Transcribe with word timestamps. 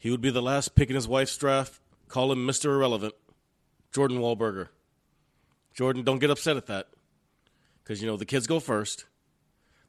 he 0.00 0.10
would 0.10 0.22
be 0.22 0.30
the 0.30 0.42
last 0.42 0.74
pick 0.74 0.88
in 0.88 0.96
his 0.96 1.06
wife's 1.06 1.36
draft. 1.36 1.78
Call 2.08 2.32
him 2.32 2.46
Mr. 2.46 2.64
Irrelevant, 2.64 3.14
Jordan 3.92 4.18
Wahlberger. 4.18 4.68
Jordan, 5.74 6.02
don't 6.02 6.18
get 6.18 6.30
upset 6.30 6.56
at 6.56 6.66
that. 6.66 6.88
Because, 7.84 8.00
you 8.00 8.08
know, 8.08 8.16
the 8.16 8.24
kids 8.24 8.46
go 8.46 8.60
first, 8.60 9.04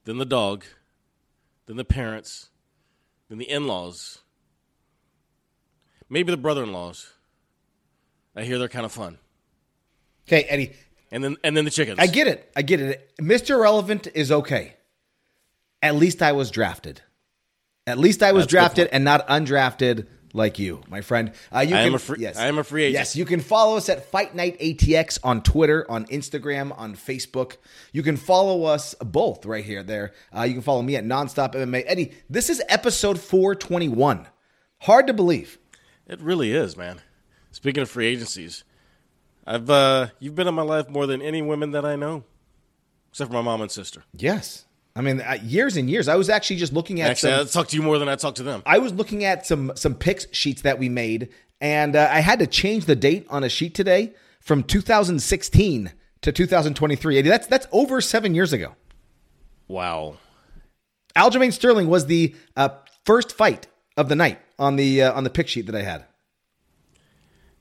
then 0.04 0.18
the 0.18 0.26
dog, 0.26 0.66
then 1.66 1.78
the 1.78 1.86
parents, 1.86 2.50
then 3.30 3.38
the 3.38 3.50
in 3.50 3.68
laws, 3.68 4.20
maybe 6.10 6.30
the 6.30 6.38
brother 6.38 6.64
in 6.64 6.74
laws. 6.74 7.14
I 8.36 8.44
hear 8.44 8.60
they're 8.60 8.68
kind 8.68 8.86
of 8.86 8.92
fun. 8.92 9.18
Okay, 10.28 10.44
Eddie. 10.44 10.74
And 11.10 11.24
then 11.24 11.38
and 11.44 11.56
then 11.56 11.66
the 11.66 11.72
chickens. 11.72 12.00
I 12.00 12.08
get 12.08 12.28
it. 12.28 12.52
I 12.56 12.62
get 12.62 12.80
it. 12.80 13.12
Mr. 13.20 13.60
Relevant 13.60 14.08
is 14.14 14.32
okay. 14.32 14.76
At 15.82 15.96
least 15.96 16.22
I 16.22 16.32
was 16.32 16.52
drafted. 16.52 17.02
At 17.88 17.98
least 17.98 18.22
I 18.22 18.32
was 18.32 18.44
That's 18.44 18.52
drafted 18.52 18.90
and 18.92 19.04
not 19.04 19.28
undrafted 19.28 20.08
like 20.34 20.60
you, 20.60 20.82
my 20.88 21.02
friend. 21.02 21.32
Uh, 21.54 21.60
you 21.62 21.76
I 21.76 21.80
can, 21.80 21.88
am 21.88 21.96
a 21.96 22.00
free- 22.00 22.20
yes, 22.20 22.38
I 22.38 22.48
am 22.48 22.58
a 22.58 22.64
free 22.64 22.84
agent. 22.84 22.94
Yes, 22.94 23.16
you 23.16 23.26
can 23.26 23.40
follow 23.40 23.76
us 23.76 23.90
at 23.90 24.06
Fight 24.06 24.36
Night 24.36 24.60
ATX 24.60 25.20
on 25.24 25.42
Twitter, 25.42 25.90
on 25.90 26.06
Instagram, 26.06 26.78
on 26.78 26.96
Facebook. 26.96 27.58
You 27.92 28.04
can 28.04 28.18
follow 28.18 28.64
us 28.66 28.94
both 29.04 29.46
right 29.46 29.64
here. 29.66 29.84
There, 29.84 30.14
uh, 30.36 30.44
you 30.44 30.54
can 30.54 30.62
follow 30.62 30.82
me 30.82 30.96
at 30.96 31.04
Nonstop 31.04 31.54
MMA. 31.54 31.84
Eddie, 31.86 32.12
this 32.30 32.50
is 32.50 32.62
episode 32.70 33.20
four 33.20 33.56
twenty 33.56 33.90
one. 33.90 34.28
Hard 34.82 35.08
to 35.08 35.14
believe. 35.14 35.58
It 36.08 36.22
really 36.22 36.54
is, 36.54 36.78
man. 36.78 37.02
Speaking 37.52 37.84
of 37.84 37.90
free 37.90 38.08
agencies, 38.08 38.64
I've 39.46 39.70
uh 39.70 40.08
you've 40.20 40.36
been 40.36 40.48
in 40.48 40.54
my 40.54 40.62
life 40.62 40.88
more 40.90 41.08
than 41.08 41.22
any 41.22 41.42
women 41.42 41.72
that 41.72 41.86
I 41.86 41.96
know, 41.96 42.24
except 43.10 43.30
for 43.30 43.36
my 43.36 43.42
mom 43.42 43.62
and 43.62 43.72
sister. 43.72 44.04
Yes, 44.16 44.66
I 44.96 45.02
mean 45.02 45.24
years 45.44 45.78
and 45.78 45.90
years. 45.90 46.08
I 46.08 46.16
was 46.16 46.30
actually 46.30 46.58
just 46.58 46.74
looking 46.74 47.02
at 47.02 47.12
Actually, 47.12 47.32
some, 47.32 47.42
I 47.42 47.44
talk 47.46 47.68
to 47.70 47.76
you 47.78 47.82
more 47.82 47.98
than 47.98 48.10
I 48.10 48.16
talk 48.16 48.36
to 48.36 48.44
them. 48.44 48.62
I 48.66 48.80
was 48.80 48.94
looking 48.94 49.24
at 49.24 49.46
some 49.46 49.72
some 49.76 49.96
picks 49.96 50.28
sheets 50.32 50.64
that 50.64 50.80
we 50.80 50.90
made, 50.90 51.30
and 51.60 51.96
uh, 51.96 52.10
I 52.12 52.20
had 52.20 52.40
to 52.40 52.48
change 52.48 52.86
the 52.86 52.96
date 52.96 53.26
on 53.30 53.44
a 53.44 53.50
sheet 53.50 53.74
today 53.74 54.14
from 54.42 54.64
2016 54.64 55.92
to 56.22 56.32
2023. 56.32 57.22
That's 57.22 57.48
that's 57.48 57.68
over 57.72 58.02
seven 58.02 58.36
years 58.36 58.54
ago. 58.54 58.76
Wow. 59.68 60.18
Aljamain 61.16 61.54
Sterling 61.54 61.88
was 61.88 62.06
the 62.06 62.36
uh, 62.56 62.70
first 63.06 63.32
fight 63.34 63.68
of 63.98 64.10
the 64.10 64.16
night 64.16 64.40
on 64.60 64.76
the 64.76 65.04
uh, 65.04 65.14
on 65.14 65.24
the 65.24 65.30
pick 65.30 65.48
sheet 65.48 65.68
that 65.68 65.76
I 65.76 65.82
had. 65.82 66.06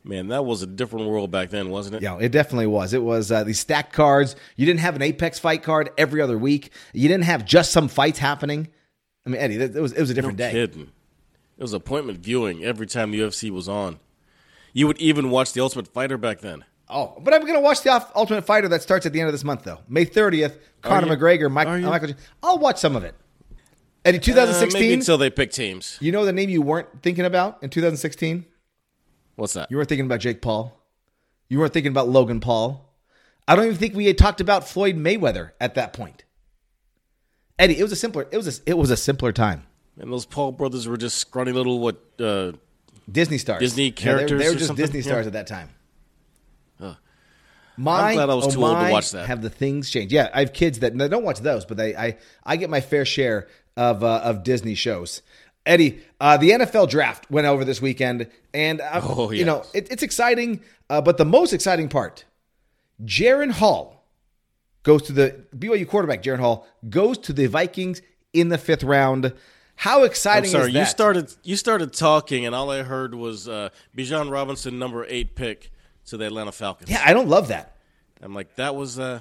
Man, 0.02 0.28
that 0.28 0.44
was 0.46 0.62
a 0.62 0.66
different 0.66 1.08
world 1.08 1.30
back 1.30 1.50
then, 1.50 1.68
wasn't 1.68 1.96
it? 1.96 2.02
Yeah, 2.02 2.16
it 2.18 2.32
definitely 2.32 2.66
was. 2.68 2.94
It 2.94 3.02
was 3.02 3.30
uh, 3.30 3.44
these 3.44 3.60
stacked 3.60 3.92
cards. 3.92 4.34
You 4.56 4.64
didn't 4.64 4.80
have 4.80 4.96
an 4.96 5.02
Apex 5.02 5.38
fight 5.38 5.62
card 5.62 5.90
every 5.98 6.22
other 6.22 6.38
week. 6.38 6.70
You 6.94 7.06
didn't 7.08 7.24
have 7.24 7.44
just 7.44 7.70
some 7.70 7.86
fights 7.88 8.18
happening. 8.18 8.68
I 9.26 9.30
mean, 9.30 9.40
Eddie, 9.40 9.56
it 9.56 9.74
was 9.74 9.92
it 9.92 10.00
was 10.00 10.08
a 10.10 10.14
No 10.14 10.16
different 10.16 10.38
day. 10.38 10.52
kidding. 10.52 10.90
It 11.58 11.62
was 11.62 11.74
appointment 11.74 12.20
viewing 12.20 12.64
every 12.64 12.86
time 12.86 13.10
the 13.10 13.20
UFC 13.20 13.50
was 13.50 13.68
on. 13.68 13.98
You 14.72 14.86
would 14.86 14.96
even 14.98 15.28
watch 15.28 15.52
The 15.52 15.60
Ultimate 15.60 15.88
Fighter 15.88 16.16
back 16.16 16.40
then. 16.40 16.64
Oh, 16.88 17.16
but 17.20 17.34
I'm 17.34 17.42
going 17.42 17.54
to 17.54 17.60
watch 17.60 17.82
the 17.82 17.92
Ul- 17.92 18.10
Ultimate 18.16 18.46
Fighter 18.46 18.68
that 18.68 18.80
starts 18.82 19.04
at 19.04 19.12
the 19.12 19.20
end 19.20 19.28
of 19.28 19.32
this 19.34 19.44
month, 19.44 19.64
though. 19.64 19.80
May 19.88 20.06
30th, 20.06 20.56
Conor? 20.80 21.14
McGregor, 21.14 21.50
Mike, 21.50 21.68
Are? 21.68 21.78
Michael. 21.78 22.14
I'll 22.42 22.58
watch 22.58 22.78
some 22.78 22.96
of 22.96 23.04
it. 23.04 23.14
Eddie, 24.04 24.18
Uh, 24.18 24.22
2016. 24.22 24.80
maybe 24.80 24.94
until 24.94 25.18
they 25.18 25.28
pick 25.28 25.52
teams. 25.52 25.98
you 26.00 26.10
know 26.10 26.24
the 26.24 26.32
name 26.32 26.48
you 26.48 26.62
weren't 26.62 26.88
thinking 27.02 27.26
about 27.26 27.58
in 27.62 27.68
2016? 27.68 28.46
What's 29.40 29.54
that? 29.54 29.70
You 29.70 29.76
weren't 29.78 29.88
thinking 29.88 30.04
about 30.06 30.20
Jake 30.20 30.42
Paul. 30.42 30.76
You 31.48 31.58
weren't 31.58 31.72
thinking 31.72 31.90
about 31.90 32.08
Logan 32.08 32.40
Paul. 32.40 32.86
I 33.48 33.56
don't 33.56 33.64
even 33.64 33.76
think 33.78 33.94
we 33.94 34.06
had 34.06 34.18
talked 34.18 34.40
about 34.40 34.68
Floyd 34.68 34.96
Mayweather 34.96 35.52
at 35.60 35.74
that 35.76 35.92
point. 35.94 36.24
Eddie, 37.58 37.78
it 37.78 37.82
was 37.82 37.90
a 37.92 37.96
simpler. 37.96 38.28
It 38.30 38.36
was 38.36 38.58
a, 38.58 38.62
it 38.70 38.78
was 38.78 38.90
a 38.90 38.96
simpler 38.96 39.32
time. 39.32 39.64
And 39.98 40.12
those 40.12 40.26
Paul 40.26 40.52
brothers 40.52 40.86
were 40.86 40.96
just 40.96 41.16
scrawny 41.18 41.52
little 41.52 41.78
what? 41.80 41.96
Uh, 42.18 42.52
Disney 43.10 43.38
stars. 43.38 43.60
Disney 43.60 43.84
Yeah, 43.84 43.90
they 43.90 43.90
were- 43.90 44.16
characters 44.18 44.42
they 44.42 44.48
were 44.48 44.54
just 44.54 44.66
something? 44.68 44.84
Disney 44.84 45.02
stars 45.02 45.24
Yeah. 45.24 45.28
at 45.28 45.32
that 45.32 45.46
time. 45.46 45.68
Huh. 46.78 46.94
My, 47.76 48.10
I'm 48.10 48.14
glad 48.14 48.30
I 48.30 48.34
was 48.34 48.46
oh 48.46 48.50
too 48.50 48.64
old 48.64 48.78
to 48.78 48.90
watch 48.92 49.10
that. 49.12 49.26
Have 49.26 49.42
the 49.42 49.50
things 49.50 49.90
changed? 49.90 50.12
Yeah, 50.12 50.28
I 50.34 50.40
have 50.40 50.52
kids 50.52 50.80
that 50.80 50.96
don't 50.96 51.24
watch 51.24 51.40
those, 51.40 51.64
but 51.64 51.78
they 51.78 51.96
I 51.96 52.18
I 52.44 52.56
get 52.56 52.68
my 52.70 52.80
fair 52.82 53.04
share 53.06 53.48
of 53.76 54.04
uh, 54.04 54.20
of 54.22 54.44
Disney 54.44 54.74
shows. 54.74 55.22
Eddie, 55.70 56.00
uh, 56.20 56.36
the 56.36 56.50
NFL 56.50 56.90
draft 56.90 57.30
went 57.30 57.46
over 57.46 57.64
this 57.64 57.80
weekend, 57.80 58.26
and 58.52 58.80
uh, 58.80 59.00
Oh, 59.04 59.30
you 59.30 59.44
know 59.44 59.64
it, 59.72 59.86
it's 59.90 60.02
exciting. 60.02 60.62
Uh, 60.90 61.00
but 61.00 61.16
the 61.16 61.24
most 61.24 61.52
exciting 61.52 61.88
part, 61.88 62.24
Jaren 63.04 63.52
Hall 63.52 64.04
goes 64.82 65.02
to 65.02 65.12
the 65.12 65.44
BYU 65.56 65.86
quarterback. 65.86 66.24
Jaren 66.24 66.40
Hall 66.40 66.66
goes 66.88 67.18
to 67.18 67.32
the 67.32 67.46
Vikings 67.46 68.02
in 68.32 68.48
the 68.48 68.58
fifth 68.58 68.82
round. 68.82 69.32
How 69.76 70.00
I'm 70.00 70.06
exciting 70.06 70.50
sorry, 70.50 70.68
is 70.68 70.72
that? 70.74 70.80
you 70.80 70.86
started 70.86 71.34
you 71.44 71.54
started 71.54 71.92
talking, 71.92 72.44
and 72.46 72.52
all 72.54 72.68
I 72.68 72.82
heard 72.82 73.14
was 73.14 73.48
uh, 73.48 73.68
Bijan 73.96 74.28
Robinson, 74.28 74.76
number 74.76 75.06
eight 75.08 75.36
pick 75.36 75.70
to 76.06 76.16
the 76.16 76.26
Atlanta 76.26 76.50
Falcons. 76.50 76.90
Yeah, 76.90 77.02
I 77.06 77.12
don't 77.12 77.28
love 77.28 77.46
that. 77.48 77.76
I'm 78.20 78.34
like 78.34 78.56
that 78.56 78.74
was. 78.74 78.98
Uh, 78.98 79.20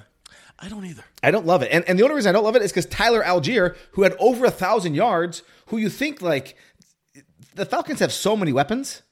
I 0.60 0.68
don't 0.68 0.84
either. 0.84 1.04
I 1.22 1.30
don't 1.30 1.46
love 1.46 1.62
it. 1.62 1.70
And, 1.72 1.84
and 1.88 1.98
the 1.98 2.02
only 2.02 2.16
reason 2.16 2.28
I 2.28 2.32
don't 2.32 2.44
love 2.44 2.56
it 2.56 2.62
is 2.62 2.70
because 2.70 2.86
Tyler 2.86 3.22
Allgeier, 3.22 3.76
who 3.92 4.02
had 4.02 4.14
over 4.18 4.44
a 4.44 4.50
thousand 4.50 4.94
yards, 4.94 5.42
who 5.66 5.78
you 5.78 5.88
think 5.88 6.20
like 6.20 6.56
the 7.54 7.64
Falcons 7.64 8.00
have 8.00 8.12
so 8.12 8.36
many 8.36 8.52
weapons. 8.52 9.02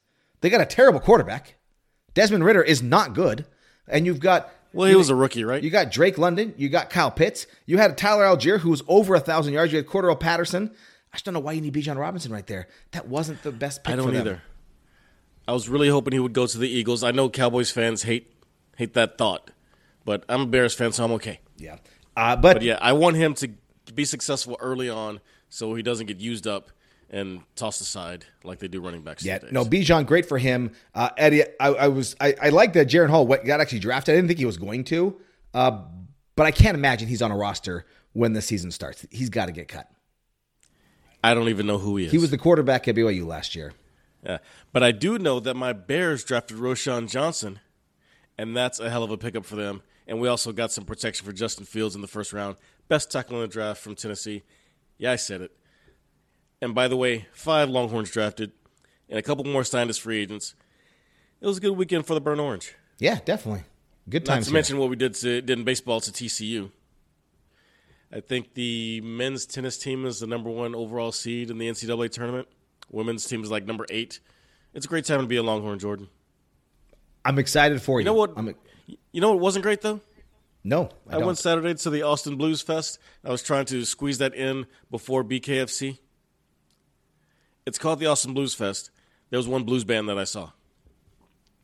They 0.41 0.51
got 0.51 0.61
a 0.61 0.67
terrible 0.67 1.01
quarterback. 1.01 1.55
Desmond 2.15 2.45
Ridder 2.45 2.63
is 2.63 2.83
not 2.83 3.15
good. 3.15 3.47
And 3.87 4.05
you've 4.07 4.21
got 4.21 4.53
Well, 4.73 4.89
he 4.89 4.95
was 4.95 5.09
a 5.09 5.15
rookie, 5.15 5.45
right? 5.45 5.63
you 5.63 5.71
got 5.71 5.91
Drake 5.91 6.19
London, 6.19 6.55
you 6.57 6.69
got 6.69 6.91
Kyle 6.91 7.11
Pitts, 7.11 7.47
you 7.65 7.79
had 7.79 7.97
Tyler 7.97 8.25
Allgeier, 8.25 8.59
who 8.61 8.71
was 8.71 8.83
over 8.87 9.15
a 9.15 9.21
thousand 9.21 9.55
yards, 9.55 9.73
you 9.73 9.79
had 9.79 9.87
Cordero 9.87 10.19
Patterson. 10.19 10.71
I 11.13 11.17
just 11.17 11.25
don't 11.25 11.33
know 11.33 11.41
why 11.41 11.53
you 11.53 11.63
need 11.63 11.73
Bijan 11.73 11.97
Robinson 11.97 12.31
right 12.31 12.47
there. 12.47 12.69
That 12.91 13.09
wasn't 13.09 13.43
the 13.43 13.51
best 13.53 13.83
pick 13.83 13.95
I 13.95 13.97
don't 13.97 14.15
either. 14.15 14.43
I 15.47 15.53
was 15.53 15.69
really 15.69 15.89
hoping 15.89 16.13
he 16.13 16.19
would 16.19 16.35
go 16.35 16.47
to 16.47 16.59
the 16.59 16.69
Eagles. 16.69 17.03
I 17.03 17.11
know 17.11 17.31
Cowboys 17.31 17.71
fans 17.71 18.03
hate 18.03 18.31
hate 18.77 18.93
that 18.93 19.17
thought, 19.17 19.51
but 20.09 20.25
I'm 20.27 20.41
a 20.41 20.47
Bears 20.47 20.73
fan, 20.73 20.91
so 20.93 21.05
I'm 21.05 21.13
okay. 21.13 21.39
Yeah. 21.59 21.77
Uh, 22.17 22.35
but, 22.35 22.55
But 22.55 22.63
yeah, 22.63 22.79
I 22.81 22.95
want 22.95 23.17
him 23.17 23.35
to 23.35 23.51
be 23.93 24.07
successful 24.07 24.57
early 24.59 24.89
on, 24.89 25.21
so 25.51 25.75
he 25.75 25.83
doesn't 25.83 26.07
get 26.07 26.17
used 26.17 26.47
up 26.47 26.71
and 27.11 27.43
tossed 27.57 27.83
aside 27.83 28.25
like 28.43 28.59
they 28.59 28.69
do 28.69 28.81
running 28.81 29.03
backs. 29.03 29.23
Yeah, 29.23 29.41
no. 29.51 29.67
Bijan, 29.67 30.07
great 30.07 30.25
for 30.25 30.39
him. 30.39 30.71
Uh, 30.95 31.11
Eddie, 31.19 31.45
I, 31.61 31.69
I 31.69 31.89
was, 31.89 32.17
I, 32.23 32.35
I 32.43 32.49
like 32.49 32.73
that 32.73 32.89
Jaren 32.89 33.11
Hall 33.11 33.27
went- 33.27 33.45
got 33.45 33.61
actually 33.61 33.81
drafted. 33.81 34.15
I 34.15 34.17
didn't 34.17 34.29
think 34.29 34.39
he 34.39 34.47
was 34.47 34.57
going 34.57 34.85
to, 34.85 35.15
uh, 35.53 35.83
but 36.37 36.47
I 36.47 36.53
can't 36.53 36.75
imagine 36.75 37.07
he's 37.07 37.21
on 37.21 37.31
a 37.31 37.37
roster 37.37 37.85
when 38.15 38.33
the 38.33 38.41
season 38.41 38.71
starts. 38.71 39.05
He's 39.11 39.29
got 39.29 39.45
to 39.45 39.53
get 39.53 39.69
cut. 39.69 39.91
I 41.23 41.35
don't 41.35 41.51
even 41.51 41.67
know 41.67 41.77
who 41.77 41.99
he 41.99 42.07
is. 42.07 42.13
He 42.13 42.17
was 42.19 42.31
the 42.31 42.39
quarterback 42.39 42.89
at 42.89 42.95
BYU 42.95 43.27
last 43.27 43.55
year. 43.55 43.75
Yeah. 44.25 44.39
But 44.73 44.83
I 44.83 44.91
do 44.93 45.19
know 45.19 45.39
that 45.39 45.53
my 45.55 45.75
Bears 45.75 46.25
drafted 46.25 46.57
Roschon 46.57 47.11
Johnson, 47.11 47.61
and 48.39 48.57
that's 48.57 48.81
a 48.81 48.89
hell 48.89 49.03
of 49.03 49.11
a 49.11 49.19
pickup 49.19 49.45
for 49.45 49.57
them. 49.57 49.83
And 50.09 50.21
we 50.21 50.27
also 50.27 50.53
got 50.53 50.73
some 50.73 50.85
protection 50.85 51.25
for 51.27 51.33
Justin 51.33 51.67
Fields 51.67 51.95
in 51.95 52.01
the 52.01 52.09
first 52.09 52.33
round. 52.33 52.57
Best 52.89 53.13
tackle 53.13 53.37
in 53.37 53.43
the 53.43 53.49
draft 53.49 53.81
from 53.81 53.95
Tennessee. 53.95 54.43
Yeah, 54.97 55.13
I 55.13 55.17
said 55.17 55.43
it. 55.43 55.53
And 56.63 56.75
by 56.75 56.89
the 56.89 56.97
way, 56.97 57.27
five 57.33 57.69
Longhorns 57.69 58.11
drafted, 58.11 58.53
and 59.09 59.19
a 59.19 59.23
couple 59.23 59.45
more 59.45 59.63
signed 59.63 59.91
as 59.91 59.99
free 59.99 60.21
agents. 60.23 60.55
It 61.41 61.47
was 61.47 61.59
a 61.59 61.61
good 61.61 61.77
weekend 61.77 62.07
for 62.07 62.15
the 62.15 62.21
Burn 62.21 62.41
Orange. 62.41 62.75
Yeah, 62.99 63.21
definitely. 63.25 63.63
Good 64.09 64.27
Not 64.27 64.35
times. 64.35 64.47
to 64.47 64.51
here. 64.51 64.55
mention 64.55 64.79
what 64.79 64.91
we 64.91 64.97
did 64.97 65.15
to, 65.17 65.43
did 65.43 65.51
in 65.59 65.65
baseball 65.65 66.01
to 66.01 66.11
TCU. 66.11 66.73
I 68.11 68.21
think 68.21 68.55
the 68.55 69.03
men's 69.03 69.45
tennis 69.45 69.77
team 69.77 70.07
is 70.07 70.21
the 70.21 70.27
number 70.27 70.49
one 70.49 70.75
overall 70.75 71.13
seed 71.13 71.51
in 71.51 71.59
the 71.59 71.69
NCAA 71.69 72.11
tournament. 72.11 72.49
Women's 72.91 73.27
team 73.27 73.43
is 73.45 73.51
like 73.51 73.67
number 73.67 73.85
eight. 73.91 74.21
It's 74.73 74.87
a 74.87 74.89
great 74.89 75.05
time 75.05 75.21
to 75.21 75.27
be 75.27 75.37
a 75.37 75.43
Longhorn, 75.43 75.79
Jordan. 75.79 76.09
I'm 77.25 77.39
excited 77.39 77.83
for 77.83 78.01
you. 78.01 78.05
You 78.05 78.07
know 78.07 78.15
what? 78.15 78.33
I'm, 78.37 78.55
You 79.13 79.21
know 79.21 79.31
what 79.31 79.41
wasn't 79.41 79.63
great 79.63 79.83
though? 79.83 80.01
no, 80.65 80.91
I, 81.09 81.17
I, 81.17 81.19
went 81.19 81.39
Saturday 81.39 81.75
to 81.75 81.91
the 81.91 82.03
Austin 82.03 82.37
Blues 82.37 82.61
Fest. 82.61 82.99
I 83.25 83.31
was 83.31 83.43
trying 83.43 83.65
to 83.67 83.85
squeeze 83.85 84.19
that 84.19 84.35
in 84.35 84.67
before 84.91 85.25
BKFC. 85.25 85.99
It's 87.65 87.79
called 87.79 88.01
the 88.01 88.07
Austin 88.07 88.35
Blues 88.35 88.55
Fest. 88.55 88.91
There 89.31 89.39
was 89.39 89.49
one 89.49 89.65
blues 89.65 89.85
band 89.85 90.09
that 90.09 90.19
I 90.19 90.25
saw. 90.25 90.51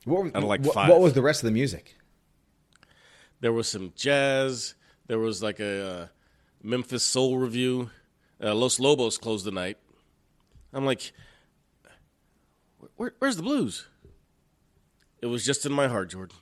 what, 0.04 0.26
out 0.26 0.36
of 0.36 0.44
like 0.44 0.62
what, 0.62 0.74
five. 0.74 0.88
what 0.88 1.00
was 1.00 1.12
the 1.12 1.22
rest 1.22 1.42
of 1.42 1.46
the 1.46 1.52
music? 1.52 1.96
There 3.40 3.52
was 3.52 3.68
some 3.68 3.92
jazz. 3.96 4.74
There 5.06 5.18
was 5.18 5.42
like 5.42 5.60
a 5.60 5.86
uh, 5.86 6.06
Memphis 6.62 7.02
Soul 7.02 7.38
review. 7.38 7.90
Uh, 8.42 8.54
Los 8.54 8.80
Lobos 8.80 9.18
closed 9.18 9.44
the 9.44 9.50
night. 9.50 9.76
I'm 10.72 10.86
like, 10.86 11.12
Where, 12.96 13.14
where's 13.18 13.36
the 13.36 13.42
blues? 13.42 13.86
It 15.20 15.26
was 15.26 15.44
just 15.44 15.64
in 15.64 15.72
my 15.72 15.88
heart, 15.88 16.10
Jordan. 16.10 16.36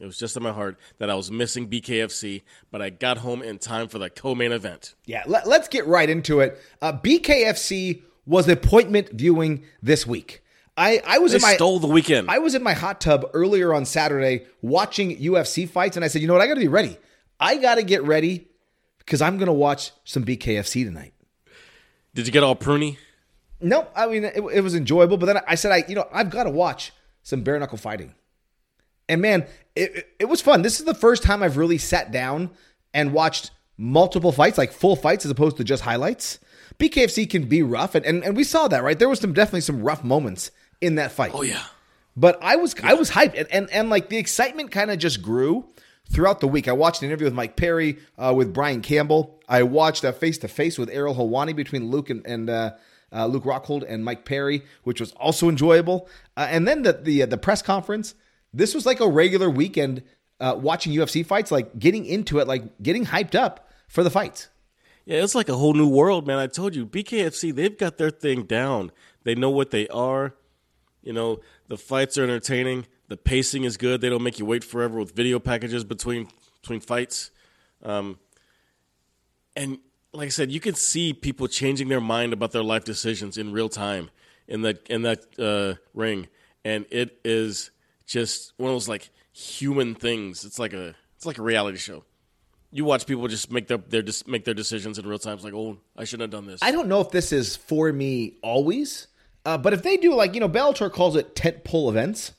It 0.00 0.06
was 0.06 0.18
just 0.18 0.36
in 0.36 0.42
my 0.42 0.52
heart 0.52 0.78
that 0.98 1.08
I 1.08 1.14
was 1.14 1.30
missing 1.30 1.68
BKFC, 1.68 2.42
but 2.70 2.82
I 2.82 2.90
got 2.90 3.18
home 3.18 3.42
in 3.42 3.58
time 3.58 3.88
for 3.88 3.98
the 3.98 4.10
co-main 4.10 4.52
event. 4.52 4.94
Yeah, 5.06 5.22
let, 5.26 5.46
us 5.46 5.68
get 5.68 5.86
right 5.86 6.08
into 6.08 6.40
it. 6.40 6.60
Uh, 6.82 6.92
BKFC 6.92 8.02
was 8.26 8.48
appointment 8.48 9.12
viewing 9.12 9.64
this 9.82 10.06
week. 10.06 10.42
I, 10.76 11.00
I 11.06 11.18
was 11.18 11.32
They 11.32 11.36
in 11.36 11.42
my 11.42 11.54
stole 11.54 11.78
the 11.78 11.86
weekend. 11.86 12.30
I 12.30 12.38
was 12.38 12.54
in 12.54 12.62
my 12.62 12.74
hot 12.74 13.00
tub 13.00 13.24
earlier 13.32 13.72
on 13.72 13.86
Saturday 13.86 14.44
watching 14.60 15.16
UFC 15.16 15.66
fights, 15.68 15.96
and 15.96 16.04
I 16.04 16.08
said, 16.08 16.20
you 16.20 16.28
know 16.28 16.34
what? 16.34 16.42
I 16.42 16.46
got 16.46 16.54
to 16.54 16.60
be 16.60 16.68
ready. 16.68 16.98
I 17.40 17.56
got 17.56 17.76
to 17.76 17.82
get 17.82 18.02
ready 18.02 18.48
because 18.98 19.22
I'm 19.22 19.38
going 19.38 19.46
to 19.46 19.52
watch 19.52 19.92
some 20.04 20.24
BKFC 20.24 20.84
tonight. 20.84 21.14
Did 22.14 22.26
you 22.26 22.32
get 22.32 22.42
all 22.42 22.56
pruny? 22.56 22.98
No, 23.60 23.86
I 23.94 24.06
mean 24.06 24.24
it, 24.24 24.36
it 24.36 24.60
was 24.60 24.74
enjoyable, 24.74 25.16
but 25.16 25.26
then 25.26 25.40
I 25.46 25.54
said, 25.54 25.72
I 25.72 25.84
you 25.88 25.94
know 25.94 26.08
I've 26.12 26.30
got 26.30 26.44
to 26.44 26.50
watch 26.50 26.92
some 27.22 27.42
bare 27.42 27.58
knuckle 27.58 27.78
fighting, 27.78 28.14
and 29.08 29.20
man, 29.20 29.46
it, 29.74 30.08
it, 30.18 30.24
was 30.24 30.40
fun. 30.40 30.62
This 30.62 30.80
is 30.80 30.86
the 30.86 30.94
first 30.94 31.22
time 31.22 31.42
I've 31.42 31.56
really 31.56 31.78
sat 31.78 32.10
down 32.10 32.50
and 32.92 33.12
watched 33.12 33.50
multiple 33.76 34.32
fights, 34.32 34.58
like 34.58 34.72
full 34.72 34.96
fights, 34.96 35.24
as 35.24 35.30
opposed 35.30 35.56
to 35.58 35.64
just 35.64 35.82
highlights. 35.82 36.38
BKFC 36.78 37.28
can 37.28 37.44
be 37.44 37.62
rough, 37.62 37.94
and, 37.94 38.04
and, 38.04 38.24
and 38.24 38.36
we 38.36 38.44
saw 38.44 38.68
that, 38.68 38.82
right? 38.82 38.98
There 38.98 39.08
was 39.08 39.20
some 39.20 39.32
definitely 39.32 39.60
some 39.62 39.82
rough 39.82 40.04
moments 40.04 40.50
in 40.80 40.96
that 40.96 41.12
fight. 41.12 41.32
Oh 41.34 41.42
yeah. 41.42 41.62
But 42.16 42.38
I 42.42 42.56
was 42.56 42.74
I 42.82 42.94
was 42.94 43.10
hyped, 43.10 43.38
and 43.38 43.46
and, 43.50 43.70
and 43.70 43.90
like 43.90 44.08
the 44.08 44.16
excitement 44.16 44.70
kind 44.70 44.90
of 44.90 44.98
just 44.98 45.22
grew 45.22 45.68
throughout 46.10 46.40
the 46.40 46.48
week. 46.48 46.68
I 46.68 46.72
watched 46.72 47.02
an 47.02 47.08
interview 47.08 47.26
with 47.26 47.34
Mike 47.34 47.56
Perry, 47.56 47.98
uh, 48.16 48.32
with 48.34 48.54
Brian 48.54 48.80
Campbell. 48.80 49.40
I 49.48 49.62
watched 49.62 50.04
a 50.04 50.12
face 50.12 50.38
to 50.38 50.48
face 50.48 50.78
with 50.78 50.88
Ariel 50.88 51.14
Helwani 51.14 51.54
between 51.54 51.90
Luke 51.90 52.10
and, 52.10 52.26
and 52.26 52.48
uh, 52.48 52.72
uh, 53.12 53.26
Luke 53.26 53.44
Rockhold 53.44 53.84
and 53.86 54.04
Mike 54.04 54.24
Perry, 54.24 54.62
which 54.84 55.00
was 55.00 55.12
also 55.12 55.48
enjoyable. 55.48 56.08
Uh, 56.36 56.46
and 56.48 56.66
then 56.66 56.82
the 56.82 56.94
the 56.94 57.24
the 57.26 57.38
press 57.38 57.62
conference. 57.62 58.14
This 58.56 58.74
was 58.74 58.86
like 58.86 59.00
a 59.00 59.08
regular 59.08 59.50
weekend 59.50 60.02
uh, 60.40 60.54
watching 60.58 60.92
UFC 60.92 61.24
fights, 61.24 61.50
like 61.50 61.78
getting 61.78 62.06
into 62.06 62.38
it, 62.38 62.48
like 62.48 62.82
getting 62.82 63.04
hyped 63.04 63.34
up 63.34 63.70
for 63.86 64.02
the 64.02 64.10
fights. 64.10 64.48
Yeah, 65.04 65.22
it's 65.22 65.34
like 65.34 65.50
a 65.50 65.56
whole 65.56 65.74
new 65.74 65.86
world, 65.88 66.26
man. 66.26 66.38
I 66.38 66.46
told 66.46 66.74
you, 66.74 66.86
BKFC, 66.86 67.54
they've 67.54 67.76
got 67.76 67.98
their 67.98 68.10
thing 68.10 68.44
down. 68.44 68.92
They 69.24 69.34
know 69.34 69.50
what 69.50 69.70
they 69.70 69.86
are. 69.88 70.34
You 71.02 71.12
know, 71.12 71.40
the 71.68 71.76
fights 71.76 72.16
are 72.16 72.24
entertaining. 72.24 72.86
The 73.08 73.16
pacing 73.18 73.64
is 73.64 73.76
good. 73.76 74.00
They 74.00 74.08
don't 74.08 74.22
make 74.22 74.38
you 74.38 74.46
wait 74.46 74.64
forever 74.64 74.98
with 74.98 75.14
video 75.14 75.38
packages 75.38 75.84
between 75.84 76.28
between 76.60 76.80
fights. 76.80 77.30
Um, 77.82 78.18
and 79.54 79.78
like 80.12 80.26
I 80.26 80.30
said, 80.30 80.50
you 80.50 80.60
can 80.60 80.74
see 80.74 81.12
people 81.12 81.46
changing 81.46 81.88
their 81.88 82.00
mind 82.00 82.32
about 82.32 82.52
their 82.52 82.64
life 82.64 82.84
decisions 82.84 83.36
in 83.36 83.52
real 83.52 83.68
time 83.68 84.10
in 84.48 84.62
that 84.62 84.86
in 84.88 85.02
that 85.02 85.26
uh, 85.38 85.78
ring, 85.94 86.28
and 86.64 86.86
it 86.90 87.20
is 87.22 87.70
just 88.06 88.52
one 88.56 88.70
of 88.70 88.74
those 88.74 88.88
like 88.88 89.10
human 89.32 89.94
things. 89.94 90.44
It's 90.44 90.58
like 90.58 90.72
a 90.72 90.94
it's 91.16 91.26
like 91.26 91.38
a 91.38 91.42
reality 91.42 91.78
show. 91.78 92.04
You 92.72 92.84
watch 92.84 93.06
people 93.06 93.26
just 93.28 93.50
make 93.50 93.68
their 93.68 93.78
their 93.78 94.02
just 94.02 94.26
make 94.28 94.44
their 94.44 94.54
decisions 94.54 94.98
in 94.98 95.06
real 95.06 95.18
time. 95.18 95.34
It's 95.34 95.44
like, 95.44 95.54
oh, 95.54 95.78
I 95.96 96.04
shouldn't 96.04 96.32
have 96.32 96.38
done 96.42 96.50
this. 96.50 96.62
I 96.62 96.70
don't 96.70 96.88
know 96.88 97.00
if 97.00 97.10
this 97.10 97.32
is 97.32 97.56
for 97.56 97.92
me 97.92 98.38
always, 98.42 99.06
uh, 99.46 99.56
but 99.56 99.72
if 99.72 99.84
they 99.84 99.96
do, 99.96 100.12
like, 100.12 100.34
you 100.34 100.40
know, 100.40 100.48
Bellator 100.48 100.90
calls 100.90 101.14
it 101.14 101.36
tent 101.36 101.62
pole 101.62 101.88
events. 101.88 102.32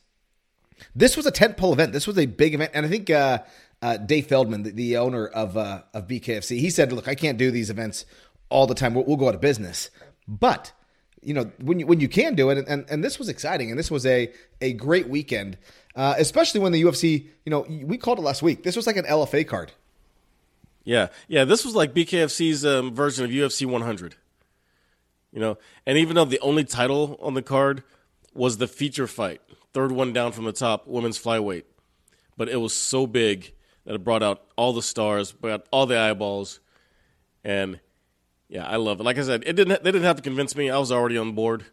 This 0.94 1.16
was 1.16 1.26
a 1.26 1.32
tent 1.32 1.56
pole 1.56 1.72
event. 1.72 1.94
This 1.94 2.06
was 2.06 2.18
a 2.18 2.26
big 2.26 2.54
event. 2.54 2.72
And 2.74 2.86
I 2.86 2.90
think 2.90 3.10
uh, 3.10 3.44
uh, 3.82 3.96
Dave 3.96 4.28
Feldman, 4.28 4.64
the, 4.64 4.72
the 4.72 4.98
owner 4.98 5.26
of, 5.26 5.56
uh, 5.56 5.84
of 5.94 6.06
BKFC, 6.06 6.60
he 6.60 6.70
said, 6.70 6.92
look, 6.92 7.08
I 7.08 7.16
can't 7.16 7.38
do 7.38 7.50
these 7.50 7.70
events 7.70 8.06
all 8.50 8.68
the 8.68 8.76
time. 8.76 8.94
We'll, 8.94 9.06
we'll 9.06 9.16
go 9.16 9.30
out 9.30 9.36
of 9.36 9.42
business. 9.42 9.90
But, 10.28 10.74
you 11.28 11.34
know, 11.34 11.52
when 11.62 11.78
you, 11.78 11.86
when 11.86 12.00
you 12.00 12.08
can 12.08 12.36
do 12.36 12.50
it, 12.52 12.58
and, 12.58 12.66
and, 12.70 12.86
and 12.90 13.04
this 13.04 13.20
was 13.20 13.28
exciting, 13.28 13.70
and 13.70 13.78
this 13.78 13.92
was 13.92 14.06
a, 14.06 14.32
a 14.62 14.72
great 14.72 15.10
weekend, 15.10 15.58
uh, 15.94 16.16
especially 16.18 16.62
when 16.62 16.72
the 16.72 16.82
UFC, 16.82 17.28
you 17.44 17.50
know, 17.50 17.66
we 17.84 17.98
called 17.98 18.18
it 18.18 18.22
last 18.22 18.42
week. 18.42 18.64
This 18.64 18.78
was 18.78 18.88
like 18.88 18.96
an 18.96 19.04
LFA 19.04 19.46
card. 19.46 19.74
Yeah, 20.86 21.08
yeah. 21.28 21.44
This 21.44 21.66
was 21.66 21.76
like 21.76 21.94
BKFC's 21.94 22.66
um, 22.66 22.96
version 22.96 23.26
of 23.26 23.32
UFC 23.32 23.66
100. 23.66 24.16
You 25.34 25.42
know, 25.42 25.58
and 25.86 25.98
even 25.98 26.16
though 26.16 26.24
the 26.24 26.40
only 26.40 26.64
title 26.64 27.20
on 27.22 27.34
the 27.34 27.42
card 27.42 27.84
was 28.34 28.56
the 28.56 28.68
feature 28.68 29.06
fight, 29.06 29.42
third 29.74 29.92
one 29.92 30.14
down 30.14 30.32
from 30.32 30.46
the 30.46 30.54
top, 30.54 30.88
women's 30.88 31.22
flyweight, 31.22 31.66
but 32.38 32.48
it 32.48 32.62
was 32.62 32.72
so 32.72 33.06
big 33.06 33.52
that 33.84 33.96
it 33.96 34.04
brought 34.06 34.24
out 34.24 34.46
all 34.56 34.72
the 34.72 34.82
stars, 34.82 35.34
brought 35.34 35.68
all 35.74 35.86
the 35.88 36.00
eyeballs, 36.00 36.62
and 37.44 37.82
yeah, 38.50 38.66
I 38.66 38.78
love 38.78 39.00
it. 39.00 39.04
Like 39.04 39.18
I 39.18 39.24
said, 39.24 39.44
it 39.46 39.54
didn't. 39.54 39.84
They 39.84 39.92
didn't 39.92 40.04
have 40.04 40.16
to 40.18 40.22
convince 40.22 40.56
me. 40.56 40.70
I 40.70 40.78
was 40.78 40.92
already 40.92 41.18
on 41.18 41.34
board, 41.34 41.66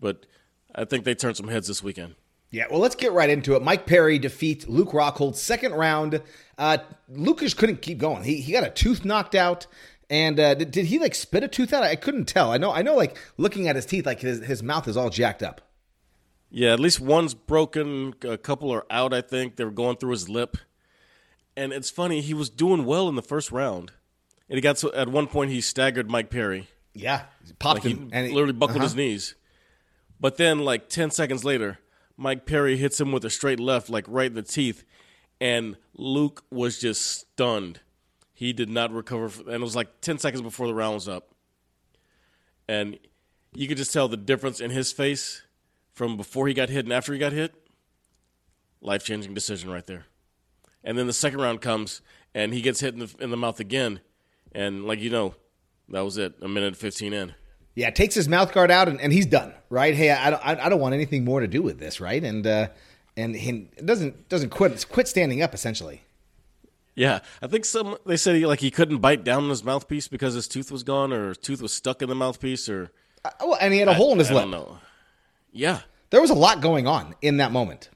but 0.00 0.26
I 0.74 0.84
think 0.84 1.04
they 1.04 1.14
turned 1.14 1.36
some 1.36 1.48
heads 1.48 1.68
this 1.68 1.82
weekend. 1.82 2.14
Yeah, 2.50 2.66
well, 2.70 2.78
let's 2.80 2.94
get 2.94 3.12
right 3.12 3.28
into 3.28 3.54
it. 3.56 3.62
Mike 3.62 3.86
Perry 3.86 4.18
defeats 4.18 4.68
Luke 4.68 4.90
Rockhold 4.90 5.34
second 5.34 5.72
round. 5.74 6.22
Uh, 6.56 6.78
Luke 7.08 7.40
just 7.40 7.58
couldn't 7.58 7.82
keep 7.82 7.98
going. 7.98 8.22
He 8.22 8.40
he 8.40 8.52
got 8.52 8.64
a 8.64 8.70
tooth 8.70 9.04
knocked 9.04 9.34
out, 9.34 9.66
and 10.08 10.38
uh, 10.38 10.54
did, 10.54 10.70
did 10.70 10.86
he 10.86 10.98
like 10.98 11.14
spit 11.14 11.42
a 11.42 11.48
tooth 11.48 11.72
out? 11.72 11.82
I 11.82 11.96
couldn't 11.96 12.26
tell. 12.26 12.52
I 12.52 12.56
know 12.56 12.72
I 12.72 12.82
know 12.82 12.94
like 12.94 13.18
looking 13.36 13.68
at 13.68 13.76
his 13.76 13.84
teeth, 13.84 14.06
like 14.06 14.20
his 14.20 14.44
his 14.44 14.62
mouth 14.62 14.88
is 14.88 14.96
all 14.96 15.10
jacked 15.10 15.42
up. 15.42 15.60
Yeah, 16.48 16.72
at 16.72 16.80
least 16.80 17.00
one's 17.00 17.34
broken. 17.34 18.14
A 18.22 18.38
couple 18.38 18.70
are 18.72 18.86
out. 18.88 19.12
I 19.12 19.20
think 19.20 19.56
they 19.56 19.64
were 19.64 19.70
going 19.70 19.96
through 19.96 20.12
his 20.12 20.28
lip, 20.28 20.56
and 21.56 21.72
it's 21.72 21.90
funny. 21.90 22.20
He 22.20 22.32
was 22.32 22.48
doing 22.48 22.86
well 22.86 23.08
in 23.08 23.16
the 23.16 23.22
first 23.22 23.50
round, 23.50 23.92
and 24.48 24.56
he 24.56 24.60
got 24.60 24.76
to 24.78 24.92
at 24.92 25.08
one 25.08 25.26
point 25.26 25.50
he 25.50 25.60
staggered 25.60 26.10
Mike 26.10 26.30
Perry. 26.30 26.68
Yeah, 26.94 27.22
popped 27.58 27.84
Like 27.84 27.84
he 27.84 27.90
him 27.90 28.10
and 28.12 28.32
literally 28.32 28.52
buckled 28.52 28.78
uh-huh. 28.78 28.86
his 28.86 28.96
knees. 28.96 29.34
But 30.18 30.36
then, 30.36 30.60
like 30.60 30.88
ten 30.88 31.10
seconds 31.10 31.44
later, 31.44 31.78
Mike 32.16 32.46
Perry 32.46 32.76
hits 32.76 33.00
him 33.00 33.12
with 33.12 33.24
a 33.24 33.30
straight 33.30 33.60
left, 33.60 33.90
like 33.90 34.04
right 34.08 34.28
in 34.28 34.34
the 34.34 34.42
teeth, 34.42 34.84
and 35.40 35.76
Luke 35.94 36.44
was 36.50 36.78
just 36.78 37.02
stunned. 37.02 37.80
He 38.32 38.52
did 38.52 38.70
not 38.70 38.92
recover, 38.92 39.26
f- 39.26 39.40
and 39.40 39.50
it 39.50 39.60
was 39.60 39.76
like 39.76 40.00
ten 40.00 40.18
seconds 40.18 40.42
before 40.42 40.66
the 40.66 40.74
round 40.74 40.94
was 40.94 41.08
up, 41.08 41.28
and 42.68 42.98
you 43.54 43.68
could 43.68 43.76
just 43.76 43.92
tell 43.92 44.08
the 44.08 44.16
difference 44.16 44.60
in 44.60 44.70
his 44.70 44.92
face 44.92 45.42
from 45.92 46.16
before 46.16 46.46
he 46.46 46.54
got 46.54 46.68
hit 46.68 46.84
and 46.84 46.92
after 46.92 47.12
he 47.12 47.18
got 47.18 47.32
hit. 47.32 47.54
Life 48.82 49.04
changing 49.04 49.34
decision 49.34 49.70
right 49.70 49.86
there. 49.86 50.04
And 50.84 50.96
then 50.96 51.06
the 51.06 51.12
second 51.12 51.40
round 51.40 51.60
comes, 51.60 52.02
and 52.34 52.54
he 52.54 52.60
gets 52.60 52.80
hit 52.80 52.94
in 52.94 53.00
the 53.00 53.14
in 53.18 53.30
the 53.30 53.36
mouth 53.36 53.60
again, 53.60 54.00
and 54.56 54.84
like 54.86 54.98
you 55.00 55.10
know, 55.10 55.34
that 55.90 56.00
was 56.00 56.18
it. 56.18 56.34
A 56.42 56.48
minute 56.48 56.66
and 56.68 56.76
fifteen 56.76 57.12
in. 57.12 57.34
Yeah, 57.74 57.90
takes 57.90 58.14
his 58.14 58.26
mouth 58.28 58.52
guard 58.54 58.70
out 58.70 58.88
and, 58.88 58.98
and 59.00 59.12
he's 59.12 59.26
done. 59.26 59.52
Right? 59.70 59.94
Hey, 59.94 60.10
I 60.10 60.30
don't 60.30 60.44
I, 60.44 60.66
I 60.66 60.68
don't 60.68 60.80
want 60.80 60.94
anything 60.94 61.24
more 61.24 61.40
to 61.40 61.46
do 61.46 61.62
with 61.62 61.78
this. 61.78 62.00
Right? 62.00 62.24
And 62.24 62.44
uh, 62.46 62.68
and 63.16 63.36
he 63.36 63.68
doesn't 63.84 64.28
doesn't 64.28 64.50
quit 64.50 64.86
quit 64.88 65.06
standing 65.08 65.42
up 65.42 65.54
essentially. 65.54 66.02
Yeah, 66.94 67.18
I 67.42 67.46
think 67.46 67.66
some 67.66 67.98
they 68.06 68.16
said 68.16 68.36
he 68.36 68.46
like 68.46 68.60
he 68.60 68.70
couldn't 68.70 68.98
bite 68.98 69.22
down 69.22 69.44
on 69.44 69.50
his 69.50 69.62
mouthpiece 69.62 70.08
because 70.08 70.32
his 70.32 70.48
tooth 70.48 70.72
was 70.72 70.82
gone 70.82 71.12
or 71.12 71.28
his 71.28 71.38
tooth 71.38 71.60
was 71.60 71.72
stuck 71.72 72.00
in 72.00 72.08
the 72.08 72.14
mouthpiece 72.14 72.68
or 72.70 72.90
Uh, 73.24 73.30
well, 73.40 73.58
and 73.60 73.74
he 73.74 73.78
had 73.80 73.88
a 73.88 73.94
hole 73.94 74.12
in 74.12 74.18
his 74.18 74.30
I 74.30 74.34
lip. 74.34 74.42
don't 74.44 74.50
know. 74.52 74.78
Yeah, 75.52 75.80
There 76.10 76.20
was 76.22 76.30
a 76.30 76.34
lot 76.34 76.60
going 76.62 76.86
on 76.86 77.14
in 77.20 77.36
that 77.38 77.52
moment. 77.52 77.90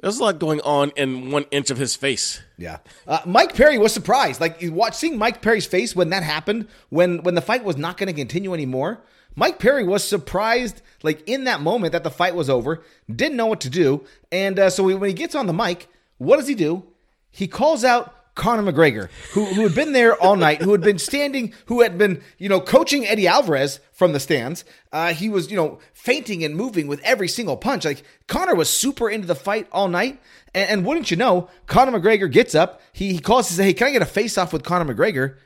There's 0.00 0.18
a 0.18 0.22
lot 0.22 0.38
going 0.38 0.60
on 0.60 0.90
in 0.96 1.30
one 1.30 1.44
inch 1.50 1.70
of 1.70 1.78
his 1.78 1.96
face. 1.96 2.40
Yeah, 2.56 2.78
uh, 3.06 3.20
Mike 3.26 3.54
Perry 3.54 3.78
was 3.78 3.92
surprised. 3.92 4.40
Like 4.40 4.62
you 4.62 4.72
watch 4.72 4.94
seeing 4.94 5.18
Mike 5.18 5.42
Perry's 5.42 5.66
face 5.66 5.96
when 5.96 6.10
that 6.10 6.22
happened, 6.22 6.68
when 6.88 7.22
when 7.22 7.34
the 7.34 7.42
fight 7.42 7.64
was 7.64 7.76
not 7.76 7.96
going 7.96 8.08
to 8.08 8.12
continue 8.12 8.54
anymore. 8.54 9.00
Mike 9.34 9.58
Perry 9.60 9.84
was 9.84 10.02
surprised, 10.02 10.82
like 11.02 11.22
in 11.28 11.44
that 11.44 11.60
moment 11.60 11.92
that 11.92 12.02
the 12.02 12.10
fight 12.10 12.34
was 12.34 12.50
over, 12.50 12.82
didn't 13.14 13.36
know 13.36 13.46
what 13.46 13.60
to 13.60 13.70
do, 13.70 14.04
and 14.32 14.58
uh, 14.58 14.70
so 14.70 14.84
when 14.84 15.08
he 15.08 15.14
gets 15.14 15.34
on 15.34 15.46
the 15.46 15.52
mic, 15.52 15.88
what 16.16 16.38
does 16.38 16.48
he 16.48 16.54
do? 16.54 16.84
He 17.30 17.46
calls 17.46 17.84
out 17.84 18.17
Conor 18.38 18.72
McGregor, 18.72 19.10
who, 19.32 19.44
who 19.46 19.62
had 19.62 19.74
been 19.74 19.92
there 19.92 20.14
all 20.14 20.36
night, 20.36 20.62
who 20.62 20.72
had 20.72 20.80
been 20.80 20.98
standing, 20.98 21.52
who 21.66 21.82
had 21.82 21.98
been, 21.98 22.22
you 22.38 22.48
know, 22.48 22.60
coaching 22.60 23.04
Eddie 23.04 23.26
Alvarez 23.26 23.80
from 23.92 24.12
the 24.12 24.20
stands. 24.20 24.64
Uh, 24.92 25.12
he 25.12 25.28
was, 25.28 25.50
you 25.50 25.56
know, 25.56 25.80
feinting 25.92 26.44
and 26.44 26.56
moving 26.56 26.86
with 26.86 27.00
every 27.02 27.26
single 27.26 27.56
punch. 27.56 27.84
Like 27.84 28.04
Conor 28.28 28.54
was 28.54 28.70
super 28.70 29.10
into 29.10 29.26
the 29.26 29.34
fight 29.34 29.66
all 29.72 29.88
night. 29.88 30.20
And, 30.54 30.70
and 30.70 30.86
wouldn't 30.86 31.10
you 31.10 31.16
know, 31.16 31.50
Conor 31.66 31.98
McGregor 31.98 32.30
gets 32.30 32.54
up. 32.54 32.80
He, 32.92 33.12
he 33.12 33.18
calls 33.18 33.48
to 33.48 33.54
say, 33.54 33.64
hey, 33.64 33.74
can 33.74 33.88
I 33.88 33.90
get 33.90 34.02
a 34.02 34.06
face 34.06 34.38
off 34.38 34.52
with 34.52 34.62
Conor 34.62 34.94
McGregor? 34.94 35.36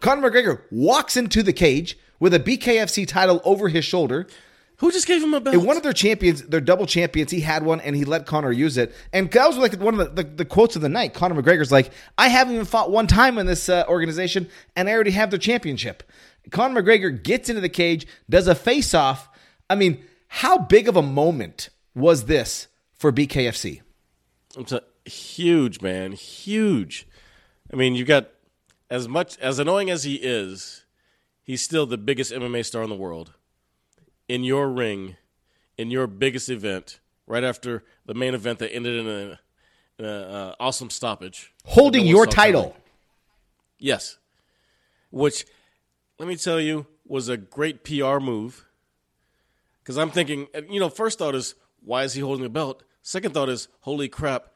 Conor 0.00 0.30
McGregor 0.30 0.62
walks 0.70 1.16
into 1.16 1.42
the 1.42 1.52
cage 1.52 1.98
with 2.18 2.32
a 2.32 2.40
BKFC 2.40 3.06
title 3.06 3.42
over 3.44 3.68
his 3.68 3.84
shoulder. 3.84 4.26
Who 4.78 4.92
just 4.92 5.08
gave 5.08 5.22
him 5.22 5.34
a 5.34 5.40
belt? 5.40 5.56
And 5.56 5.66
one 5.66 5.76
of 5.76 5.82
their 5.82 5.92
champions, 5.92 6.42
their 6.42 6.60
double 6.60 6.86
champions, 6.86 7.32
he 7.32 7.40
had 7.40 7.64
one 7.64 7.80
and 7.80 7.96
he 7.96 8.04
let 8.04 8.26
Conor 8.26 8.52
use 8.52 8.76
it. 8.76 8.94
And 9.12 9.30
that 9.32 9.46
was 9.46 9.58
like 9.58 9.74
one 9.74 9.98
of 9.98 10.14
the, 10.14 10.22
the, 10.22 10.30
the 10.30 10.44
quotes 10.44 10.76
of 10.76 10.82
the 10.82 10.88
night. 10.88 11.14
Conor 11.14 11.40
McGregor's 11.40 11.72
like, 11.72 11.90
I 12.16 12.28
haven't 12.28 12.54
even 12.54 12.64
fought 12.64 12.90
one 12.90 13.08
time 13.08 13.38
in 13.38 13.46
this 13.46 13.68
uh, 13.68 13.84
organization 13.88 14.48
and 14.76 14.88
I 14.88 14.92
already 14.92 15.10
have 15.10 15.30
their 15.30 15.38
championship. 15.38 16.04
Conor 16.50 16.80
McGregor 16.80 17.22
gets 17.22 17.48
into 17.48 17.60
the 17.60 17.68
cage, 17.68 18.06
does 18.30 18.46
a 18.46 18.54
face 18.54 18.94
off. 18.94 19.28
I 19.68 19.74
mean, 19.74 20.04
how 20.28 20.58
big 20.58 20.88
of 20.88 20.96
a 20.96 21.02
moment 21.02 21.70
was 21.94 22.26
this 22.26 22.68
for 22.94 23.10
BKFC? 23.10 23.80
It's 24.56 24.72
a 24.72 24.82
huge, 25.04 25.80
man. 25.80 26.12
Huge. 26.12 27.06
I 27.72 27.76
mean, 27.76 27.96
you 27.96 28.04
got 28.04 28.28
as 28.88 29.08
much 29.08 29.36
as 29.38 29.58
annoying 29.58 29.90
as 29.90 30.04
he 30.04 30.14
is, 30.16 30.84
he's 31.42 31.62
still 31.62 31.84
the 31.84 31.98
biggest 31.98 32.32
MMA 32.32 32.64
star 32.64 32.84
in 32.84 32.90
the 32.90 32.96
world. 32.96 33.32
In 34.28 34.44
your 34.44 34.68
ring, 34.68 35.16
in 35.76 35.90
your 35.90 36.06
biggest 36.06 36.48
event, 36.50 37.00
right 37.26 37.44
after 37.44 37.82
the 38.06 38.14
main 38.14 38.34
event 38.34 38.58
that 38.58 38.72
ended 38.74 39.00
in 39.00 39.06
an 39.06 39.38
in 39.98 40.04
a 40.04 40.08
uh, 40.08 40.54
awesome 40.60 40.90
stoppage, 40.90 41.52
Holding 41.64 42.06
your 42.06 42.26
title. 42.26 42.62
coming. 42.62 42.76
Yes, 43.80 44.18
which 45.10 45.44
let 46.18 46.28
me 46.28 46.36
tell 46.36 46.60
you 46.60 46.86
was 47.06 47.28
a 47.28 47.36
great 47.36 47.84
PR 47.84 48.18
move. 48.18 48.66
Because 49.82 49.96
I'm 49.96 50.10
thinking, 50.10 50.48
you 50.68 50.78
know, 50.78 50.90
first 50.90 51.18
thought 51.18 51.34
is 51.34 51.54
why 51.82 52.04
is 52.04 52.12
he 52.14 52.20
holding 52.20 52.42
the 52.42 52.50
belt? 52.50 52.82
Second 53.02 53.32
thought 53.32 53.48
is 53.48 53.68
holy 53.80 54.08
crap, 54.08 54.48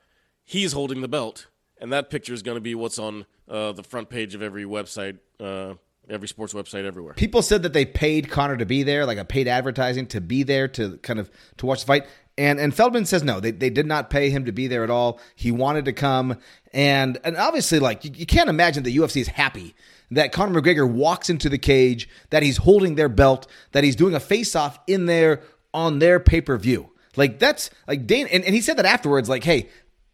he's 0.45 0.73
holding 0.73 1.01
the 1.01 1.09
belt, 1.09 1.47
and 1.81 1.93
that 1.93 2.11
picture 2.11 2.35
is 2.35 2.43
going 2.43 2.57
to 2.57 2.61
be 2.61 2.75
what's 2.75 2.99
on 2.99 3.25
uh, 3.49 3.73
the 3.73 3.83
front 3.83 4.11
page 4.11 4.35
of 4.35 4.43
every 4.43 4.65
website, 4.65 5.19
uh, 5.41 5.75
every 6.09 6.29
sports 6.29 6.53
website 6.53 6.85
everywhere. 6.85 7.15
People 7.15 7.43
said 7.43 7.63
that 7.63 7.73
they 7.73 7.85
paid 7.85 8.29
Conor 8.31 8.57
to 8.57 8.67
be 8.67 8.83
there, 8.83 9.07
like 9.07 9.19
a 9.19 9.25
paid 9.25 9.49
advertising 9.49 10.07
to 10.09 10.21
be 10.21 10.43
there 10.43 10.69
to 10.69 10.97
kind 10.99 11.19
of 11.19 11.31
to 11.59 11.67
watch 11.67 11.81
the 11.81 11.87
fight. 11.87 12.07
And 12.39 12.59
and 12.59 12.75
Feldman 12.75 13.05
says 13.07 13.23
no, 13.23 13.41
they, 13.41 13.51
they 13.51 13.71
did 13.71 13.87
not 13.87 14.11
pay 14.11 14.31
him 14.31 14.47
to 14.47 14.53
be 14.53 14.67
there 14.67 14.85
at 14.85 14.91
all. 14.91 15.21
He 15.35 15.51
wanted 15.51 15.85
to 15.85 15.93
come, 15.93 16.39
and 16.73 17.19
and 17.25 17.37
obviously, 17.37 17.79
like 17.79 18.05
you, 18.05 18.11
you 18.15 18.27
can't 18.27 18.49
imagine 18.49 18.83
the 18.83 18.97
UFC 18.97 19.21
is 19.21 19.29
happy 19.29 19.75
that 20.11 20.33
Conor 20.33 20.61
McGregor 20.61 20.91
walks 20.91 21.31
into 21.31 21.49
the 21.49 21.59
cage, 21.59 22.09
that 22.31 22.43
he's 22.43 22.59
holding 22.59 22.95
their 22.95 23.09
belt, 23.09 23.47
that 23.73 23.85
he's 23.85 23.97
doing 23.97 24.15
a 24.15 24.21
face 24.21 24.55
off 24.55 24.79
in 24.87 25.07
there 25.07 25.43
on 25.75 25.99
their 25.99 26.21
pay 26.21 26.41
per 26.41 26.57
view. 26.57 26.91
Like 27.17 27.39
that's 27.39 27.71
like 27.87 28.07
Dana, 28.07 28.29
and, 28.33 28.45
and 28.45 28.55
he 28.55 28.61
said 28.61 28.79
that 28.79 28.87
afterwards, 28.87 29.29
like, 29.29 29.45
hey, 29.45 29.69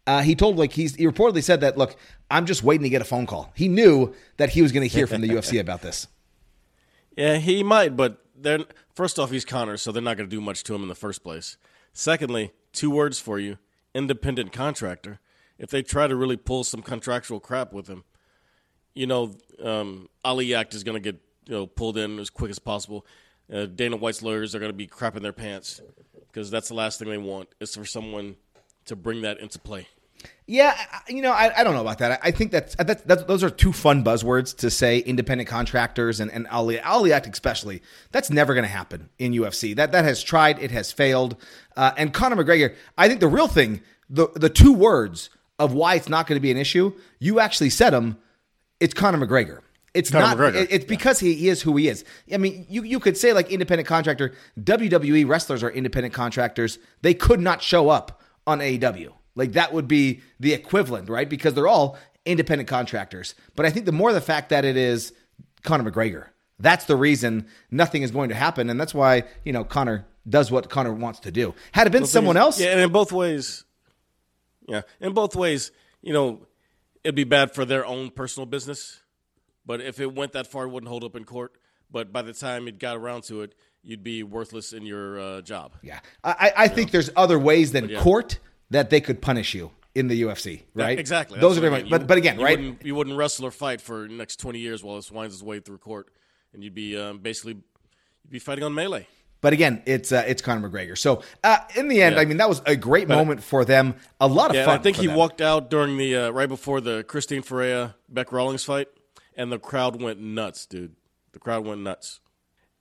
uh, 0.09 0.21
he 0.23 0.33
told 0.33 0.57
like 0.57 0.73
he's 0.73 0.95
he 0.95 1.05
reportedly 1.05 1.43
said 1.43 1.61
that 1.61 1.77
look, 1.77 1.95
I'm 2.31 2.47
just 2.47 2.63
waiting 2.63 2.81
to 2.81 2.89
get 2.89 2.99
a 2.99 3.05
phone 3.05 3.27
call. 3.27 3.51
He 3.55 3.67
knew 3.67 4.15
that 4.37 4.49
he 4.49 4.63
was 4.63 4.71
going 4.71 4.81
to 4.81 4.91
hear 4.91 5.05
from 5.05 5.21
the 5.21 5.29
UFC 5.29 5.59
about 5.67 5.83
this. 5.83 6.07
Yeah, 7.15 7.35
he 7.35 7.61
might, 7.61 7.95
but 7.95 8.25
then 8.35 8.65
first 8.95 9.19
off, 9.19 9.29
he's 9.29 9.45
Conor, 9.45 9.77
so 9.77 9.91
they're 9.91 10.01
not 10.01 10.17
going 10.17 10.27
to 10.27 10.35
do 10.35 10.41
much 10.41 10.63
to 10.63 10.73
him 10.73 10.81
in 10.81 10.87
the 10.87 10.95
first 10.95 11.23
place. 11.23 11.57
Secondly, 11.93 12.53
two 12.73 12.89
words 12.89 13.19
for 13.19 13.37
you: 13.37 13.59
independent 13.93 14.51
contractor. 14.51 15.19
If 15.59 15.69
they 15.69 15.83
try 15.83 16.07
to 16.07 16.15
really 16.15 16.37
pull 16.37 16.63
some 16.63 16.81
contractual 16.81 17.39
crap 17.39 17.71
with 17.71 17.87
him, 17.87 18.03
you 18.95 19.05
know, 19.05 19.35
um, 19.63 20.09
Ali 20.25 20.55
Act 20.55 20.73
is 20.73 20.83
going 20.83 20.95
to 20.95 21.11
get 21.11 21.21
you 21.45 21.53
know 21.53 21.67
pulled 21.67 21.99
in 21.99 22.17
as 22.17 22.31
quick 22.31 22.49
as 22.49 22.57
possible. 22.57 23.05
Uh, 23.53 23.67
Dana 23.67 23.95
White's 23.95 24.23
lawyers 24.23 24.55
are 24.55 24.59
going 24.59 24.71
to 24.71 24.77
be 24.77 24.87
crapping 24.87 25.21
their 25.21 25.33
pants 25.33 25.81
because 26.31 26.49
that's 26.49 26.69
the 26.69 26.73
last 26.73 26.97
thing 26.97 27.09
they 27.09 27.17
want 27.19 27.49
is 27.59 27.75
for 27.75 27.85
someone 27.85 28.37
to 28.85 28.95
bring 28.95 29.21
that 29.21 29.39
into 29.39 29.59
play. 29.59 29.87
Yeah, 30.47 30.75
you 31.07 31.21
know, 31.21 31.31
I, 31.31 31.51
I 31.59 31.63
don't 31.63 31.75
know 31.75 31.81
about 31.81 31.99
that. 31.99 32.13
I 32.23 32.29
I 32.29 32.31
think 32.31 32.51
that's, 32.51 32.75
that's, 32.75 33.03
that's 33.03 33.23
those 33.23 33.43
are 33.43 33.51
two 33.51 33.71
fun 33.71 34.03
buzzwords 34.03 34.55
to 34.57 34.71
say: 34.71 34.97
independent 34.99 35.47
contractors 35.47 36.19
and 36.19 36.31
and 36.31 36.47
Ali 36.47 36.79
Ali 36.79 37.13
Act 37.13 37.27
especially. 37.27 37.81
That's 38.11 38.31
never 38.31 38.55
going 38.55 38.63
to 38.63 38.69
happen 38.71 39.09
in 39.19 39.31
UFC. 39.33 39.75
That 39.75 39.91
that 39.91 40.05
has 40.05 40.23
tried, 40.23 40.57
it 40.59 40.71
has 40.71 40.91
failed. 40.91 41.35
Uh, 41.77 41.91
and 41.97 42.11
Conor 42.13 42.43
McGregor, 42.43 42.75
I 42.97 43.07
think 43.07 43.19
the 43.19 43.27
real 43.27 43.47
thing, 43.47 43.81
the 44.09 44.27
the 44.35 44.49
two 44.49 44.73
words 44.73 45.29
of 45.59 45.73
why 45.73 45.95
it's 45.95 46.09
not 46.09 46.25
going 46.25 46.37
to 46.37 46.41
be 46.41 46.49
an 46.51 46.57
issue, 46.57 46.93
you 47.19 47.39
actually 47.39 47.69
said 47.69 47.91
them. 47.91 48.17
It's 48.79 48.93
Conor 48.95 49.23
McGregor. 49.27 49.59
It's 49.93 50.09
Conor 50.09 50.25
not. 50.27 50.37
McGregor. 50.37 50.63
it- 50.63 50.71
it's 50.71 50.85
because 50.85 51.19
he, 51.19 51.35
he 51.35 51.49
is 51.49 51.61
who 51.61 51.75
he 51.77 51.87
is. 51.89 52.03
I 52.33 52.37
mean, 52.37 52.65
you 52.69 52.81
you 52.83 52.99
could 52.99 53.17
say 53.17 53.33
like 53.33 53.51
independent 53.51 53.87
contractor. 53.87 54.33
WWE 54.59 55.27
wrestlers 55.27 55.61
are 55.61 55.69
independent 55.69 56.13
contractors. 56.15 56.79
They 57.03 57.13
could 57.13 57.39
not 57.39 57.61
show 57.61 57.89
up 57.89 58.19
on 58.47 58.59
AEW. 58.59 59.13
Like 59.39 59.53
that 59.53 59.71
would 59.71 59.87
be 59.87 60.19
the 60.37 60.51
equivalent, 60.53 61.07
right? 61.09 61.27
Because 61.27 61.53
they're 61.53 61.67
all 61.67 61.97
independent 62.25 62.67
contractors. 62.67 63.33
But 63.55 63.65
I 63.65 63.69
think 63.69 63.85
the 63.85 63.93
more 63.93 64.11
the 64.11 64.19
fact 64.19 64.49
that 64.49 64.65
it 64.65 64.75
is 64.75 65.13
Conor 65.63 65.89
McGregor, 65.89 66.27
that's 66.59 66.83
the 66.85 66.97
reason 66.97 67.47
nothing 67.71 68.03
is 68.03 68.11
going 68.11 68.29
to 68.29 68.35
happen, 68.35 68.69
and 68.69 68.77
that's 68.77 68.93
why 68.93 69.23
you 69.45 69.53
know 69.53 69.63
Conor 69.63 70.05
does 70.27 70.51
what 70.51 70.69
Conor 70.69 70.93
wants 70.93 71.21
to 71.21 71.31
do. 71.31 71.55
Had 71.71 71.87
it 71.87 71.91
been 71.91 72.05
someone 72.05 72.35
else, 72.35 72.59
Yeah, 72.59 72.71
and 72.71 72.81
in 72.81 72.91
both 72.91 73.13
ways, 73.13 73.63
yeah, 74.67 74.81
in 74.99 75.13
both 75.13 75.37
ways, 75.37 75.71
you 76.01 76.11
know, 76.11 76.45
it'd 77.05 77.15
be 77.15 77.23
bad 77.23 77.55
for 77.55 77.63
their 77.63 77.85
own 77.85 78.11
personal 78.11 78.45
business. 78.45 78.99
But 79.65 79.79
if 79.79 80.01
it 80.01 80.13
went 80.13 80.33
that 80.33 80.47
far, 80.47 80.65
it 80.65 80.69
wouldn't 80.69 80.89
hold 80.89 81.05
up 81.05 81.15
in 81.15 81.23
court. 81.23 81.53
But 81.89 82.11
by 82.11 82.23
the 82.23 82.33
time 82.33 82.67
it 82.67 82.77
got 82.77 82.97
around 82.97 83.23
to 83.23 83.41
it, 83.41 83.55
you'd 83.83 84.03
be 84.03 84.21
worthless 84.21 84.73
in 84.73 84.85
your 84.85 85.17
uh, 85.17 85.41
job. 85.41 85.75
yeah, 85.81 85.99
I, 86.25 86.51
I 86.57 86.67
think 86.67 86.91
there's 86.91 87.09
other 87.15 87.39
ways 87.39 87.71
than 87.71 87.87
yeah. 87.87 88.01
court 88.01 88.39
that 88.69 88.89
they 88.89 89.01
could 89.01 89.21
punish 89.21 89.53
you 89.53 89.71
in 89.95 90.07
the 90.07 90.21
UFC, 90.23 90.61
right? 90.73 90.97
Exactly. 90.99 91.39
Those 91.39 91.57
are 91.57 91.61
That's 91.61 91.71
what 91.71 91.79
I 91.79 91.81
mean. 91.83 91.89
But 91.91 92.07
but 92.07 92.17
again, 92.17 92.37
you 92.39 92.45
right? 92.45 92.57
Wouldn't, 92.59 92.85
you 92.85 92.95
wouldn't 92.95 93.17
wrestle 93.17 93.45
or 93.45 93.51
fight 93.51 93.81
for 93.81 94.07
the 94.07 94.13
next 94.13 94.37
twenty 94.39 94.59
years 94.59 94.83
while 94.83 94.95
this 94.95 95.11
winds 95.11 95.33
its 95.35 95.43
way 95.43 95.59
through 95.59 95.79
court, 95.79 96.07
and 96.53 96.63
you'd 96.63 96.75
be 96.75 96.97
um, 96.97 97.19
basically 97.19 97.53
you'd 97.53 98.31
be 98.31 98.39
fighting 98.39 98.63
on 98.63 98.73
melee. 98.73 99.07
But 99.41 99.53
again, 99.53 99.81
it's 99.85 100.11
uh, 100.11 100.23
it's 100.27 100.41
Conor 100.41 100.69
McGregor. 100.69 100.97
So 100.97 101.23
uh, 101.43 101.59
in 101.75 101.87
the 101.87 102.01
end, 102.01 102.15
Yeah. 102.15 102.21
I 102.21 102.25
mean, 102.25 102.37
that 102.37 102.49
was 102.49 102.61
a 102.65 102.75
great 102.75 103.07
moment 103.07 103.41
for 103.41 103.63
them. 103.65 103.95
A 104.19 104.27
lot 104.27 104.49
of 104.49 104.55
Yeah, 104.57 104.65
fun. 104.65 104.79
I 104.79 104.83
think 104.83 104.97
he 104.97 105.07
them. 105.07 105.15
walked 105.15 105.39
out 105.41 105.69
during 105.69 105.97
the 105.97 106.15
uh, 106.15 106.29
right 106.31 106.49
before 106.49 106.81
the 106.81 107.03
Christine 107.03 107.41
Ferea 107.41 107.95
Bec 108.09 108.31
Rawlings 108.33 108.65
fight, 108.65 108.89
and 109.35 109.51
the 109.51 109.57
crowd 109.57 110.01
went 110.01 110.19
nuts, 110.19 110.65
dude. 110.65 110.95
The 111.31 111.39
crowd 111.39 111.65
went 111.65 111.81
nuts. 111.81 112.19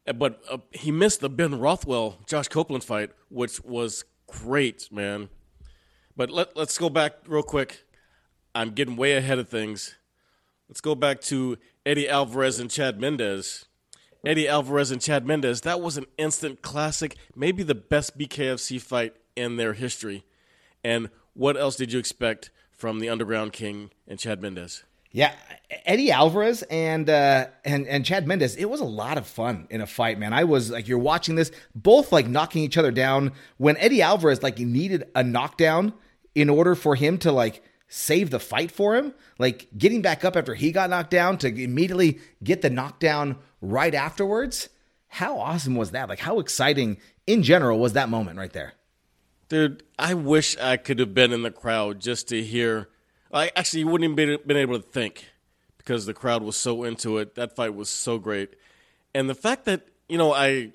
Uh, 0.07 0.15
But 0.15 0.43
uh, 0.51 0.59
he 0.73 0.91
missed 0.91 1.21
the 1.21 1.29
Ben 1.31 1.59
Rothwell 1.61 2.19
Josh 2.27 2.49
Copeland 2.49 2.83
fight, 2.83 3.11
which 3.29 3.63
was 3.63 4.05
great, 4.27 4.91
man. 4.91 5.29
But 6.19 6.31
let, 6.31 6.57
let's 6.57 6.77
go 6.77 6.91
back 6.91 7.13
real 7.29 7.45
quick. 7.45 7.85
I'm 8.53 8.71
getting 8.71 8.97
way 8.97 9.13
ahead 9.17 9.39
of 9.39 9.49
things. 9.49 9.95
Let's 10.69 10.81
go 10.81 10.97
back 10.97 11.21
to 11.23 11.57
Eddie 11.87 12.09
Alvarez 12.09 12.59
and 12.59 12.69
Chad 12.69 13.01
Mendes. 13.01 13.67
Eddie 14.27 14.49
Alvarez 14.49 14.91
and 14.91 15.01
Chad 15.01 15.25
Mendes, 15.25 15.61
that 15.61 15.81
was 15.81 15.97
an 15.97 16.07
instant 16.19 16.61
classic, 16.61 17.15
maybe 17.37 17.63
the 17.63 17.77
best 17.77 18.19
BKFC 18.19 18.81
fight 18.81 19.15
in 19.37 19.59
their 19.59 19.75
history. 19.75 20.25
And 20.83 21.09
what 21.35 21.57
else 21.57 21.77
did 21.77 21.93
you 21.93 22.01
expect 22.01 22.51
from 22.73 22.99
the 22.99 23.09
Underground 23.09 23.53
King 23.53 23.91
and 24.09 24.19
Chad 24.19 24.43
Mendes? 24.43 24.83
Yeah, 25.13 25.33
Eddie 25.87 26.11
Alvarez 26.11 26.65
and 26.65 27.09
uh, 27.09 27.47
and 27.65 27.87
and 27.87 28.05
Chad 28.05 28.27
Mendes. 28.27 28.57
It 28.57 28.69
was 28.69 28.81
a 28.81 28.85
lot 28.85 29.19
of 29.19 29.27
fun 29.27 29.69
in 29.71 29.81
a 29.81 29.87
fight, 29.87 30.19
man. 30.19 30.35
I 30.35 30.45
was 30.45 30.71
like, 30.71 30.87
you're 30.87 30.99
watching 30.99 31.37
this, 31.37 31.51
both 31.77 32.13
like 32.13 32.27
knocking 32.27 32.65
each 32.65 32.77
other 32.77 32.91
down. 32.91 33.33
When 33.57 33.77
Eddie 33.79 34.03
Alvarez 34.03 34.43
like 34.43 34.59
needed 34.59 35.05
a 35.15 35.23
knockdown 35.23 35.95
in 36.35 36.49
order 36.49 36.75
for 36.75 36.95
him 36.95 37.19
to 37.19 37.33
like 37.33 37.63
save 37.89 38.31
the 38.31 38.39
fight 38.39 38.71
for 38.71 38.95
him, 38.97 39.15
like 39.39 39.69
getting 39.77 40.03
back 40.03 40.25
up 40.25 40.37
after 40.37 40.55
he 40.55 40.71
got 40.71 40.91
knocked 40.91 41.11
down 41.11 41.39
to 41.39 41.49
immediately 41.49 42.19
get 42.45 42.63
the 42.63 42.71
knockdown 42.71 43.39
right 43.61 43.95
afterwards. 43.95 44.69
How 45.09 45.39
awesome 45.39 45.75
was 45.75 45.93
that? 45.93 46.09
Like, 46.09 46.19
how 46.19 46.39
exciting 46.39 46.99
in 47.27 47.43
general 47.43 47.79
was 47.79 47.95
that 47.95 48.11
moment 48.11 48.39
right 48.39 48.53
there? 48.53 48.75
Dude, 49.49 49.83
I 49.99 50.13
wish 50.13 50.59
I 50.59 50.77
could 50.77 50.99
have 50.99 51.15
been 51.15 51.33
in 51.33 51.43
the 51.43 51.51
crowd 51.51 52.01
just 52.01 52.29
to 52.29 52.43
hear. 52.43 52.91
I 53.33 53.51
actually 53.57 53.81
you 53.81 53.89
wouldn't 53.89 54.05
even 54.05 54.17
been, 54.17 54.47
been 54.47 54.57
able 54.59 54.77
to 54.79 54.87
think 54.87 55.25
because 55.79 56.05
the 56.05 56.13
crowd 56.13 56.43
was 56.43 56.57
so 56.57 56.85
into 56.85 57.17
it. 57.17 57.35
That 57.35 57.57
fight 57.57 57.75
was 57.75 57.89
so 57.89 58.19
great, 58.19 58.55
and 59.15 59.29
the 59.29 59.35
fact 59.35 59.65
that 59.65 59.89
you 60.07 60.19
know 60.19 60.35
I, 60.35 60.73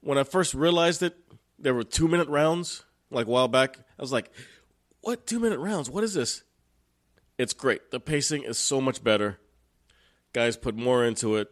when 0.00 0.18
I 0.18 0.24
first 0.24 0.54
realized 0.54 1.04
it, 1.04 1.16
there 1.56 1.74
were 1.74 1.84
two 1.84 2.08
minute 2.08 2.28
rounds 2.28 2.84
like 3.12 3.26
a 3.26 3.30
while 3.30 3.48
back. 3.48 3.78
I 3.78 4.02
was 4.02 4.12
like, 4.12 4.30
"What 5.00 5.26
two 5.26 5.40
minute 5.40 5.58
rounds? 5.58 5.90
What 5.90 6.04
is 6.04 6.14
this?" 6.14 6.42
It's 7.38 7.52
great. 7.52 7.90
The 7.90 8.00
pacing 8.00 8.44
is 8.44 8.58
so 8.58 8.80
much 8.80 9.02
better. 9.02 9.38
Guys 10.32 10.56
put 10.56 10.76
more 10.76 11.04
into 11.04 11.36
it. 11.36 11.50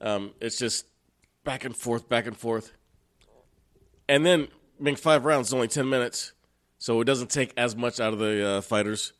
Um, 0.00 0.32
it's 0.40 0.58
just 0.58 0.86
back 1.44 1.64
and 1.64 1.76
forth, 1.76 2.08
back 2.08 2.26
and 2.26 2.36
forth. 2.36 2.72
And 4.08 4.24
then 4.24 4.48
being 4.82 4.96
five 4.96 5.24
rounds 5.24 5.48
is 5.48 5.54
only 5.54 5.68
10 5.68 5.88
minutes, 5.88 6.32
so 6.78 7.00
it 7.00 7.04
doesn't 7.04 7.30
take 7.30 7.52
as 7.56 7.76
much 7.76 8.00
out 8.00 8.12
of 8.12 8.18
the 8.18 8.46
uh, 8.46 8.60
fighters. 8.60 9.12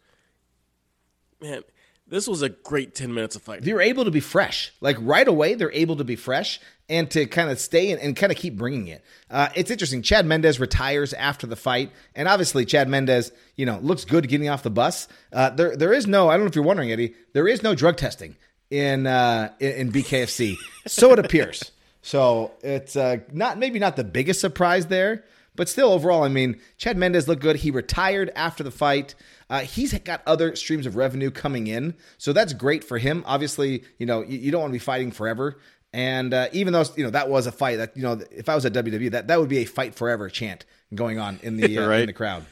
Man, 1.40 1.62
this 2.06 2.28
was 2.28 2.42
a 2.42 2.50
great 2.50 2.94
10 2.94 3.12
minutes 3.14 3.34
of 3.34 3.42
fight. 3.42 3.62
they're 3.62 3.80
able 3.80 4.04
to 4.04 4.10
be 4.10 4.20
fresh. 4.20 4.72
Like 4.80 4.96
right 5.00 5.26
away, 5.26 5.54
they're 5.54 5.72
able 5.72 5.96
to 5.96 6.04
be 6.04 6.16
fresh 6.16 6.60
and 6.88 7.10
to 7.12 7.26
kind 7.26 7.50
of 7.50 7.58
stay 7.58 7.90
and, 7.92 8.00
and 8.00 8.14
kind 8.14 8.30
of 8.30 8.36
keep 8.36 8.56
bringing 8.56 8.88
it. 8.88 9.02
Uh, 9.30 9.48
it's 9.54 9.70
interesting. 9.70 10.02
Chad 10.02 10.26
Mendes 10.26 10.60
retires 10.60 11.14
after 11.14 11.46
the 11.46 11.56
fight, 11.56 11.90
and 12.14 12.28
obviously 12.28 12.64
Chad 12.64 12.88
Mendes, 12.88 13.32
you 13.56 13.64
know, 13.64 13.78
looks 13.78 14.04
good 14.04 14.28
getting 14.28 14.48
off 14.48 14.62
the 14.62 14.70
bus. 14.70 15.08
Uh, 15.32 15.50
there, 15.50 15.76
there 15.76 15.92
is 15.92 16.06
no. 16.06 16.28
I 16.28 16.34
don't 16.34 16.40
know 16.40 16.48
if 16.48 16.54
you're 16.54 16.64
wondering, 16.64 16.92
Eddie. 16.92 17.14
There 17.32 17.48
is 17.48 17.62
no 17.62 17.74
drug 17.74 17.96
testing 17.96 18.36
in 18.70 19.06
uh, 19.06 19.52
in, 19.60 19.72
in 19.72 19.92
BKFC, 19.92 20.56
so 20.86 21.12
it 21.12 21.18
appears. 21.18 21.72
So 22.02 22.52
it's 22.62 22.96
uh, 22.96 23.18
not 23.32 23.58
maybe 23.58 23.78
not 23.78 23.96
the 23.96 24.04
biggest 24.04 24.40
surprise 24.40 24.86
there, 24.86 25.24
but 25.54 25.68
still 25.68 25.90
overall, 25.92 26.22
I 26.24 26.28
mean, 26.28 26.60
Chad 26.78 26.96
Mendes 26.96 27.28
looked 27.28 27.42
good. 27.42 27.56
He 27.56 27.70
retired 27.70 28.30
after 28.34 28.62
the 28.64 28.70
fight. 28.70 29.14
Uh, 29.48 29.60
he's 29.60 29.96
got 30.00 30.22
other 30.26 30.56
streams 30.56 30.86
of 30.86 30.96
revenue 30.96 31.30
coming 31.30 31.66
in, 31.66 31.94
so 32.18 32.32
that's 32.32 32.52
great 32.52 32.82
for 32.84 32.98
him. 32.98 33.22
Obviously, 33.26 33.84
you 33.98 34.06
know 34.06 34.22
you, 34.22 34.38
you 34.38 34.50
don't 34.50 34.60
want 34.62 34.70
to 34.70 34.74
be 34.74 34.78
fighting 34.78 35.10
forever. 35.10 35.58
And 35.92 36.34
uh, 36.34 36.48
even 36.52 36.72
though 36.72 36.84
you 36.96 37.04
know 37.04 37.10
that 37.10 37.28
was 37.28 37.46
a 37.46 37.52
fight 37.52 37.76
that 37.76 37.96
you 37.96 38.02
know 38.02 38.20
if 38.32 38.48
I 38.48 38.54
was 38.56 38.64
at 38.66 38.72
WWE 38.72 39.12
that 39.12 39.28
that 39.28 39.38
would 39.38 39.48
be 39.48 39.58
a 39.58 39.64
fight 39.64 39.94
forever 39.94 40.28
chant 40.28 40.64
going 40.94 41.18
on 41.20 41.38
in 41.42 41.56
the 41.56 41.78
uh, 41.78 41.86
Right. 41.88 42.00
in 42.00 42.06
the 42.06 42.12
crowd. 42.12 42.44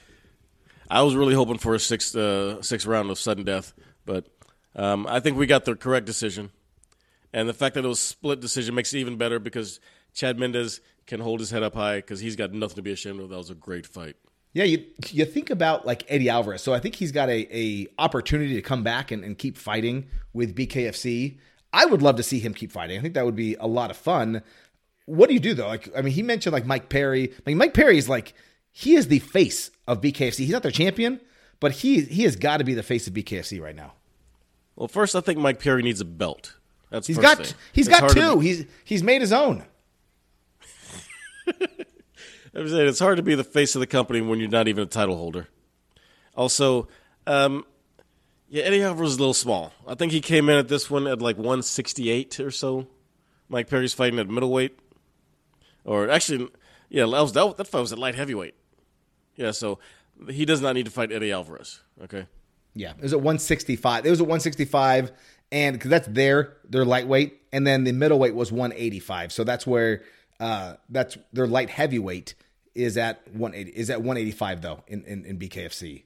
I 0.89 1.03
was 1.03 1.17
really 1.17 1.35
hoping 1.35 1.59
for 1.59 1.75
a 1.75 1.81
sixth 1.81 2.15
uh, 2.15 2.63
sixth 2.63 2.87
round 2.87 3.11
of 3.11 3.19
sudden 3.19 3.45
death, 3.45 3.73
but 4.05 4.27
um, 4.77 5.07
I 5.09 5.19
think 5.21 5.37
we 5.39 5.47
got 5.47 5.65
the 5.65 5.75
correct 5.75 6.07
decision. 6.07 6.51
And 7.33 7.49
the 7.49 7.55
fact 7.55 7.75
that 7.75 7.85
it 7.85 7.89
was 7.89 7.99
split 7.99 8.41
decision 8.41 8.75
makes 8.75 8.93
it 8.93 8.99
even 8.99 9.17
better 9.17 9.39
because 9.39 9.81
Chad 10.15 10.39
Mendes 10.39 10.81
can 11.13 11.21
hold 11.21 11.41
his 11.41 11.51
head 11.51 11.63
up 11.63 11.75
high 11.75 11.97
because 11.97 12.21
he's 12.21 12.37
got 12.37 12.55
nothing 12.55 12.77
to 12.77 12.83
be 12.83 12.91
ashamed 12.91 13.21
of. 13.21 13.29
That 13.29 13.37
was 13.37 13.51
a 13.51 13.55
great 13.55 13.87
fight. 13.87 14.17
Yeah, 14.55 14.65
you 14.65 14.87
you 15.11 15.27
think 15.27 15.51
about 15.51 15.87
like 15.87 16.05
Eddie 16.09 16.31
Alvarez. 16.31 16.63
So 16.63 16.73
I 16.73 16.79
think 16.79 16.95
he's 16.95 17.13
got 17.13 17.29
a, 17.29 17.47
a 17.55 17.87
opportunity 17.99 18.55
to 18.55 18.63
come 18.63 18.83
back 18.83 19.11
and, 19.11 19.23
and 19.23 19.37
keep 19.37 19.59
fighting 19.59 20.07
with 20.33 20.57
BKFC. 20.57 21.37
I 21.71 21.85
would 21.85 22.01
love 22.01 22.17
to 22.17 22.23
see 22.23 22.39
him 22.39 22.55
keep 22.55 22.73
fighting. 22.73 22.99
I 22.99 23.03
think 23.03 23.13
that 23.13 23.27
would 23.27 23.37
be 23.37 23.57
a 23.57 23.67
lot 23.67 23.91
of 23.91 23.97
fun. 23.99 24.43
What 25.05 25.29
do 25.29 25.35
you 25.35 25.41
do 25.41 25.53
though? 25.53 25.67
Like 25.69 25.91
I 25.95 26.01
mean, 26.01 26.15
he 26.15 26.23
mentioned 26.23 26.55
like 26.55 26.65
Mike 26.65 26.89
Perry. 26.89 27.35
Like 27.47 27.57
Mike 27.57 27.75
Perry 27.75 27.99
is 27.99 28.09
like 28.09 28.33
he 28.71 28.95
is 28.95 29.09
the 29.09 29.19
face 29.19 29.71
of 29.87 30.01
BKFC. 30.01 30.39
He's 30.39 30.51
not 30.51 30.63
their 30.63 30.73
champion, 30.73 31.21
but 31.61 31.73
he 31.73 32.01
he 32.01 32.23
has 32.23 32.37
got 32.37 32.57
to 32.57 32.65
be 32.65 32.73
the 32.73 32.83
face 32.83 33.07
of 33.07 33.13
BKFC 33.13 33.61
right 33.61 33.77
now. 33.77 33.93
Well, 34.77 34.89
first, 34.89 35.15
I 35.15 35.21
think 35.21 35.39
Mike 35.39 35.61
Perry 35.61 35.83
needs 35.83 36.01
a 36.01 36.07
belt. 36.07 36.57
That's 36.89 37.07
He's 37.07 37.19
got 37.19 37.39
thing. 37.39 37.55
he's 37.73 37.87
It's 37.87 37.95
got 37.95 38.01
hard 38.01 38.13
to 38.15 38.21
two. 38.21 38.41
He's 38.41 38.65
he's 38.85 39.03
made 39.03 39.21
his 39.21 39.33
own. 39.33 39.65
I'm 42.55 42.69
saying 42.69 42.89
it's 42.89 42.99
hard 42.99 43.17
to 43.17 43.23
be 43.23 43.35
the 43.35 43.45
face 43.45 43.75
of 43.75 43.81
the 43.81 43.87
company 43.87 44.21
when 44.21 44.39
you're 44.39 44.49
not 44.49 44.69
even 44.69 44.83
a 44.83 44.87
title 44.87 45.17
holder. 45.17 45.49
Also, 46.37 46.89
um, 47.27 47.65
yeah, 48.49 48.65
Eddie 48.65 48.83
Alvarez 48.83 49.13
is 49.13 49.17
a 49.17 49.21
little 49.21 49.35
small. 49.35 49.73
I 49.87 49.95
think 49.95 50.13
he 50.13 50.21
came 50.21 50.49
in 50.49 50.59
at 50.59 50.69
this 50.69 50.91
one 50.91 51.07
at 51.07 51.23
like 51.23 51.37
168 51.37 52.41
or 52.41 52.51
so. 52.51 52.87
Mike 53.49 53.69
Perry's 53.69 53.95
fighting 53.95 54.19
at 54.19 54.29
middleweight, 54.29 54.79
or 55.85 56.09
actually, 56.09 56.49
yeah, 56.89 57.03
that, 57.05 57.21
was, 57.21 57.33
that, 57.33 57.57
that 57.57 57.67
fight 57.67 57.81
was 57.81 57.93
at 57.93 57.99
light 57.99 58.15
heavyweight. 58.15 58.55
Yeah, 59.37 59.51
so 59.51 59.79
he 60.29 60.45
does 60.45 60.61
not 60.61 60.75
need 60.75 60.87
to 60.87 60.91
fight 60.91 61.13
Eddie 61.13 61.33
Alvarez. 61.33 61.81
Okay, 62.05 62.27
Yeah, 62.75 62.93
it 62.93 63.03
was 63.03 63.13
at 63.13 63.19
165. 63.19 64.07
It 64.07 64.11
was 64.11 64.21
at 64.21 64.27
165, 64.27 65.13
and 65.51 65.75
because 65.75 65.91
that's 65.91 66.09
their 66.09 66.57
their 66.69 66.85
lightweight, 66.85 67.41
and 67.53 67.67
then 67.67 67.85
the 67.85 67.93
middleweight 67.93 68.35
was 68.35 68.51
185. 68.53 69.33
So 69.33 69.45
that's 69.45 69.67
where 69.67 70.03
uh, 70.43 70.77
that's 70.89 71.17
their 71.33 71.47
light 71.47 71.71
heavyweight 71.71 72.35
is 72.75 72.97
at 72.97 73.23
180 73.33 73.71
is 73.79 73.91
at 73.91 73.99
185 73.99 74.61
though 74.63 74.83
in 74.89 75.05
in, 75.05 75.25
in 75.25 75.39
BKFC. 75.39 76.03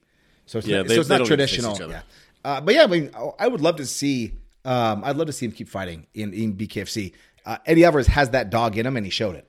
So 0.46 0.58
it's 0.58 0.66
Yeah, 0.66 0.78
not, 0.78 0.88
they- 0.88 0.94
so 0.96 1.00
it's 1.00 1.08
not 1.10 1.18
don't 1.18 1.30
need 1.30 1.36
to 1.36 1.46
face 1.46 1.56
traditional. 1.62 1.90
Yeah, 1.90 2.02
uh, 2.44 2.60
but 2.60 2.74
yeah, 2.74 2.84
I 2.84 2.86
mean, 2.86 3.10
I 3.38 3.48
would 3.48 3.60
love 3.60 3.76
to 3.76 3.86
see. 3.86 4.32
Um, 4.64 5.02
I'd 5.04 5.16
love 5.16 5.28
to 5.28 5.32
see 5.32 5.46
him 5.46 5.52
keep 5.52 5.68
fighting 5.68 6.06
in 6.14 6.32
in 6.34 6.54
BKFC. 6.54 7.12
Uh, 7.44 7.58
Eddie 7.66 7.84
Alvarez 7.84 8.08
has 8.08 8.30
that 8.30 8.50
dog 8.50 8.76
in 8.76 8.84
him, 8.86 8.96
and 8.96 9.06
he 9.06 9.10
showed 9.10 9.36
it. 9.36 9.48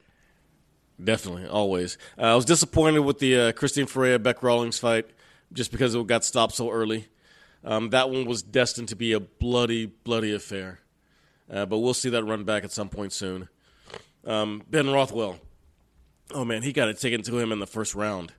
definitely, 1.04 1.48
always. 1.48 1.98
Uh, 2.18 2.22
I 2.34 2.36
was 2.36 2.46
disappointed 2.46 3.00
with 3.00 3.20
the 3.20 3.40
uh, 3.40 3.52
Christine 3.54 3.86
Ferea 3.88 4.22
Bec 4.22 4.42
Rawlings 4.44 4.78
fight 4.80 5.08
just 5.54 5.72
because 5.72 5.96
it 5.96 6.08
got 6.08 6.24
stopped 6.24 6.54
so 6.54 6.70
early. 6.72 7.08
Um, 7.64 7.90
that 7.90 8.10
one 8.10 8.26
was 8.26 8.42
destined 8.44 8.90
to 8.90 8.96
be 8.96 9.14
a 9.14 9.20
bloody, 9.20 9.88
bloody 9.88 10.34
affair. 10.34 10.80
Uh, 11.52 11.66
but 11.66 11.80
we'll 11.80 11.94
see 11.94 12.10
that 12.10 12.24
run 12.24 12.44
back 12.44 12.64
at 12.64 12.72
some 12.72 12.90
point 12.90 13.14
soon. 13.14 13.50
Um, 14.28 14.62
ben 14.70 14.90
Rothwell. 14.90 15.40
Oh, 16.34 16.44
man, 16.46 16.62
he 16.62 16.74
got 16.74 16.90
it 16.90 17.00
taken 17.00 17.24
to 17.24 17.40
him 17.40 17.52
in 17.52 17.60
the 17.60 17.66
first 17.66 17.96
round. 17.96 18.34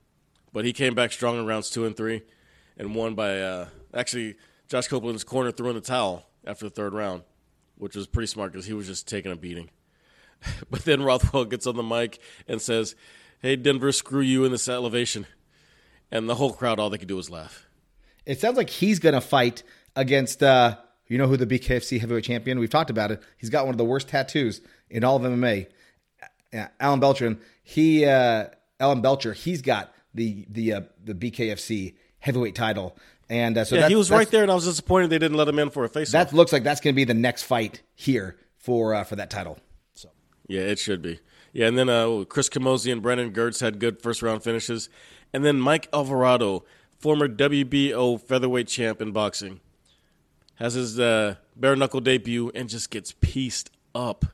But 0.52 0.64
he 0.64 0.72
came 0.72 0.94
back 0.94 1.10
strong 1.12 1.38
in 1.38 1.46
rounds 1.46 1.70
two 1.70 1.86
and 1.86 1.96
three 1.96 2.22
and 2.76 2.94
won 2.94 3.14
by. 3.14 3.40
Uh, 3.40 3.68
actually, 3.94 4.36
Josh 4.68 4.88
Copeland's 4.88 5.24
corner 5.24 5.50
threw 5.50 5.70
in 5.70 5.74
the 5.74 5.80
towel 5.80 6.26
after 6.46 6.66
the 6.66 6.70
third 6.70 6.92
round, 6.92 7.22
which 7.76 7.96
was 7.96 8.06
pretty 8.06 8.26
smart 8.26 8.52
because 8.52 8.66
he 8.66 8.74
was 8.74 8.86
just 8.86 9.08
taking 9.08 9.32
a 9.32 9.36
beating. 9.36 9.70
But 10.70 10.84
then 10.84 11.02
Rothwell 11.02 11.46
gets 11.46 11.66
on 11.66 11.76
the 11.76 11.82
mic 11.82 12.20
and 12.46 12.62
says, 12.62 12.94
Hey, 13.40 13.56
Denver, 13.56 13.90
screw 13.90 14.20
you 14.20 14.44
in 14.44 14.52
this 14.52 14.68
elevation. 14.68 15.26
And 16.12 16.28
the 16.28 16.36
whole 16.36 16.52
crowd, 16.52 16.78
all 16.78 16.90
they 16.90 16.98
could 16.98 17.08
do 17.08 17.16
was 17.16 17.28
laugh. 17.28 17.66
It 18.24 18.40
sounds 18.40 18.56
like 18.56 18.70
he's 18.70 19.00
to 19.00 19.20
fight 19.20 19.62
against, 19.96 20.42
uh, 20.42 20.76
you 21.08 21.18
know, 21.18 21.26
who 21.26 21.36
the 21.36 21.46
BKFC 21.46 21.98
heavyweight 21.98 22.24
champion. 22.24 22.58
We've 22.58 22.70
talked 22.70 22.90
about 22.90 23.10
it. 23.10 23.22
He's 23.36 23.50
got 23.50 23.64
one 23.64 23.74
of 23.74 23.78
the 23.78 23.84
worst 23.84 24.08
tattoos 24.08 24.60
in 24.90 25.02
all 25.02 25.16
of 25.16 25.22
MMA. 25.22 25.66
Yeah, 26.52 26.68
Alan 26.80 27.00
Belcher. 27.00 27.36
He, 27.62 28.04
uh, 28.04 28.46
Alan 28.80 29.00
Belcher. 29.00 29.32
He's 29.32 29.62
got 29.62 29.92
the 30.14 30.46
the 30.48 30.72
uh, 30.74 30.80
the 31.04 31.14
BKFC 31.14 31.94
heavyweight 32.18 32.54
title, 32.54 32.96
and 33.28 33.58
uh, 33.58 33.64
so 33.64 33.76
Yeah, 33.76 33.88
he 33.88 33.96
was 33.96 34.10
right 34.10 34.30
there, 34.30 34.42
and 34.42 34.50
I 34.50 34.54
was 34.54 34.64
disappointed 34.64 35.10
they 35.10 35.18
didn't 35.18 35.36
let 35.36 35.48
him 35.48 35.58
in 35.58 35.70
for 35.70 35.84
a 35.84 35.88
face 35.88 36.12
That 36.12 36.32
looks 36.32 36.52
like 36.52 36.62
that's 36.64 36.80
going 36.80 36.94
to 36.94 36.96
be 36.96 37.04
the 37.04 37.14
next 37.14 37.42
fight 37.42 37.82
here 37.94 38.36
for 38.56 38.94
uh, 38.94 39.04
for 39.04 39.16
that 39.16 39.30
title. 39.30 39.58
So 39.94 40.08
Yeah, 40.46 40.62
it 40.62 40.78
should 40.78 41.02
be. 41.02 41.20
Yeah, 41.52 41.66
and 41.66 41.78
then 41.78 41.88
uh, 41.88 42.24
Chris 42.28 42.48
Camozzi 42.48 42.92
and 42.92 43.02
Brennan 43.02 43.32
Gertz 43.32 43.60
had 43.60 43.78
good 43.78 44.02
first 44.02 44.22
round 44.22 44.42
finishes. 44.42 44.88
And 45.32 45.44
then 45.44 45.60
Mike 45.60 45.88
Alvarado, 45.92 46.64
former 46.98 47.28
WBO 47.28 48.20
featherweight 48.20 48.68
champ 48.68 49.02
in 49.02 49.12
boxing, 49.12 49.60
has 50.56 50.74
his 50.74 50.98
uh, 50.98 51.36
bare 51.56 51.76
knuckle 51.76 52.00
debut 52.00 52.50
and 52.54 52.68
just 52.68 52.90
gets 52.90 53.12
pieced 53.20 53.70
up 53.94 54.26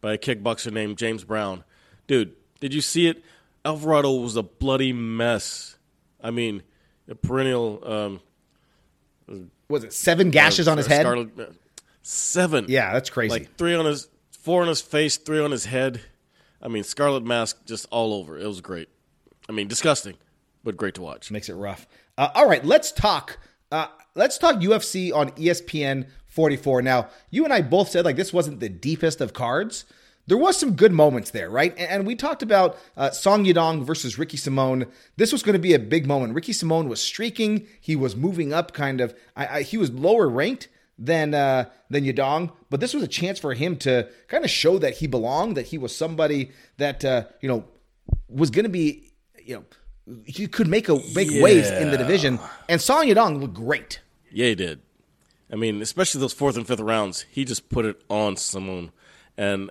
by 0.00 0.14
a 0.14 0.18
kickboxer 0.18 0.72
named 0.72 0.98
James 0.98 1.24
Brown. 1.24 1.64
Dude, 2.06 2.34
did 2.60 2.74
you 2.74 2.80
see 2.80 3.06
it? 3.06 3.22
Alvarado 3.64 4.12
was 4.12 4.36
a 4.36 4.42
bloody 4.42 4.92
mess. 4.92 5.76
I 6.22 6.30
mean, 6.30 6.62
a 7.08 7.14
perennial. 7.14 7.82
Um, 9.28 9.50
was 9.68 9.84
it 9.84 9.92
seven 9.92 10.30
gashes 10.30 10.68
on 10.68 10.76
his 10.78 10.86
head? 10.86 11.02
Scarlet, 11.02 11.38
uh, 11.38 11.44
seven. 12.02 12.66
Yeah, 12.68 12.92
that's 12.92 13.10
crazy. 13.10 13.30
Like 13.30 13.56
three 13.56 13.74
on 13.74 13.84
his, 13.84 14.08
four 14.30 14.62
on 14.62 14.68
his 14.68 14.80
face, 14.80 15.16
three 15.16 15.40
on 15.40 15.50
his 15.50 15.66
head. 15.66 16.00
I 16.62 16.68
mean, 16.68 16.82
scarlet 16.82 17.24
mask 17.24 17.64
just 17.66 17.86
all 17.90 18.14
over. 18.14 18.38
It 18.38 18.46
was 18.46 18.60
great. 18.60 18.88
I 19.48 19.52
mean, 19.52 19.68
disgusting, 19.68 20.16
but 20.64 20.76
great 20.76 20.94
to 20.94 21.02
watch. 21.02 21.30
makes 21.30 21.48
it 21.48 21.54
rough. 21.54 21.86
Uh, 22.16 22.30
all 22.34 22.48
right, 22.48 22.64
let's 22.64 22.90
talk. 22.90 23.38
Uh, 23.70 23.86
let's 24.14 24.38
talk 24.38 24.56
UFC 24.56 25.12
on 25.14 25.30
ESPN 25.32 26.08
44. 26.26 26.82
Now, 26.82 27.08
you 27.30 27.44
and 27.44 27.52
I 27.52 27.62
both 27.62 27.90
said 27.90 28.04
like 28.04 28.16
this 28.16 28.32
wasn't 28.32 28.60
the 28.60 28.68
deepest 28.68 29.20
of 29.20 29.32
cards. 29.32 29.84
There 30.26 30.36
was 30.36 30.58
some 30.58 30.74
good 30.74 30.92
moments 30.92 31.30
there, 31.30 31.48
right? 31.48 31.72
And, 31.78 31.90
and 31.90 32.06
we 32.06 32.14
talked 32.14 32.42
about 32.42 32.78
uh, 32.96 33.10
Song 33.10 33.44
Yadong 33.44 33.84
versus 33.84 34.18
Ricky 34.18 34.36
Simon. 34.36 34.86
This 35.16 35.32
was 35.32 35.42
going 35.42 35.54
to 35.54 35.58
be 35.58 35.72
a 35.72 35.78
big 35.78 36.06
moment. 36.06 36.34
Ricky 36.34 36.52
Simon 36.52 36.88
was 36.88 37.00
streaking. 37.00 37.66
He 37.80 37.96
was 37.96 38.14
moving 38.14 38.52
up, 38.52 38.72
kind 38.72 39.00
of. 39.00 39.14
I, 39.36 39.46
I, 39.46 39.62
he 39.62 39.78
was 39.78 39.90
lower 39.90 40.28
ranked 40.28 40.68
than 40.98 41.32
uh, 41.32 41.66
than 41.88 42.04
Yadong, 42.04 42.52
but 42.70 42.80
this 42.80 42.92
was 42.92 43.02
a 43.02 43.08
chance 43.08 43.38
for 43.38 43.54
him 43.54 43.76
to 43.76 44.08
kind 44.26 44.44
of 44.44 44.50
show 44.50 44.78
that 44.78 44.98
he 44.98 45.06
belonged, 45.06 45.56
that 45.56 45.66
he 45.66 45.78
was 45.78 45.94
somebody 45.94 46.50
that 46.76 47.04
uh, 47.04 47.24
you 47.40 47.48
know 47.48 47.64
was 48.28 48.50
going 48.50 48.64
to 48.64 48.70
be, 48.70 49.12
you 49.42 49.54
know, 49.54 49.64
he 50.24 50.46
could 50.46 50.68
make 50.68 50.88
a 50.88 50.98
make 51.14 51.30
waves 51.42 51.70
in 51.70 51.90
the 51.90 51.98
division. 51.98 52.38
And 52.68 52.80
Song 52.80 53.06
Yadong 53.06 53.40
looked 53.40 53.54
great. 53.54 54.00
Yeah, 54.30 54.46
he 54.46 54.54
did. 54.54 54.80
I 55.50 55.56
mean, 55.56 55.80
especially 55.80 56.20
those 56.20 56.32
fourth 56.32 56.56
and 56.56 56.66
fifth 56.66 56.80
rounds, 56.80 57.24
he 57.30 57.44
just 57.44 57.68
put 57.68 57.84
it 57.86 58.02
on 58.10 58.36
Simon. 58.36 58.92
And 59.36 59.70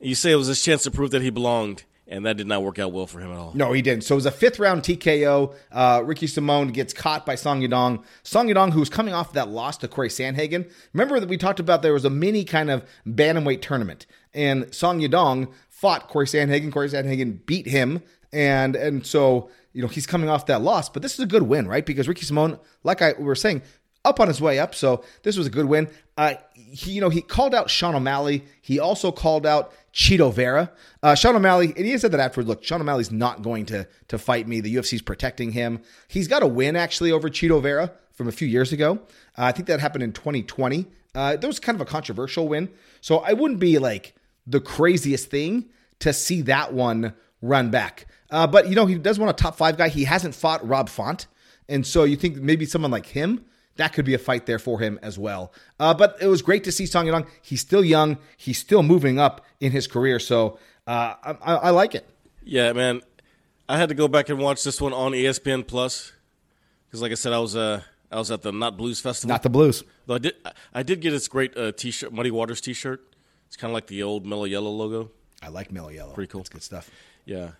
you 0.00 0.14
say 0.14 0.32
it 0.32 0.36
was 0.36 0.48
his 0.48 0.62
chance 0.62 0.82
to 0.82 0.90
prove 0.90 1.10
that 1.12 1.22
he 1.22 1.30
belonged, 1.30 1.84
and 2.06 2.26
that 2.26 2.36
did 2.36 2.46
not 2.46 2.62
work 2.62 2.78
out 2.78 2.92
well 2.92 3.06
for 3.06 3.20
him 3.20 3.30
at 3.30 3.38
all. 3.38 3.52
No, 3.54 3.72
he 3.72 3.80
didn't. 3.80 4.04
So 4.04 4.14
it 4.14 4.16
was 4.16 4.26
a 4.26 4.30
fifth 4.30 4.58
round 4.58 4.82
TKO. 4.82 5.54
Uh, 5.72 6.02
Ricky 6.04 6.26
Simon 6.26 6.68
gets 6.68 6.92
caught 6.92 7.24
by 7.24 7.34
Song 7.34 7.62
Yadong. 7.62 8.04
Song 8.22 8.48
Yadong, 8.48 8.72
who's 8.72 8.90
coming 8.90 9.14
off 9.14 9.32
that 9.32 9.48
loss 9.48 9.78
to 9.78 9.88
Corey 9.88 10.10
Sandhagen. 10.10 10.70
Remember 10.92 11.18
that 11.18 11.28
we 11.28 11.38
talked 11.38 11.60
about 11.60 11.80
there 11.82 11.94
was 11.94 12.04
a 12.04 12.10
mini 12.10 12.44
kind 12.44 12.70
of 12.70 12.84
bantamweight 13.06 13.62
tournament, 13.62 14.06
and 14.34 14.72
Song 14.74 15.00
Yadong 15.00 15.50
fought 15.70 16.08
Corey 16.08 16.26
Sandhagen. 16.26 16.70
Corey 16.70 16.88
Sandhagen 16.88 17.44
beat 17.46 17.66
him, 17.66 18.02
and 18.34 18.76
and 18.76 19.06
so 19.06 19.48
you 19.72 19.80
know 19.80 19.88
he's 19.88 20.06
coming 20.06 20.28
off 20.28 20.46
that 20.46 20.60
loss. 20.60 20.88
But 20.88 21.02
this 21.02 21.14
is 21.14 21.20
a 21.20 21.26
good 21.26 21.44
win, 21.44 21.66
right? 21.66 21.86
Because 21.86 22.08
Ricky 22.08 22.26
Simon, 22.26 22.58
like 22.82 23.00
I 23.00 23.14
we 23.16 23.24
were 23.24 23.34
saying, 23.34 23.62
up 24.04 24.20
on 24.20 24.28
his 24.28 24.40
way 24.40 24.58
up. 24.58 24.74
So 24.74 25.04
this 25.22 25.36
was 25.36 25.46
a 25.46 25.50
good 25.50 25.66
win. 25.66 25.88
Uh, 26.16 26.34
he, 26.54 26.92
you 26.92 27.00
know, 27.00 27.08
he 27.08 27.22
called 27.22 27.54
out 27.54 27.70
Sean 27.70 27.94
O'Malley. 27.94 28.44
He 28.60 28.78
also 28.78 29.10
called 29.10 29.46
out 29.46 29.72
Chito 29.92 30.32
Vera. 30.32 30.70
Uh, 31.02 31.14
Sean 31.14 31.36
O'Malley, 31.36 31.72
and 31.76 31.86
he 31.86 31.96
said 31.98 32.12
that 32.12 32.20
afterward. 32.20 32.48
Look, 32.48 32.64
Sean 32.64 32.80
O'Malley's 32.80 33.10
not 33.10 33.42
going 33.42 33.66
to 33.66 33.86
to 34.08 34.18
fight 34.18 34.46
me. 34.46 34.60
The 34.60 34.74
UFC's 34.76 35.02
protecting 35.02 35.52
him. 35.52 35.80
He's 36.08 36.28
got 36.28 36.42
a 36.42 36.46
win 36.46 36.76
actually 36.76 37.12
over 37.12 37.28
Chito 37.28 37.62
Vera 37.62 37.92
from 38.12 38.28
a 38.28 38.32
few 38.32 38.48
years 38.48 38.72
ago. 38.72 39.00
Uh, 39.36 39.44
I 39.44 39.52
think 39.52 39.68
that 39.68 39.80
happened 39.80 40.04
in 40.04 40.12
2020. 40.12 40.86
Uh, 41.14 41.36
that 41.36 41.46
was 41.46 41.60
kind 41.60 41.76
of 41.76 41.80
a 41.80 41.90
controversial 41.90 42.48
win. 42.48 42.70
So 43.00 43.18
I 43.18 43.32
wouldn't 43.32 43.60
be 43.60 43.78
like 43.78 44.14
the 44.46 44.60
craziest 44.60 45.30
thing 45.30 45.66
to 46.00 46.12
see 46.12 46.42
that 46.42 46.72
one 46.72 47.14
run 47.40 47.70
back. 47.70 48.06
Uh, 48.34 48.46
but 48.46 48.68
you 48.68 48.74
know, 48.74 48.86
he 48.86 48.96
does 48.96 49.18
want 49.18 49.30
a 49.30 49.42
top 49.42 49.56
five 49.56 49.76
guy. 49.76 49.88
He 49.88 50.04
hasn't 50.04 50.34
fought 50.34 50.66
Rob 50.66 50.88
Font. 50.88 51.26
And 51.68 51.86
so 51.86 52.04
you 52.04 52.16
think 52.16 52.36
maybe 52.36 52.66
someone 52.66 52.90
like 52.90 53.06
him 53.06 53.44
that 53.76 53.92
could 53.92 54.04
be 54.04 54.14
a 54.14 54.18
fight 54.18 54.46
there 54.46 54.58
for 54.58 54.80
him 54.80 54.98
as 55.02 55.18
well. 55.18 55.52
Uh, 55.80 55.94
but 55.94 56.16
it 56.20 56.28
was 56.28 56.42
great 56.42 56.64
to 56.64 56.72
see 56.72 56.86
Song 56.86 57.06
Yadong. 57.06 57.26
He's 57.42 57.60
still 57.60 57.84
young. 57.84 58.18
He's 58.36 58.58
still 58.58 58.82
moving 58.82 59.18
up 59.18 59.44
in 59.60 59.72
his 59.72 59.86
career. 59.86 60.18
So 60.18 60.58
uh, 60.86 61.14
I, 61.22 61.54
I, 61.54 61.70
like 61.70 61.94
it. 61.94 62.06
Yeah, 62.44 62.72
man. 62.72 63.02
I 63.68 63.78
had 63.78 63.88
to 63.88 63.94
go 63.94 64.06
back 64.06 64.28
and 64.28 64.38
watch 64.38 64.62
this 64.62 64.80
one 64.80 64.92
on 64.92 65.12
ESPN 65.12 65.66
Plus 65.66 66.12
because, 66.86 67.02
like 67.02 67.12
I 67.12 67.16
said, 67.16 67.32
I 67.32 67.38
was 67.38 67.56
uh, 67.56 67.82
I 68.12 68.18
was 68.18 68.30
at 68.30 68.42
the 68.42 68.52
Not 68.52 68.76
Blues 68.76 69.00
Festival. 69.00 69.32
Not 69.32 69.42
the 69.42 69.50
Blues. 69.50 69.82
Though 70.06 70.14
I 70.14 70.18
did 70.18 70.34
I 70.74 70.82
did 70.82 71.00
get 71.00 71.10
this 71.10 71.26
great 71.26 71.56
uh, 71.56 71.72
T-shirt, 71.72 72.12
Muddy 72.12 72.30
Waters 72.30 72.60
T-shirt. 72.60 73.00
It's 73.46 73.56
kind 73.56 73.70
of 73.70 73.74
like 73.74 73.86
the 73.86 74.02
old 74.02 74.26
Mellow 74.26 74.44
Yellow 74.44 74.70
logo. 74.70 75.10
I 75.42 75.48
like 75.48 75.72
Mellow 75.72 75.88
Yellow. 75.88 76.12
Pretty 76.12 76.30
cool. 76.30 76.42
That's 76.42 76.50
good 76.50 76.62
stuff. 76.62 76.90
Yeah. 77.24 77.52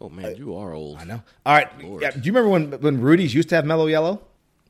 Oh 0.00 0.08
man, 0.08 0.36
you 0.36 0.56
are 0.56 0.72
old. 0.72 0.98
I 0.98 1.04
know. 1.04 1.22
All 1.44 1.54
right. 1.54 1.68
Yeah, 2.00 2.10
do 2.12 2.20
you 2.22 2.32
remember 2.32 2.48
when 2.48 2.72
when 2.80 3.00
Rudy's 3.00 3.34
used 3.34 3.50
to 3.50 3.54
have 3.56 3.64
Mellow 3.66 3.86
Yellow? 3.86 4.22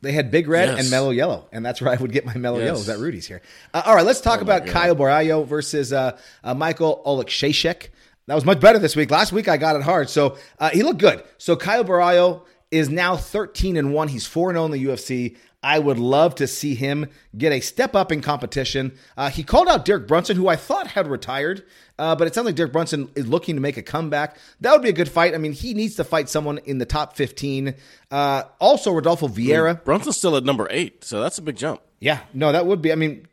They 0.02 0.12
had 0.12 0.30
Big 0.30 0.48
Red 0.48 0.70
Yes. 0.70 0.80
and 0.80 0.90
Mellow 0.90 1.10
Yellow, 1.10 1.46
and 1.52 1.64
that's 1.64 1.80
where 1.82 1.92
I 1.92 1.96
would 1.96 2.10
get 2.10 2.24
my 2.24 2.34
Mellow 2.34 2.58
Yes. 2.58 2.66
Yellows 2.66 2.88
at 2.88 2.98
Rudy's 2.98 3.26
here. 3.26 3.42
Uh, 3.74 3.82
all 3.84 3.94
right, 3.94 4.04
let's 4.06 4.20
talk 4.22 4.38
Oh 4.38 4.42
about 4.42 4.64
God. 4.64 4.72
Caio 4.72 4.94
Borralho 4.94 5.46
versus 5.46 5.92
uh, 5.92 6.18
uh, 6.42 6.54
Michael 6.54 7.02
Oleksiejczuk. 7.04 7.88
That 8.26 8.34
was 8.34 8.44
much 8.46 8.60
better 8.60 8.78
this 8.78 8.96
week. 8.96 9.10
Last 9.10 9.32
week 9.32 9.46
I 9.46 9.56
got 9.58 9.76
it 9.76 9.82
hard, 9.82 10.08
so 10.08 10.38
uh, 10.58 10.70
he 10.70 10.82
looked 10.82 11.00
good. 11.00 11.22
So 11.38 11.54
Caio 11.54 11.84
Borralho 11.84 12.42
is 12.70 12.88
now 12.88 13.16
13 13.16 13.76
and 13.76 13.92
one. 13.92 14.08
He's 14.08 14.26
four 14.26 14.48
and 14.50 14.56
zero 14.56 14.64
in 14.66 14.70
the 14.72 14.84
UFC. 14.84 15.36
I 15.62 15.78
would 15.78 15.98
love 15.98 16.36
to 16.36 16.46
see 16.46 16.74
him 16.74 17.06
get 17.36 17.52
a 17.52 17.60
step 17.60 17.94
up 17.94 18.10
in 18.10 18.22
competition. 18.22 18.96
Uh, 19.16 19.28
he 19.28 19.42
called 19.42 19.68
out 19.68 19.84
Derek 19.84 20.08
Brunson, 20.08 20.36
who 20.36 20.48
I 20.48 20.56
thought 20.56 20.86
had 20.86 21.06
retired, 21.06 21.64
uh, 21.98 22.16
but 22.16 22.26
it 22.26 22.34
sounds 22.34 22.46
like 22.46 22.54
Derek 22.54 22.72
Brunson 22.72 23.10
is 23.14 23.26
looking 23.26 23.56
to 23.56 23.60
make 23.60 23.76
a 23.76 23.82
comeback. 23.82 24.38
That 24.60 24.72
would 24.72 24.82
be 24.82 24.88
a 24.88 24.94
good 24.94 25.10
fight. 25.10 25.34
I 25.34 25.38
mean, 25.38 25.52
he 25.52 25.74
needs 25.74 25.96
to 25.96 26.04
fight 26.04 26.30
someone 26.30 26.58
in 26.64 26.78
the 26.78 26.86
top 26.86 27.14
15. 27.14 27.74
Uh, 28.10 28.44
also, 28.58 28.90
Rodolfo 28.92 29.28
Vieira. 29.28 29.84
Brunson's 29.84 30.16
still 30.16 30.36
at 30.36 30.44
number 30.44 30.66
eight, 30.70 31.04
so 31.04 31.20
that's 31.20 31.36
a 31.36 31.42
big 31.42 31.56
jump. 31.56 31.82
Yeah, 32.00 32.20
no, 32.32 32.52
that 32.52 32.64
would 32.64 32.80
be. 32.80 32.92
I 32.92 32.94
mean, 32.94 33.28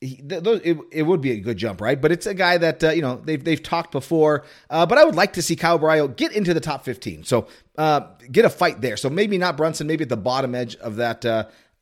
he, 0.00 0.16
th- 0.16 0.42
those, 0.42 0.60
it, 0.64 0.76
it 0.90 1.02
would 1.02 1.20
be 1.20 1.32
a 1.32 1.40
good 1.40 1.56
jump, 1.56 1.80
right? 1.80 2.00
But 2.00 2.12
it's 2.12 2.26
a 2.26 2.34
guy 2.34 2.58
that 2.58 2.82
uh, 2.82 2.90
you 2.90 3.02
know 3.02 3.20
they've 3.24 3.42
they've 3.42 3.62
talked 3.62 3.92
before. 3.92 4.44
Uh, 4.70 4.86
but 4.86 4.98
I 4.98 5.04
would 5.04 5.14
like 5.14 5.34
to 5.34 5.42
see 5.42 5.54
Caio 5.54 5.78
Borralho 5.78 6.14
get 6.16 6.32
into 6.32 6.52
the 6.52 6.60
top 6.60 6.84
fifteen, 6.84 7.22
so 7.24 7.46
uh, 7.76 8.00
get 8.30 8.44
a 8.44 8.50
fight 8.50 8.80
there. 8.80 8.96
So 8.96 9.08
maybe 9.08 9.38
not 9.38 9.56
Brunson, 9.56 9.86
maybe 9.86 10.02
at 10.02 10.08
the 10.08 10.16
bottom 10.16 10.54
edge 10.54 10.74
of 10.76 10.96
that. 10.96 11.24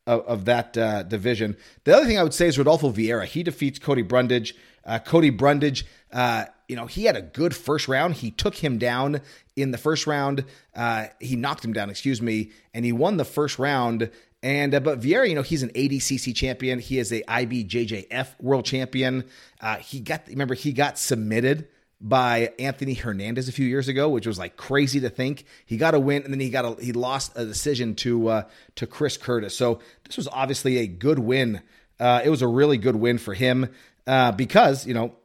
Of, 0.06 0.20
of 0.26 0.44
that 0.44 0.78
uh, 0.78 1.02
division. 1.02 1.56
The 1.82 1.96
other 1.96 2.06
thing 2.06 2.16
I 2.16 2.22
would 2.22 2.32
say 2.32 2.46
is 2.46 2.56
Rodolfo 2.56 2.92
Vieira. 2.92 3.24
He 3.24 3.42
defeats 3.42 3.80
Cody 3.80 4.02
Brundage. 4.02 4.54
Uh, 4.84 5.00
Cody 5.00 5.30
Brundage, 5.30 5.84
uh, 6.12 6.44
you 6.68 6.76
know, 6.76 6.86
he 6.86 7.04
had 7.04 7.16
a 7.16 7.22
good 7.22 7.54
first 7.54 7.88
round. 7.88 8.14
He 8.14 8.30
took 8.30 8.54
him 8.54 8.78
down 8.78 9.20
in 9.56 9.72
the 9.72 9.78
first 9.78 10.06
round. 10.06 10.44
Uh, 10.74 11.06
he 11.20 11.34
knocked 11.34 11.64
him 11.64 11.72
down, 11.72 11.90
excuse 11.90 12.22
me, 12.22 12.52
and 12.72 12.84
he 12.84 12.92
won 12.92 13.16
the 13.16 13.24
first 13.24 13.58
round. 13.58 14.10
And 14.42 14.74
uh, 14.74 14.80
but 14.80 15.00
Vieira, 15.00 15.28
you 15.28 15.34
know, 15.34 15.42
he's 15.42 15.64
an 15.64 15.70
ADCC 15.70 16.34
champion. 16.34 16.78
He 16.78 16.98
is 16.98 17.10
a 17.12 17.22
IBJJF 17.22 18.28
world 18.40 18.64
champion. 18.64 19.24
Uh, 19.60 19.76
he 19.78 19.98
got 19.98 20.28
remember 20.28 20.54
he 20.54 20.72
got 20.72 20.98
submitted 20.98 21.66
by 22.08 22.52
Anthony 22.60 22.94
Hernandez 22.94 23.48
a 23.48 23.52
few 23.52 23.66
years 23.66 23.88
ago, 23.88 24.08
which 24.08 24.26
was 24.26 24.38
like 24.38 24.56
crazy 24.56 25.00
to 25.00 25.10
think. 25.10 25.44
He 25.64 25.76
got 25.76 25.94
a 25.94 26.00
win, 26.00 26.22
and 26.22 26.32
then 26.32 26.38
he 26.38 26.50
got 26.50 26.64
a 26.64 26.82
he 26.82 26.92
lost 26.92 27.32
a 27.34 27.44
decision 27.44 27.96
to 27.96 28.28
uh, 28.28 28.42
to 28.76 28.86
Chris 28.86 29.16
Curtis. 29.16 29.56
So 29.56 29.80
this 30.04 30.16
was 30.16 30.28
obviously 30.28 30.78
a 30.78 30.86
good 30.86 31.18
win. 31.18 31.62
Uh, 31.98 32.20
it 32.24 32.30
was 32.30 32.42
a 32.42 32.46
really 32.46 32.78
good 32.78 32.94
win 32.94 33.18
for 33.18 33.34
him 33.34 33.68
uh, 34.06 34.30
because 34.32 34.86
you 34.86 34.94
know 34.94 35.16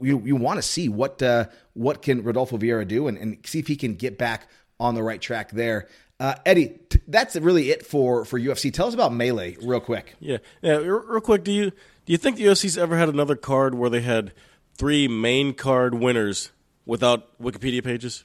you 0.00 0.22
you 0.24 0.36
want 0.36 0.58
to 0.58 0.62
see 0.62 0.88
what 0.88 1.20
uh, 1.20 1.46
what 1.74 2.00
can 2.00 2.22
Rodolfo 2.22 2.58
Vieira 2.58 2.86
do 2.86 3.08
and, 3.08 3.18
and 3.18 3.38
see 3.44 3.58
if 3.58 3.66
he 3.66 3.74
can 3.74 3.94
get 3.94 4.16
back 4.16 4.48
on 4.78 4.94
the 4.94 5.02
right 5.02 5.20
track 5.20 5.50
there. 5.50 5.88
Uh, 6.20 6.34
Eddie, 6.44 6.78
t- 6.90 7.00
that's 7.08 7.34
really 7.36 7.70
it 7.70 7.84
for 7.84 8.24
for 8.24 8.38
UFC. 8.38 8.72
Tell 8.72 8.86
us 8.86 8.94
about 8.94 9.12
melee 9.12 9.56
real 9.62 9.80
quick. 9.80 10.14
Yeah, 10.20 10.38
yeah. 10.62 10.76
Real, 10.76 11.20
quick, 11.20 11.42
do 11.42 11.50
you 11.50 11.70
do 11.70 12.12
you 12.12 12.18
think 12.18 12.36
the 12.36 12.44
UFC's 12.44 12.78
ever 12.78 12.96
had 12.96 13.08
another 13.08 13.36
card 13.36 13.74
where 13.74 13.90
they 13.90 14.02
had 14.02 14.32
three 14.80 15.06
main 15.08 15.52
card 15.52 15.94
winners 15.94 16.50
without 16.86 17.38
Wikipedia 17.38 17.84
pages? 17.84 18.24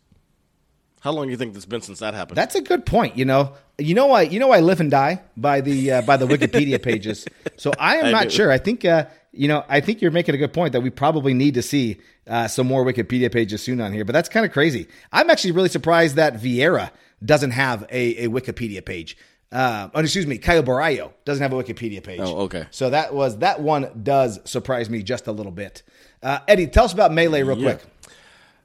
How 1.01 1.11
long 1.11 1.25
do 1.25 1.31
you 1.31 1.37
think 1.37 1.53
it's 1.53 1.65
been 1.65 1.81
since 1.81 1.99
that 1.99 2.13
happened? 2.13 2.37
That's 2.37 2.55
a 2.55 2.61
good 2.61 2.85
point. 2.85 3.17
You 3.17 3.25
know, 3.25 3.53
you 3.77 3.93
know, 3.93 4.11
I 4.11 4.21
you 4.21 4.39
know 4.39 4.51
I 4.51 4.61
live 4.61 4.79
and 4.79 4.89
die 4.89 5.21
by 5.35 5.59
the 5.59 5.91
uh, 5.91 6.01
by 6.03 6.15
the 6.15 6.25
Wikipedia 6.25 6.81
pages. 6.89 7.27
So 7.57 7.73
I 7.77 7.97
am 7.97 8.05
I 8.05 8.11
not 8.11 8.23
do. 8.23 8.29
sure. 8.29 8.51
I 8.51 8.57
think 8.57 8.85
uh, 8.85 9.05
you 9.33 9.49
know 9.49 9.65
I 9.67 9.81
think 9.81 10.01
you're 10.01 10.11
making 10.11 10.33
a 10.33 10.37
good 10.37 10.53
point 10.53 10.71
that 10.71 10.81
we 10.81 10.89
probably 10.89 11.33
need 11.33 11.55
to 11.55 11.61
see 11.61 11.97
uh, 12.25 12.47
some 12.47 12.67
more 12.67 12.85
Wikipedia 12.85 13.31
pages 13.31 13.61
soon 13.61 13.81
on 13.81 13.91
here. 13.91 14.05
But 14.05 14.13
that's 14.13 14.29
kind 14.29 14.45
of 14.45 14.53
crazy. 14.53 14.87
I'm 15.11 15.29
actually 15.29 15.51
really 15.51 15.69
surprised 15.69 16.15
that 16.15 16.35
Vieira 16.35 16.89
doesn't 17.23 17.51
have 17.51 17.83
a, 17.91 18.25
a 18.25 18.29
Wikipedia 18.29 18.83
page. 18.83 19.17
Uh, 19.51 19.89
oh, 19.93 19.99
excuse 19.99 20.25
me, 20.25 20.37
Caio 20.37 20.63
Borralho 20.63 21.11
doesn't 21.23 21.41
have 21.41 21.53
a 21.53 21.61
Wikipedia 21.61 22.01
page. 22.03 22.21
Oh, 22.21 22.43
okay. 22.43 22.65
So 22.71 22.89
that 22.89 23.13
was 23.13 23.39
that 23.39 23.61
one 23.61 24.01
does 24.01 24.39
surprise 24.49 24.89
me 24.89 25.03
just 25.03 25.27
a 25.27 25.31
little 25.31 25.51
bit. 25.51 25.83
Uh, 26.25 26.39
Eddie, 26.47 26.65
tell 26.65 26.85
us 26.85 26.91
about 26.93 27.13
melee 27.13 27.43
real 27.43 27.57
Yeah. 27.57 27.73
quick. 27.75 27.85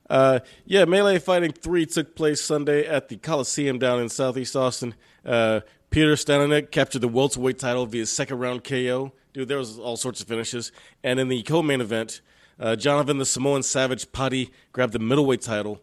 Uh, 0.09 0.41
yeah, 0.65 0.85
Melee 0.87 1.19
Fighting 1.21 1.53
3 1.53 1.87
took 1.87 2.17
place 2.17 2.41
Sunday 2.41 2.85
at 2.87 3.09
the 3.09 3.17
Coliseum 3.17 3.79
down 3.79 4.01
in 4.01 4.09
Southeast 4.09 4.57
Austin. 4.57 4.95
Uh, 5.25 5.61
Peter 5.91 6.15
Stanonek 6.15 6.71
captured 6.73 7.01
the 7.03 7.07
welterweight 7.09 7.59
title 7.61 7.87
via 7.87 8.07
second 8.07 8.39
round 8.39 8.65
KO. 8.65 9.13
Dude, 9.33 9.47
there 9.47 9.59
was 9.59 9.79
all 9.79 9.97
sorts 9.97 10.21
of 10.21 10.27
finishes. 10.27 10.73
And 11.05 11.21
in 11.21 11.29
the 11.29 11.43
co-main 11.43 11.81
event, 11.81 12.23
uh, 12.59 12.75
Jonathan 12.77 13.19
the 13.19 13.25
Samoan 13.27 13.63
Savage 13.63 14.11
Putty 14.11 14.51
grabbed 14.73 14.95
the 14.95 14.99
middleweight 14.99 15.43
title 15.43 15.81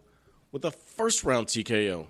with 0.52 0.64
a 0.64 0.72
first 0.72 1.24
round 1.24 1.46
TKO. 1.46 2.08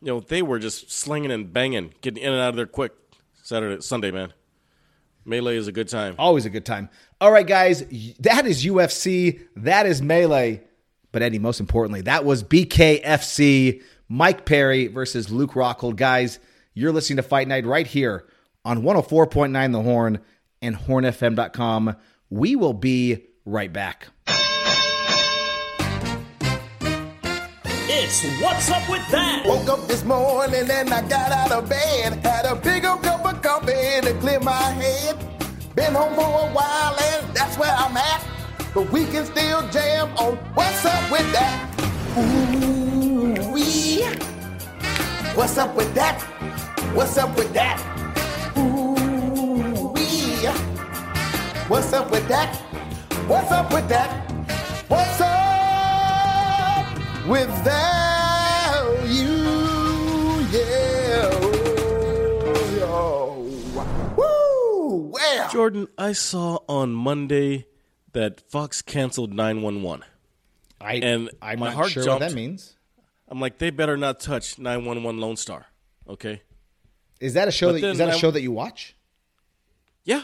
You 0.00 0.06
know, 0.06 0.20
they 0.20 0.40
were 0.40 0.58
just 0.58 0.90
slinging 0.90 1.30
and 1.32 1.52
banging, 1.52 1.92
getting 2.00 2.22
in 2.22 2.32
and 2.32 2.40
out 2.40 2.50
of 2.50 2.56
there 2.56 2.66
quick. 2.66 2.92
Saturday, 3.42 3.82
Sunday, 3.82 4.10
man. 4.10 4.32
Melee 5.28 5.56
is 5.56 5.68
a 5.68 5.72
good 5.72 5.88
time. 5.88 6.14
Always 6.18 6.46
a 6.46 6.50
good 6.50 6.66
time. 6.66 6.88
All 7.20 7.30
right, 7.30 7.46
guys, 7.46 7.80
that 8.20 8.46
is 8.46 8.64
UFC. 8.64 9.40
That 9.56 9.86
is 9.86 10.02
Melee. 10.02 10.62
But 11.12 11.22
Eddie, 11.22 11.38
most 11.38 11.60
importantly, 11.60 12.02
that 12.02 12.24
was 12.24 12.44
BKFC. 12.44 13.82
Mike 14.08 14.46
Perry 14.46 14.86
versus 14.86 15.30
Luke 15.30 15.52
Rockhold. 15.52 15.96
Guys, 15.96 16.38
you're 16.74 16.92
listening 16.92 17.18
to 17.18 17.22
Fight 17.22 17.48
Night 17.48 17.66
right 17.66 17.86
here 17.86 18.26
on 18.64 18.82
104.9 18.82 19.72
The 19.72 19.82
Horn 19.82 20.20
and 20.62 20.76
hornfm.com. 20.76 21.96
We 22.30 22.56
will 22.56 22.74
be 22.74 23.26
right 23.44 23.72
back. 23.72 24.08
It's 27.90 28.22
What's 28.42 28.70
Up 28.70 28.86
With 28.90 29.08
That? 29.10 29.46
Woke 29.46 29.66
up 29.66 29.88
this 29.88 30.04
morning 30.04 30.70
and 30.70 30.92
I 30.92 31.00
got 31.08 31.32
out 31.32 31.50
of 31.50 31.70
bed. 31.70 32.22
Had 32.22 32.44
a 32.44 32.54
big 32.54 32.84
old 32.84 33.02
cup 33.02 33.24
of 33.24 33.40
coffee 33.40 34.02
to 34.02 34.12
clear 34.20 34.38
my 34.40 34.52
head. 34.52 35.16
Been 35.74 35.94
home 35.94 36.14
for 36.14 36.20
a 36.20 36.52
while 36.52 36.94
and 37.00 37.34
that's 37.34 37.56
where 37.56 37.72
I'm 37.72 37.96
at. 37.96 38.22
But 38.74 38.92
we 38.92 39.06
can 39.06 39.24
still 39.24 39.66
jam 39.70 40.10
on 40.18 40.36
What's 40.52 40.84
Up 40.84 41.10
With 41.10 41.32
That. 41.32 41.64
Ooh, 42.18 43.52
wee. 43.52 44.04
What's 45.34 45.56
up 45.56 45.74
with 45.74 45.94
that? 45.94 46.20
What's 46.92 47.16
up 47.16 47.34
with 47.38 47.54
that? 47.54 47.80
Ooh, 48.58 49.92
wee. 49.94 50.46
What's 51.68 51.94
up 51.94 52.10
with 52.10 52.28
that? 52.28 52.54
What's 53.26 53.50
up 53.50 53.72
with 53.72 53.88
that? 53.88 54.17
Without 57.28 59.04
you? 59.08 59.34
Yeah. 60.50 61.30
Oh, 62.90 63.44
Woo! 64.16 65.10
Well, 65.12 65.50
Jordan, 65.50 65.88
I 65.96 66.12
saw 66.12 66.58
on 66.68 66.92
Monday 66.92 67.66
that 68.12 68.40
Fox 68.50 68.82
canceled 68.82 69.32
911. 69.34 70.04
I, 70.80 70.94
And 70.94 71.30
I'm 71.42 71.58
my 71.58 71.66
not 71.66 71.74
heart 71.74 71.90
sure 71.90 72.04
jumped. 72.04 72.22
what 72.22 72.28
that 72.30 72.34
means. 72.34 72.76
I'm 73.28 73.40
like, 73.40 73.58
they 73.58 73.70
better 73.70 73.96
not 73.96 74.20
touch 74.20 74.58
911 74.58 75.20
Lone 75.20 75.36
Star. 75.36 75.66
Okay. 76.08 76.42
Is 77.20 77.34
that 77.34 77.48
a 77.48 77.50
show 77.50 77.72
But 77.72 77.80
that 77.82 77.90
is 77.90 77.98
that 77.98 78.08
a 78.08 78.12
I- 78.12 78.16
show 78.16 78.30
that 78.30 78.40
you 78.42 78.52
watch? 78.52 78.94
Yeah. 80.04 80.22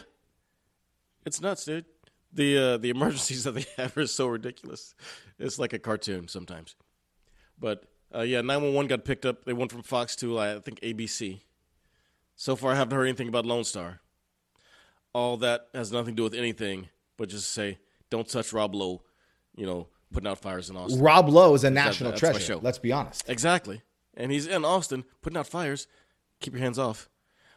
It's 1.27 1.41
nuts, 1.41 1.65
dude. 1.65 1.85
The 2.33 2.57
uh, 2.57 2.77
the 2.79 2.91
emergencies 2.91 3.45
that 3.45 3.53
they 3.53 3.67
have 3.77 3.97
are 3.97 4.07
so 4.07 4.27
ridiculous. 4.29 4.95
It's 5.39 5.59
like 5.59 5.73
a 5.73 5.79
cartoon 5.79 6.29
sometimes. 6.29 6.77
But 7.59 7.85
uh, 8.15 8.23
yeah, 8.23 8.41
911 8.41 8.89
got 8.89 9.05
picked 9.05 9.27
up. 9.27 9.45
They 9.45 9.53
went 9.53 9.73
from 9.73 9.83
Fox 9.83 10.17
to 10.17 10.39
uh, 10.39 10.57
I 10.57 10.61
think 10.61 10.81
ABC. 10.81 11.41
So 12.37 12.57
far, 12.57 12.73
I 12.73 12.77
haven't 12.77 12.97
heard 12.97 13.05
anything 13.07 13.29
about 13.29 13.47
Lone 13.47 13.65
Star. 13.65 14.01
All 15.13 15.37
that 15.39 15.69
has 15.73 15.93
nothing 15.93 16.15
to 16.15 16.17
do 16.17 16.23
with 16.25 16.35
anything, 16.35 16.89
but 17.17 17.29
just 17.29 17.53
say, 17.53 17.79
don't 18.11 18.29
touch 18.29 18.53
Rob 18.53 18.75
Lowe. 18.75 19.03
You 19.57 19.67
know, 19.67 19.89
putting 20.13 20.29
out 20.29 20.39
fires 20.39 20.71
in 20.71 20.77
Austin. 20.77 21.01
Rob 21.01 21.29
Lowe 21.29 21.55
is 21.55 21.65
a 21.65 21.71
national 21.71 22.11
that's 22.11 22.23
my 22.23 22.31
treasure. 22.31 22.45
show. 22.55 22.59
Let's 22.61 22.79
be 22.79 22.91
honest. 22.93 23.29
Exactly. 23.29 23.83
And 24.17 24.33
he's 24.33 24.47
in 24.47 24.65
Austin 24.65 25.05
putting 25.23 25.37
out 25.37 25.47
fires. 25.47 25.87
Keep 26.41 26.55
your 26.55 26.63
hands 26.63 26.79
off. 26.79 27.09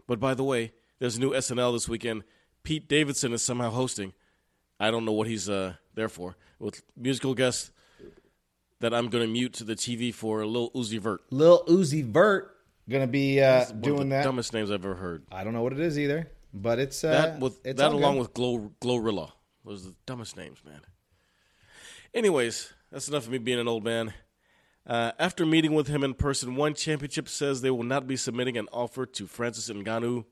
But 0.07 0.19
by 0.19 0.33
the 0.33 0.43
way, 0.43 0.73
there's 0.99 1.17
a 1.17 1.19
new 1.19 1.31
SNL 1.31 1.73
this 1.73 1.89
weekend. 1.89 2.23
Pete 2.63 2.87
Davidson 2.87 3.33
is 3.33 3.41
somehow 3.41 3.69
hosting. 3.71 4.13
I 4.79 4.91
don't 4.91 5.05
know 5.05 5.11
what 5.11 5.27
he's 5.27 5.49
uh, 5.49 5.73
there 5.95 6.09
for. 6.09 6.35
With 6.59 6.83
musical 6.95 7.33
guests 7.33 7.71
that 8.79 8.93
I'm 8.93 9.09
going 9.09 9.25
to 9.25 9.31
mute 9.31 9.53
to 9.53 9.63
the 9.63 9.75
TV 9.75 10.13
for 10.13 10.45
Lil 10.45 10.71
Uzi 10.71 10.99
Vert. 10.99 11.21
Lil 11.31 11.63
Uzi 11.65 12.03
Vert. 12.03 12.55
going 12.89 13.01
to 13.03 13.11
be 13.11 13.41
uh, 13.41 13.65
One 13.65 13.71
of 13.71 13.81
doing 13.81 14.09
the 14.09 14.15
that. 14.17 14.23
dumbest 14.23 14.53
names 14.53 14.69
I've 14.71 14.85
ever 14.85 14.95
heard. 14.95 15.23
I 15.31 15.43
don't 15.43 15.53
know 15.53 15.63
what 15.63 15.73
it 15.73 15.79
is 15.79 15.97
either, 15.97 16.29
but 16.53 16.79
it's 16.79 17.03
uh, 17.03 17.11
That 17.11 17.39
with 17.39 17.59
it's 17.65 17.79
that 17.79 17.91
along 17.91 18.13
good. 18.15 18.19
with 18.21 18.33
Glow 18.33 18.71
Glorilla 18.81 19.31
was 19.63 19.85
the 19.85 19.95
dumbest 20.05 20.37
names, 20.37 20.59
man. 20.65 20.81
Anyways, 22.13 22.73
that's 22.91 23.07
enough 23.07 23.25
of 23.25 23.31
me 23.31 23.37
being 23.37 23.59
an 23.59 23.67
old 23.67 23.83
man. 23.83 24.13
Uh, 24.85 25.11
after 25.19 25.45
meeting 25.45 25.73
with 25.73 25.87
him 25.87 26.03
in 26.03 26.13
person, 26.13 26.55
One 26.55 26.73
Championship 26.73 27.27
says 27.27 27.61
they 27.61 27.69
will 27.71 27.83
not 27.83 28.07
be 28.07 28.15
submitting 28.15 28.57
an 28.57 28.67
offer 28.71 29.05
to 29.05 29.27
Francis 29.27 29.69
Ngannou. 29.69 30.23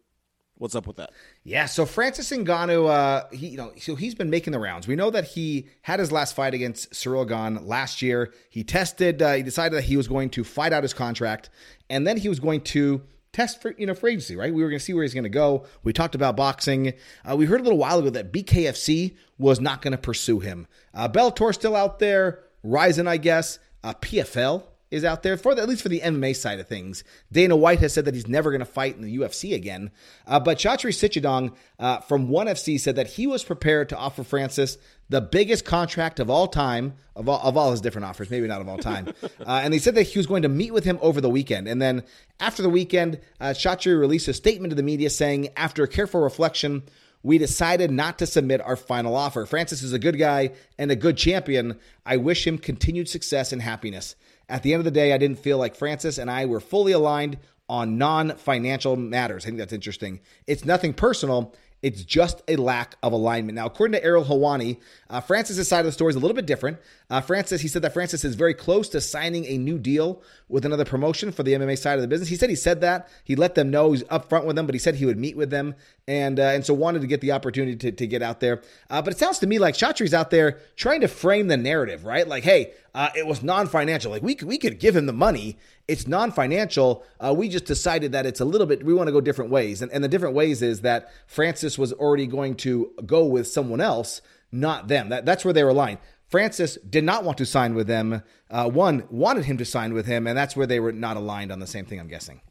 What's 0.57 0.73
up 0.73 0.87
with 0.87 0.95
that? 0.95 1.11
Yeah, 1.43 1.65
so 1.65 1.85
Francis 1.85 2.31
Ngannou, 2.31 2.89
uh, 2.89 3.27
he 3.33 3.49
you 3.49 3.57
know, 3.57 3.73
so 3.77 3.95
he's 3.95 4.15
been 4.15 4.29
making 4.29 4.53
the 4.53 4.59
rounds. 4.59 4.87
We 4.87 4.95
know 4.95 5.09
that 5.11 5.25
he 5.25 5.67
had 5.81 5.99
his 5.99 6.13
last 6.13 6.33
fight 6.33 6.53
against 6.53 6.91
Ciryl 6.91 7.27
Gane 7.27 7.67
last 7.67 8.01
year. 8.01 8.33
He 8.49 8.63
tested, 8.63 9.21
uh, 9.21 9.33
he 9.33 9.43
decided 9.43 9.75
that 9.77 9.83
he 9.83 9.97
was 9.97 10.07
going 10.07 10.29
to 10.31 10.45
fight 10.45 10.71
out 10.71 10.83
his 10.83 10.93
contract, 10.93 11.49
and 11.89 12.07
then 12.07 12.15
he 12.15 12.29
was 12.29 12.39
going 12.39 12.61
to 12.61 13.01
test 13.33 13.61
for 13.61 13.75
you 13.77 13.85
know 13.85 13.93
for 13.93 14.07
agency. 14.07 14.37
Right, 14.37 14.53
we 14.53 14.63
were 14.63 14.69
going 14.69 14.79
to 14.79 14.85
see 14.85 14.93
where 14.93 15.03
he's 15.03 15.13
going 15.13 15.25
to 15.25 15.29
go. 15.29 15.65
We 15.83 15.91
talked 15.91 16.15
about 16.15 16.37
boxing. 16.37 16.93
Uh, 17.29 17.35
we 17.35 17.45
heard 17.45 17.59
a 17.59 17.63
little 17.63 17.77
while 17.77 17.99
ago 17.99 18.09
that 18.11 18.31
BKFC 18.31 19.17
was 19.37 19.59
not 19.59 19.81
going 19.81 19.91
to 19.91 19.97
pursue 19.97 20.39
him. 20.39 20.67
Uh, 20.93 21.09
Bellator 21.09 21.53
still 21.53 21.75
out 21.75 21.99
there. 21.99 22.43
RIZIN, 22.63 23.07
I 23.07 23.17
guess. 23.17 23.59
Uh, 23.83 23.93
PFL 23.93 24.63
is 24.95 25.03
out 25.03 25.23
there 25.23 25.37
for 25.37 25.53
the, 25.53 25.61
at 25.61 25.69
least 25.69 25.83
for 25.83 25.89
the 25.89 25.99
MMA 25.99 26.35
side 26.35 26.59
of 26.59 26.67
things. 26.67 27.03
Dana 27.31 27.55
White 27.55 27.79
has 27.79 27.93
said 27.93 28.05
that 28.05 28.15
he's 28.15 28.27
never 28.27 28.49
going 28.49 28.59
to 28.59 28.65
fight 28.65 28.95
in 28.95 29.01
the 29.01 29.17
UFC 29.17 29.53
again. 29.53 29.91
Uh, 30.25 30.39
but 30.39 30.57
Chatri 30.57 30.91
Sityodtong 30.91 31.53
uh, 31.79 31.99
from 31.99 32.29
ONE 32.29 32.47
FC 32.47 32.79
said 32.79 32.95
that 32.95 33.07
he 33.07 33.27
was 33.27 33.43
prepared 33.43 33.89
to 33.89 33.97
offer 33.97 34.23
Francis 34.23 34.77
the 35.09 35.21
biggest 35.21 35.65
contract 35.65 36.19
of 36.19 36.29
all 36.29 36.47
time, 36.47 36.93
of 37.15 37.29
all, 37.29 37.39
of 37.41 37.57
all 37.57 37.71
his 37.71 37.81
different 37.81 38.05
offers, 38.05 38.29
maybe 38.29 38.47
not 38.47 38.61
of 38.61 38.67
all 38.67 38.77
time. 38.77 39.13
uh, 39.23 39.61
and 39.63 39.73
he 39.73 39.79
said 39.79 39.95
that 39.95 40.03
he 40.03 40.17
was 40.17 40.25
going 40.25 40.41
to 40.41 40.49
meet 40.49 40.73
with 40.73 40.83
him 40.83 40.97
over 41.01 41.21
the 41.21 41.29
weekend. 41.29 41.67
And 41.67 41.81
then 41.81 42.03
after 42.39 42.63
the 42.63 42.69
weekend, 42.69 43.19
uh, 43.39 43.49
Chatri 43.49 43.99
released 43.99 44.27
a 44.27 44.33
statement 44.33 44.71
to 44.71 44.75
the 44.75 44.83
media 44.83 45.09
saying, 45.09 45.49
after 45.55 45.85
careful 45.85 46.21
reflection, 46.21 46.83
we 47.25 47.39
decided 47.39 47.89
not 47.89 48.19
to 48.19 48.27
submit 48.27 48.61
our 48.61 48.75
final 48.75 49.15
offer. 49.15 49.47
Francis 49.47 49.81
is 49.81 49.93
a 49.93 49.99
good 49.99 50.19
guy 50.19 50.51
and 50.77 50.91
a 50.91 50.95
good 50.95 51.17
champion. 51.17 51.79
I 52.05 52.17
wish 52.17 52.45
him 52.45 52.59
continued 52.59 53.09
success 53.09 53.51
and 53.51 53.63
happiness. 53.63 54.15
At 54.47 54.63
the 54.63 54.73
end 54.73 54.79
of 54.81 54.85
the 54.85 54.91
day, 54.91 55.13
I 55.13 55.17
didn't 55.17 55.39
feel 55.39 55.57
like 55.57 55.75
Francis 55.75 56.17
and 56.17 56.29
I 56.29 56.45
were 56.45 56.59
fully 56.59 56.91
aligned 56.91 57.37
on 57.67 57.97
non 57.97 58.35
financial 58.37 58.95
matters. 58.95 59.43
I 59.43 59.47
think 59.47 59.57
that's 59.57 59.73
interesting. 59.73 60.19
It's 60.47 60.65
nothing 60.65 60.93
personal. 60.93 61.53
It's 61.85 62.03
just 62.03 62.41
a 62.47 62.55
lack 62.55 62.95
of 63.03 63.13
alignment. 63.13 63.55
Now, 63.57 63.67
according 63.67 63.91
to 63.91 64.03
Ariel 64.03 64.25
Helwani, 64.25 64.79
uh, 65.07 65.21
Francis' 65.21 65.67
side 65.67 65.81
of 65.81 65.85
the 65.85 65.91
story 65.91 66.09
is 66.09 66.15
a 66.15 66.19
little 66.19 66.33
bit 66.33 66.47
different. 66.47 66.79
Uh, 67.11 67.21
Francis, 67.21 67.61
he 67.61 67.67
said 67.67 67.83
that 67.83 67.93
Francis 67.93 68.25
is 68.25 68.33
very 68.33 68.55
close 68.55 68.89
to 68.89 68.99
signing 68.99 69.45
a 69.45 69.59
new 69.59 69.77
deal 69.77 70.23
with 70.49 70.65
another 70.65 70.83
promotion 70.83 71.31
for 71.31 71.43
the 71.43 71.53
MMA 71.53 71.77
side 71.77 71.99
of 71.99 72.01
the 72.01 72.07
business. 72.07 72.27
He 72.27 72.37
said 72.37 72.49
he 72.49 72.55
said 72.55 72.81
that. 72.81 73.07
He 73.23 73.35
let 73.35 73.53
them 73.53 73.69
know 73.69 73.91
he's 73.91 74.01
upfront 74.05 74.45
with 74.45 74.55
them, 74.55 74.65
but 74.65 74.73
he 74.73 74.79
said 74.79 74.95
he 74.95 75.05
would 75.05 75.19
meet 75.19 75.37
with 75.37 75.51
them 75.51 75.75
and 76.07 76.39
uh, 76.39 76.43
and 76.43 76.65
so 76.65 76.73
wanted 76.73 77.01
to 77.01 77.07
get 77.07 77.21
the 77.21 77.31
opportunity 77.31 77.75
to, 77.77 77.91
to 77.91 78.07
get 78.07 78.23
out 78.23 78.39
there. 78.39 78.63
Uh, 78.89 79.03
but 79.03 79.13
it 79.13 79.19
sounds 79.19 79.37
to 79.39 79.47
me 79.47 79.59
like 79.59 79.75
Chatri's 79.75 80.13
out 80.13 80.31
there 80.31 80.59
trying 80.75 81.01
to 81.01 81.07
frame 81.07 81.47
the 81.49 81.57
narrative, 81.57 82.03
right? 82.03 82.27
Like, 82.27 82.43
hey, 82.43 82.73
uh, 82.95 83.09
it 83.15 83.27
was 83.27 83.43
non-financial. 83.43 84.11
Like 84.11 84.23
we 84.23 84.35
we 84.43 84.57
could 84.57 84.79
give 84.79 84.95
him 84.95 85.05
the 85.05 85.13
money. 85.13 85.57
It's 85.87 86.07
non-financial. 86.07 87.03
Uh, 87.19 87.33
we 87.37 87.47
just 87.47 87.65
decided 87.65 88.11
that 88.13 88.25
it's 88.25 88.39
a 88.39 88.45
little 88.45 88.65
bit. 88.65 88.83
We 88.83 88.93
want 88.93 89.07
to 89.07 89.11
go 89.11 89.21
different 89.21 89.51
ways, 89.51 89.81
and 89.81 89.91
and 89.91 90.03
the 90.03 90.07
different 90.07 90.35
ways 90.35 90.61
is 90.61 90.81
that 90.81 91.11
Francis 91.27 91.77
was 91.77 91.93
already 91.93 92.27
going 92.27 92.55
to 92.55 92.91
go 93.05 93.25
with 93.25 93.47
someone 93.47 93.81
else, 93.81 94.21
not 94.51 94.87
them. 94.87 95.09
That 95.09 95.25
that's 95.25 95.45
where 95.45 95.53
they 95.53 95.63
were 95.63 95.69
aligned. 95.69 95.99
Francis 96.27 96.77
did 96.89 97.03
not 97.03 97.23
want 97.23 97.37
to 97.37 97.45
sign 97.45 97.75
with 97.75 97.87
them. 97.87 98.23
Uh, 98.49 98.67
one 98.69 99.05
wanted 99.11 99.45
him 99.45 99.57
to 99.57 99.65
sign 99.65 99.93
with 99.93 100.07
him, 100.07 100.25
and 100.25 100.37
that's 100.37 100.55
where 100.55 100.65
they 100.65 100.79
were 100.79 100.91
not 100.91 101.17
aligned 101.17 101.51
on 101.51 101.59
the 101.59 101.67
same 101.67 101.85
thing. 101.85 101.99
I'm 101.99 102.07
guessing. 102.07 102.41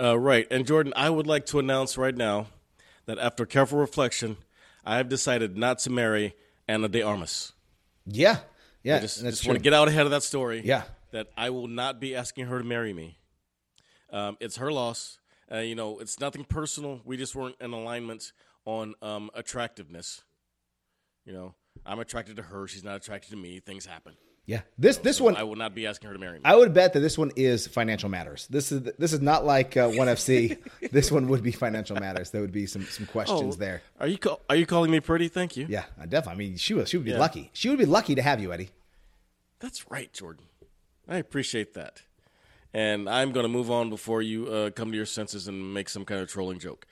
Uh, 0.00 0.18
right. 0.18 0.46
And 0.50 0.66
Jordan, 0.66 0.92
I 0.96 1.10
would 1.10 1.26
like 1.26 1.44
to 1.46 1.58
announce 1.58 1.98
right 1.98 2.16
now 2.16 2.46
that 3.06 3.18
after 3.18 3.44
careful 3.44 3.78
reflection, 3.78 4.36
I 4.84 4.96
have 4.96 5.08
decided 5.08 5.56
not 5.56 5.80
to 5.80 5.90
marry 5.90 6.34
Ana 6.66 6.88
de 6.88 7.02
Armas. 7.02 7.52
Yeah, 8.06 8.38
yeah, 8.82 8.96
I 8.96 9.00
just, 9.00 9.20
just 9.20 9.46
want 9.46 9.58
to 9.58 9.62
get 9.62 9.74
out 9.74 9.88
ahead 9.88 10.06
of 10.06 10.12
that 10.12 10.22
story. 10.22 10.62
Yeah. 10.64 10.84
That 11.12 11.28
I 11.36 11.50
will 11.50 11.68
not 11.68 12.00
be 12.00 12.14
asking 12.14 12.46
her 12.46 12.58
to 12.58 12.64
marry 12.64 12.92
me. 12.92 13.18
Um, 14.12 14.36
it's 14.40 14.56
her 14.56 14.70
loss. 14.70 15.18
Uh, 15.50 15.58
you 15.58 15.74
know, 15.74 15.98
it's 15.98 16.20
nothing 16.20 16.44
personal. 16.44 17.00
We 17.04 17.16
just 17.16 17.34
weren't 17.34 17.56
in 17.60 17.72
alignment 17.72 18.32
on 18.66 18.94
um, 19.00 19.30
attractiveness. 19.34 20.22
You 21.24 21.32
know, 21.32 21.54
I'm 21.86 21.98
attracted 21.98 22.36
to 22.36 22.42
her. 22.42 22.66
She's 22.68 22.84
not 22.84 22.96
attracted 22.96 23.30
to 23.30 23.36
me. 23.36 23.60
Things 23.60 23.86
happen. 23.86 24.14
yeah, 24.44 24.60
this 24.78 24.98
this 24.98 25.16
So 25.18 25.24
one 25.24 25.36
I 25.36 25.42
will 25.44 25.56
not 25.56 25.74
be 25.74 25.86
asking 25.86 26.08
her 26.08 26.14
to 26.14 26.20
marry 26.20 26.34
me. 26.38 26.42
I 26.44 26.56
would 26.56 26.74
bet 26.74 26.92
that 26.92 27.00
this 27.00 27.16
one 27.16 27.30
is 27.36 27.66
financial 27.66 28.10
matters. 28.10 28.46
This 28.48 28.70
is 28.72 28.82
this 28.98 29.12
is 29.14 29.20
not 29.22 29.46
like 29.46 29.76
uh, 29.78 29.88
One 29.88 30.08
FC. 30.08 30.58
this 30.92 31.10
one 31.10 31.28
would 31.28 31.42
be 31.42 31.52
financial 31.52 31.96
matters. 31.96 32.30
There 32.30 32.42
would 32.42 32.52
be 32.52 32.66
some 32.66 32.84
some 32.84 33.06
questions 33.06 33.54
Oh, 33.56 33.58
there. 33.58 33.80
Are 34.00 34.06
you 34.06 34.18
call, 34.18 34.40
are 34.50 34.56
you 34.56 34.66
calling 34.66 34.90
me 34.90 35.00
pretty? 35.00 35.28
Thank 35.28 35.56
you. 35.56 35.66
Yeah, 35.68 35.84
I 35.98 36.04
definitely. 36.04 36.44
I 36.44 36.48
mean, 36.48 36.56
she 36.58 36.74
was 36.74 36.90
she 36.90 36.98
would 36.98 37.04
be 37.06 37.12
Yeah. 37.12 37.18
lucky. 37.18 37.50
She 37.54 37.70
would 37.70 37.78
be 37.78 37.86
lucky 37.86 38.14
to 38.14 38.20
have 38.22 38.40
you, 38.40 38.52
Eddie. 38.52 38.68
That's 39.60 39.90
right, 39.90 40.12
Jordan. 40.12 40.44
I 41.08 41.16
appreciate 41.16 41.74
that. 41.74 42.02
And 42.74 43.08
I'm 43.08 43.32
going 43.32 43.44
to 43.44 43.48
move 43.48 43.70
on 43.70 43.88
before 43.88 44.20
you 44.20 44.46
uh, 44.46 44.70
come 44.70 44.90
to 44.90 44.96
your 44.96 45.06
senses 45.06 45.48
and 45.48 45.72
make 45.72 45.88
some 45.88 46.04
kind 46.04 46.20
of 46.20 46.28
trolling 46.28 46.58
joke. 46.58 46.86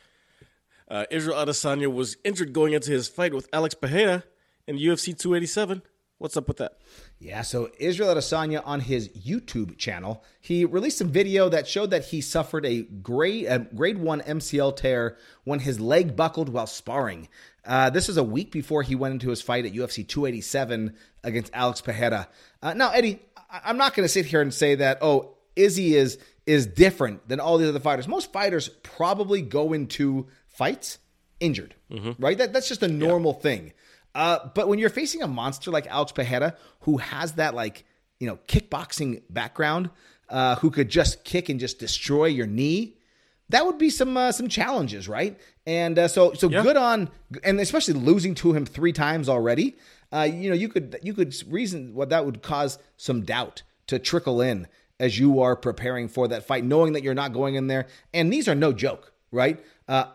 Uh, 0.88 1.04
Israel 1.10 1.36
Adesanya 1.44 1.92
was 1.92 2.16
injured 2.24 2.52
going 2.52 2.72
into 2.72 2.90
his 2.90 3.08
fight 3.08 3.34
with 3.34 3.48
Alex 3.52 3.74
Pereira 3.74 4.24
in 4.66 4.78
UFC 4.78 5.16
287. 5.18 5.82
What's 6.18 6.36
up 6.36 6.48
with 6.48 6.56
that? 6.58 6.78
Yeah, 7.18 7.42
so 7.42 7.70
Israel 7.78 8.14
Adesanya 8.14 8.62
on 8.64 8.80
his 8.80 9.10
YouTube 9.10 9.76
channel, 9.76 10.24
he 10.40 10.64
released 10.64 11.02
a 11.02 11.04
video 11.04 11.50
that 11.50 11.68
showed 11.68 11.90
that 11.90 12.06
he 12.06 12.22
suffered 12.22 12.64
a 12.64 12.82
grade 12.82 13.44
a 13.46 13.58
grade 13.58 13.98
one 13.98 14.22
MCL 14.22 14.76
tear 14.76 15.18
when 15.44 15.58
his 15.58 15.78
leg 15.78 16.16
buckled 16.16 16.48
while 16.48 16.66
sparring. 16.66 17.28
Uh, 17.66 17.90
this 17.90 18.08
is 18.08 18.16
a 18.16 18.22
week 18.24 18.50
before 18.50 18.82
he 18.82 18.94
went 18.94 19.12
into 19.12 19.28
his 19.28 19.42
fight 19.42 19.66
at 19.66 19.74
UFC 19.74 20.08
287 20.08 20.96
against 21.22 21.50
Alex 21.52 21.82
Pereira. 21.82 22.28
Uh, 22.62 22.72
now, 22.72 22.90
Eddie, 22.92 23.20
I'm 23.64 23.76
not 23.76 23.94
going 23.94 24.04
to 24.04 24.12
sit 24.12 24.26
here 24.26 24.40
and 24.40 24.52
say 24.52 24.76
that 24.76 24.98
oh 25.02 25.34
Izzy 25.54 25.94
is 25.94 26.18
is 26.46 26.66
different 26.66 27.28
than 27.28 27.40
all 27.40 27.58
the 27.58 27.68
other 27.68 27.80
fighters. 27.80 28.06
Most 28.06 28.32
fighters 28.32 28.68
probably 28.82 29.42
go 29.42 29.72
into 29.72 30.28
fights 30.48 30.98
injured, 31.40 31.74
right? 32.18 32.38
That 32.38 32.52
that's 32.52 32.68
just 32.68 32.82
a 32.82 32.88
normal 32.88 33.32
thing. 33.32 33.72
Uh, 34.14 34.48
but 34.54 34.68
when 34.68 34.78
you're 34.78 34.88
facing 34.90 35.22
a 35.22 35.26
monster 35.26 35.70
like 35.70 35.86
Alex 35.88 36.12
Pereira, 36.12 36.56
who 36.80 36.98
has 36.98 37.32
that 37.34 37.54
like 37.54 37.84
you 38.20 38.26
know 38.26 38.38
kickboxing 38.48 39.22
background, 39.28 39.90
uh, 40.28 40.56
who 40.56 40.70
could 40.70 40.88
just 40.88 41.24
kick 41.24 41.48
and 41.48 41.60
just 41.60 41.78
destroy 41.78 42.26
your 42.26 42.46
knee, 42.46 42.96
that 43.50 43.66
would 43.66 43.78
be 43.78 43.90
some 43.90 44.16
uh, 44.16 44.32
some 44.32 44.48
challenges, 44.48 45.08
right? 45.08 45.38
And 45.66 45.98
uh, 45.98 46.08
so 46.08 46.32
so 46.32 46.48
good 46.62 46.76
on, 46.76 47.10
and 47.44 47.60
especially 47.60 47.94
losing 47.94 48.34
to 48.36 48.52
him 48.52 48.66
three 48.66 48.92
times 48.92 49.28
already. 49.28 49.76
Uh, 50.12 50.28
you 50.30 50.48
know, 50.48 50.56
you 50.56 50.68
could 50.68 50.98
you 51.02 51.14
could 51.14 51.34
reason 51.48 51.94
what 51.94 52.10
that 52.10 52.24
would 52.24 52.42
cause 52.42 52.78
some 52.96 53.22
doubt 53.22 53.62
to 53.88 53.98
trickle 53.98 54.40
in 54.40 54.66
as 54.98 55.18
you 55.18 55.40
are 55.40 55.56
preparing 55.56 56.08
for 56.08 56.28
that 56.28 56.44
fight, 56.44 56.64
knowing 56.64 56.94
that 56.94 57.02
you're 57.02 57.14
not 57.14 57.32
going 57.32 57.54
in 57.54 57.66
there. 57.66 57.86
And 58.14 58.32
these 58.32 58.48
are 58.48 58.54
no 58.54 58.72
joke, 58.72 59.12
right? 59.30 59.62
Uh, 59.86 60.06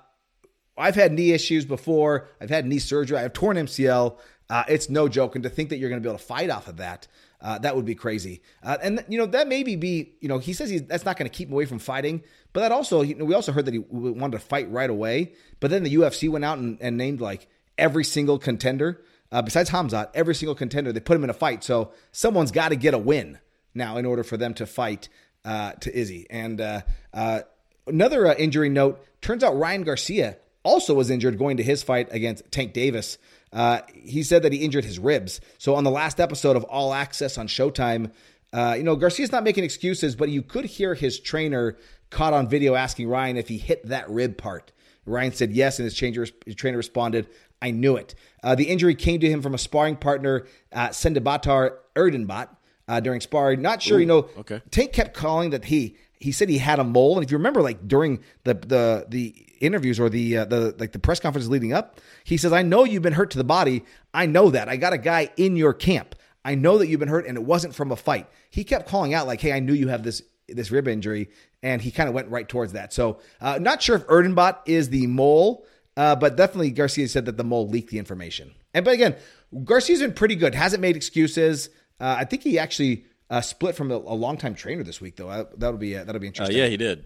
I've 0.78 0.96
had 0.96 1.12
knee 1.12 1.32
issues 1.32 1.66
before. 1.66 2.30
I've 2.40 2.50
had 2.50 2.66
knee 2.66 2.80
surgery. 2.80 3.18
I 3.18 3.22
have 3.22 3.34
torn 3.34 3.58
MCL. 3.58 4.18
Uh, 4.50 4.64
it's 4.68 4.90
no 4.90 5.08
joke, 5.08 5.36
and 5.36 5.44
to 5.44 5.50
think 5.50 5.70
that 5.70 5.78
you're 5.78 5.90
going 5.90 6.02
to 6.02 6.06
be 6.06 6.10
able 6.10 6.20
to 6.20 6.26
fight 6.26 6.50
off 6.50 6.68
of 6.68 6.78
that, 6.78 7.08
uh, 7.40 7.58
that 7.60 7.76
would 7.76 7.86
be 7.86 7.96
crazy. 7.96 8.42
Uh, 8.62 8.78
and 8.84 9.06
you 9.08 9.18
know 9.18 9.26
that 9.28 9.48
maybe 9.48 9.78
be 9.78 10.14
you 10.20 10.28
know 10.28 10.40
he 10.40 10.52
says 10.52 10.70
he's, 10.70 10.84
that's 10.84 11.06
not 11.06 11.18
going 11.18 11.30
to 11.30 11.36
keep 11.36 11.48
him 11.48 11.54
away 11.54 11.66
from 11.66 11.80
fighting, 11.80 12.22
but 12.52 12.62
that 12.62 12.72
also 12.72 13.02
you 13.02 13.16
know, 13.16 13.24
we 13.24 13.34
also 13.34 13.54
heard 13.54 13.66
that 13.66 13.74
he 13.74 13.80
wanted 13.80 14.34
to 14.34 14.40
fight 14.40 14.70
right 14.70 14.90
away. 14.90 15.34
But 15.62 15.72
then 15.72 15.84
the 15.84 15.96
UFC 15.96 16.30
went 16.30 16.44
out 16.44 16.58
and, 16.58 16.78
and 16.82 16.98
named 16.98 17.22
like 17.22 17.48
every 17.78 18.04
single 18.04 18.38
contender 18.40 19.02
uh, 19.32 19.42
besides 19.42 19.70
Hamzat, 19.70 20.10
every 20.14 20.36
single 20.36 20.56
contender 20.56 20.92
they 20.92 21.00
put 21.00 21.16
him 21.16 21.24
in 21.24 21.30
a 21.30 21.34
fight. 21.34 21.64
So 21.64 21.92
someone's 22.12 22.52
got 22.52 22.70
to 22.70 22.76
get 22.76 22.94
a 22.94 22.98
win 22.98 23.40
now 23.74 23.98
in 23.98 24.06
order 24.06 24.24
for 24.24 24.38
them 24.38 24.54
to 24.56 24.66
fight 24.66 25.10
uh, 25.46 25.74
to 25.74 25.96
Izzy. 25.98 26.28
And 26.30 26.60
uh, 26.60 26.82
uh, 27.14 27.42
another 27.88 28.28
uh, 28.28 28.36
injury 28.36 28.70
note: 28.70 29.04
turns 29.22 29.44
out 29.44 29.58
Ryan 29.58 29.84
Garcia 29.84 30.38
also 30.64 30.94
was 30.94 31.10
injured 31.10 31.38
going 31.38 31.58
to 31.58 31.64
his 31.64 31.82
fight 31.82 32.10
against 32.12 32.52
Tank 32.52 32.74
Davis. 32.74 33.18
Uh, 33.52 33.82
he 33.92 34.24
said 34.24 34.44
that 34.44 34.54
he 34.54 34.60
injured 34.60 34.86
his 34.86 35.00
ribs. 35.00 35.42
So 35.58 35.76
on 35.76 35.84
the 35.84 35.92
last 35.92 36.20
episode 36.20 36.56
of 36.56 36.64
All 36.66 36.94
Access 36.94 37.38
on 37.38 37.48
Showtime, 37.48 38.12
you 38.54 38.84
know 38.84 38.96
Garcia's 38.96 39.32
not 39.32 39.44
making 39.44 39.64
excuses, 39.64 40.16
but 40.16 40.30
you 40.30 40.42
could 40.42 40.66
hear 40.66 40.94
his 40.94 41.20
trainer 41.20 41.78
caught 42.10 42.34
on 42.34 42.48
video 42.48 42.76
asking 42.76 43.08
Ryan 43.08 43.38
if 43.38 43.48
he 43.48 43.58
hit 43.58 43.88
that 43.88 44.10
rib 44.10 44.38
part. 44.38 44.72
Ryan 45.06 45.34
said 45.34 45.52
yes, 45.52 45.80
and 45.80 45.86
his, 45.86 45.98
his 46.46 46.56
trainer 46.56 46.78
responded, 46.78 47.28
"I 47.62 47.72
knew 47.72 47.96
it." 47.96 48.16
Uh, 48.44 48.56
the 48.56 48.66
injury 48.66 48.96
came 48.96 49.20
to 49.20 49.30
him 49.30 49.42
from 49.42 49.54
a 49.54 49.58
sparring 49.58 49.96
partner, 49.96 50.46
uh, 50.74 50.90
Sendibatar 50.90 51.74
Erdenbot, 51.96 52.50
uh, 52.88 53.00
during 53.00 53.22
sparring. 53.22 53.62
Not 53.62 53.82
sure, 53.82 54.00
you 54.00 54.06
know. 54.06 54.30
okay. 54.38 54.62
Tank 54.72 54.94
kept 54.94 55.14
calling 55.14 55.52
that 55.52 55.66
he 55.66 55.98
he 56.20 56.32
said 56.32 56.50
he 56.50 56.60
had 56.60 56.80
a 56.80 56.84
mole, 56.84 57.18
and 57.18 57.26
if 57.26 57.32
you 57.32 57.38
remember, 57.38 57.62
like 57.62 57.88
during 57.88 58.20
the 58.44 58.54
the 58.54 59.06
the 59.10 59.36
interviews 59.60 60.00
or 60.00 60.10
the 60.10 60.38
uh, 60.38 60.46
the 60.46 60.76
like 60.78 60.92
the 60.92 61.00
press 61.00 61.20
conference 61.20 61.48
leading 61.48 61.74
up, 61.74 62.00
he 62.24 62.38
says, 62.38 62.54
"I 62.54 62.62
know 62.62 62.84
you've 62.84 63.04
been 63.04 63.14
hurt 63.14 63.32
to 63.32 63.38
the 63.38 63.44
body. 63.44 63.84
I 64.14 64.26
know 64.26 64.50
that. 64.52 64.70
I 64.70 64.78
got 64.78 64.94
a 64.94 64.98
guy 64.98 65.30
in 65.38 65.56
your 65.56 65.74
camp. 65.74 66.16
I 66.44 66.56
know 66.56 66.78
that 66.80 66.88
you've 66.88 67.00
been 67.00 67.10
hurt, 67.10 67.26
and 67.26 67.38
it 67.38 67.44
wasn't 67.44 67.76
from 67.76 67.92
a 67.92 67.96
fight." 67.96 68.28
He 68.50 68.64
kept 68.64 68.88
calling 68.88 69.14
out 69.14 69.28
like, 69.28 69.42
"Hey, 69.42 69.52
I 69.52 69.60
knew 69.60 69.74
you 69.74 69.88
have 69.88 70.04
this 70.04 70.22
this 70.48 70.72
rib 70.72 70.88
injury, 70.88 71.30
and 71.64 71.82
he 71.82 71.92
kind 71.92 72.10
of 72.10 72.16
went 72.16 72.30
right 72.30 72.48
towards 72.48 72.74
that. 72.74 72.94
So, 72.94 73.20
uh, 73.40 73.58
not 73.60 73.82
sure 73.82 73.96
if 73.96 74.06
Erdenbot 74.08 74.58
is 74.66 74.90
the 74.90 75.08
mole, 75.08 75.66
uh, 75.98 76.16
but 76.16 76.36
definitely 76.38 76.72
Garcia 76.72 77.08
said 77.08 77.26
that 77.26 77.38
the 77.38 77.44
mole 77.44 77.68
leaked 77.68 77.90
the 77.92 78.00
information. 78.00 78.54
And 78.74 78.86
but 78.86 78.94
again, 78.94 79.16
Garcia's 79.64 80.00
been 80.00 80.14
pretty 80.14 80.36
good. 80.36 80.56
Hasn't 80.56 80.82
made 80.82 80.96
excuses. 80.96 81.70
Uh, 82.00 82.16
I 82.20 82.26
think 82.26 82.44
he 82.44 82.58
actually 82.58 83.06
uh, 83.30 83.42
split 83.42 83.76
from 83.76 83.92
a, 83.92 83.96
a 83.96 84.16
longtime 84.16 84.56
trainer 84.56 84.84
this 84.84 85.00
week, 85.02 85.16
though. 85.18 85.30
Uh, 85.30 85.46
that'll 85.58 85.78
be 85.78 85.96
uh, 85.98 86.04
that'll 86.04 86.20
be 86.22 86.28
Uh, 86.28 86.30
interesting. 86.30 86.58
yeah, 86.58 86.68
he 86.68 86.78
did. 86.78 87.06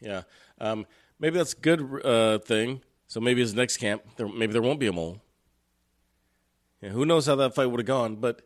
Yeah, 0.00 0.22
um, 0.60 0.86
maybe 1.18 1.36
that's 1.38 1.52
a 1.52 1.56
good 1.60 1.80
uh, 2.04 2.38
thing. 2.38 2.82
So 3.06 3.20
maybe 3.20 3.40
his 3.42 3.54
next 3.54 3.76
camp, 3.76 4.02
there, 4.16 4.26
maybe 4.26 4.52
there 4.52 4.62
won't 4.62 4.80
be 4.80 4.86
a 4.86 4.92
mole. 4.92 5.20
Yeah, 6.80 6.90
who 6.90 7.04
knows 7.06 7.26
how 7.26 7.36
that 7.36 7.54
fight 7.54 7.66
would 7.66 7.80
have 7.80 7.86
gone? 7.86 8.16
But 8.16 8.42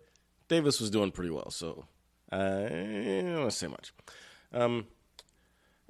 Davis 0.48 0.80
was 0.80 0.90
doing 0.90 1.10
pretty 1.10 1.30
well, 1.30 1.50
so 1.50 1.86
I 2.30 2.38
don't 2.38 3.38
want 3.38 3.50
to 3.50 3.56
say 3.56 3.66
much. 3.68 3.92
Um, 4.52 4.86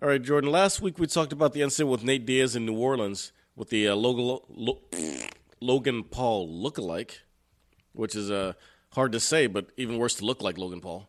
all 0.00 0.08
right, 0.08 0.22
Jordan. 0.22 0.50
Last 0.50 0.80
week 0.80 0.98
we 0.98 1.06
talked 1.06 1.32
about 1.32 1.52
the 1.54 1.62
incident 1.62 1.90
with 1.90 2.04
Nate 2.04 2.24
Diaz 2.24 2.54
in 2.56 2.64
New 2.66 2.76
Orleans 2.78 3.32
with 3.58 3.70
the 3.70 3.88
uh, 3.88 3.96
Logan, 3.96 4.38
Lo- 4.48 4.82
Logan 5.60 6.04
Paul 6.04 6.48
lookalike, 6.48 7.18
which 7.92 8.14
is 8.14 8.30
uh, 8.30 8.52
hard 8.90 9.12
to 9.12 9.20
say, 9.20 9.48
but 9.48 9.66
even 9.76 9.98
worse 9.98 10.14
to 10.14 10.24
look 10.24 10.42
like 10.42 10.56
Logan 10.56 10.80
Paul. 10.80 11.08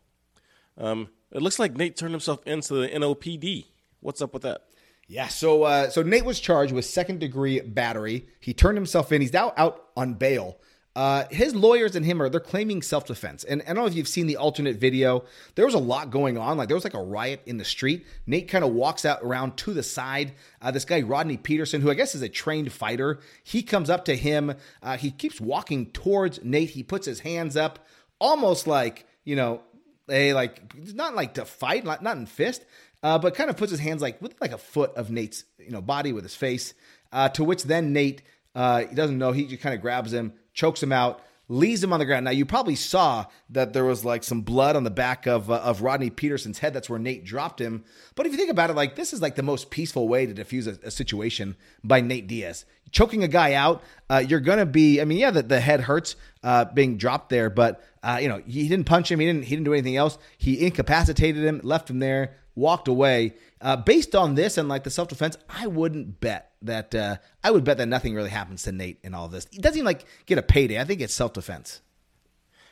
Um, 0.78 1.10
it 1.32 1.42
looks 1.42 1.60
like 1.60 1.78
Nate 1.78 1.96
turned 1.96 2.14
himself 2.14 2.42
into 2.48 2.74
the 2.74 2.88
NOPD. 2.88 3.68
What's 4.00 4.22
up 4.22 4.34
with 4.34 4.42
that? 4.44 4.64
Yeah, 5.08 5.28
so 5.28 5.64
uh, 5.64 5.90
so 5.90 6.02
Nate 6.02 6.26
was 6.26 6.40
charged 6.40 6.72
with 6.74 6.86
second 6.86 7.20
degree 7.20 7.60
battery. 7.60 8.28
He 8.40 8.54
turned 8.54 8.78
himself 8.78 9.12
in. 9.12 9.22
He's 9.22 9.34
now 9.34 9.54
out 9.58 9.86
on 9.96 10.16
bail. 10.16 10.58
Uh, 11.00 11.26
his 11.32 11.56
lawyers 11.56 11.96
and 11.96 12.06
him 12.06 12.22
are 12.22 12.28
they're 12.28 12.42
claiming 12.42 12.82
self 12.82 13.06
defense. 13.06 13.46
And 13.46 13.62
I 13.62 13.68
don't 13.68 13.76
know 13.78 13.86
if 13.86 13.96
you've 13.96 14.06
seen 14.06 14.28
the 14.28 14.36
alternate 14.36 14.76
video. 14.76 15.24
There 15.56 15.64
was 15.64 15.74
a 15.74 15.80
lot 15.80 16.10
going 16.10 16.38
on. 16.38 16.58
Like 16.58 16.68
there 16.68 16.76
was 16.76 16.84
like 16.84 16.94
a 16.94 17.02
riot 17.02 17.42
in 17.46 17.56
the 17.56 17.64
street. 17.64 18.06
Nate 18.28 18.50
kind 18.50 18.66
of 18.66 18.74
walks 18.74 19.06
out 19.06 19.20
around 19.24 19.56
to 19.60 19.74
the 19.74 19.82
side. 19.82 20.34
Uh, 20.62 20.72
this 20.72 20.84
guy 20.84 21.00
Rodney 21.00 21.38
Peterson, 21.38 21.80
who 21.80 21.90
I 21.90 21.94
guess 21.94 22.16
is 22.16 22.22
a 22.22 22.28
trained 22.28 22.74
fighter, 22.74 23.22
he 23.46 23.64
comes 23.64 23.90
up 23.90 24.04
to 24.06 24.16
him. 24.18 24.56
Uh, 24.84 24.98
he 24.98 25.10
keeps 25.10 25.40
walking 25.40 25.86
towards 25.92 26.44
Nate. 26.44 26.72
He 26.72 26.84
puts 26.84 27.06
his 27.06 27.22
hands 27.22 27.56
up, 27.56 27.88
almost 28.20 28.68
like 28.68 29.06
you 29.24 29.38
know 29.38 29.62
a 30.10 30.34
like 30.34 30.62
not 30.94 31.16
like 31.16 31.36
to 31.36 31.46
fight, 31.46 31.86
not, 31.86 32.04
not 32.04 32.18
in 32.18 32.26
fist, 32.26 32.66
uh, 33.04 33.18
but 33.18 33.36
kind 33.36 33.50
of 33.50 33.56
puts 33.56 33.72
his 33.72 33.80
hands 33.80 34.02
like 34.02 34.22
with 34.22 34.36
like 34.42 34.52
a 34.52 34.58
foot 34.58 34.94
of 34.96 35.10
Nate's 35.10 35.46
you 35.60 35.72
know 35.72 35.82
body 35.82 36.12
with 36.12 36.26
his 36.26 36.36
face. 36.36 36.74
Uh, 37.10 37.30
to 37.30 37.46
which 37.46 37.64
then 37.64 37.94
Nate 37.94 38.22
he 38.54 38.96
doesn't 38.96 39.18
know. 39.18 39.32
He 39.32 39.46
just 39.46 39.62
kind 39.62 39.74
of 39.74 39.82
grabs 39.82 40.12
him, 40.12 40.34
chokes 40.60 40.84
him 40.84 40.92
out, 40.92 41.22
leaves 41.48 41.82
him 41.82 41.94
on 41.94 42.00
the 42.00 42.06
ground. 42.06 42.26
Now 42.26 42.32
you 42.32 42.46
probably 42.46 42.76
saw 42.76 43.26
that 43.50 43.72
there 43.72 43.86
was 43.86 44.04
like 44.04 44.24
some 44.24 44.42
blood 44.42 44.76
on 44.76 44.84
the 44.84 44.92
back 44.92 45.26
of 45.26 45.50
uh, 45.50 45.56
of 45.56 45.82
Rodney 45.82 46.10
Peterson's 46.10 46.60
head. 46.60 46.74
That's 46.74 46.90
where 46.90 47.00
Nate 47.00 47.24
dropped 47.24 47.62
him. 47.62 47.86
But 48.16 48.26
if 48.26 48.34
you 48.34 48.38
think 48.38 48.52
about 48.52 48.70
it, 48.70 48.76
like 48.76 48.96
this 48.96 49.14
is 49.14 49.22
like 49.22 49.36
the 49.36 49.44
most 49.44 49.70
peaceful 49.70 50.08
way 50.08 50.26
to 50.26 50.34
diffuse 50.34 50.68
a, 50.68 50.78
a 50.84 50.92
situation 50.92 51.56
by 51.84 52.02
Nate 52.02 52.28
Diaz. 52.28 52.66
Choking 52.92 53.24
a 53.24 53.28
guy 53.28 53.54
out, 53.54 53.84
uh, 54.10 54.24
you're 54.28 54.40
gonna 54.40 54.66
be. 54.66 55.00
I 55.00 55.06
mean, 55.06 55.20
yeah, 55.20 55.32
the, 55.32 55.44
the 55.44 55.60
head 55.60 55.82
hurts 55.82 56.16
uh, 56.44 56.66
being 56.66 56.98
dropped 56.98 57.30
there, 57.30 57.50
but 57.50 57.84
uh, 58.04 58.20
you 58.22 58.28
know 58.28 58.42
he 58.46 58.68
didn't 58.68 58.86
punch 58.86 59.10
him. 59.10 59.20
He 59.20 59.26
didn't. 59.26 59.44
He 59.44 59.56
didn't 59.56 59.66
do 59.66 59.74
anything 59.74 59.96
else. 59.96 60.18
He 60.38 60.66
incapacitated 60.66 61.44
him, 61.44 61.62
left 61.64 61.90
him 61.90 62.00
there, 62.00 62.36
walked 62.56 62.88
away. 62.88 63.36
Uh, 63.62 63.76
based 63.76 64.16
on 64.16 64.36
this 64.36 64.58
and 64.58 64.70
like 64.70 64.84
the 64.84 64.90
self 64.90 65.08
defense, 65.08 65.38
I 65.50 65.68
wouldn't 65.68 66.20
bet 66.20 66.52
that. 66.62 66.94
Uh, 66.94 67.18
I 67.44 67.52
would 67.52 67.64
bet 67.64 67.78
that 67.78 67.88
nothing 67.88 68.14
really 68.16 68.30
happens 68.30 68.64
to 68.64 68.72
Nate 68.72 69.00
in 69.04 69.14
all 69.14 69.28
this. 69.28 69.48
He 69.52 69.60
doesn't 69.60 69.78
even 69.78 69.86
like 69.86 70.06
get 70.26 70.38
a 70.38 70.44
payday. 70.44 70.80
I 70.80 70.86
think 70.86 71.02
it's 71.02 71.14
self 71.14 71.34
defense. 71.34 71.82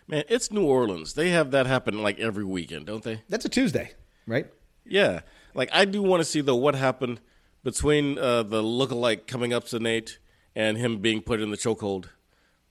Man, 0.07 0.23
it's 0.29 0.51
New 0.51 0.63
Orleans. 0.65 1.13
They 1.13 1.29
have 1.29 1.51
that 1.51 1.65
happen 1.65 2.01
like 2.01 2.19
every 2.19 2.45
weekend, 2.45 2.85
don't 2.85 3.03
they? 3.03 3.23
That's 3.27 3.45
a 3.45 3.49
Tuesday, 3.49 3.91
right? 4.25 4.47
Yeah. 4.85 5.21
Like 5.53 5.69
I 5.73 5.85
do 5.85 6.01
want 6.01 6.21
to 6.21 6.25
see 6.25 6.41
though 6.41 6.55
what 6.55 6.75
happened 6.75 7.19
between 7.63 8.17
uh, 8.17 8.43
the 8.43 8.61
lookalike 8.61 9.27
coming 9.27 9.51
up 9.51 9.65
to 9.65 9.79
Nate 9.79 10.19
and 10.55 10.77
him 10.77 10.99
being 10.99 11.21
put 11.21 11.41
in 11.41 11.51
the 11.51 11.57
chokehold. 11.57 12.05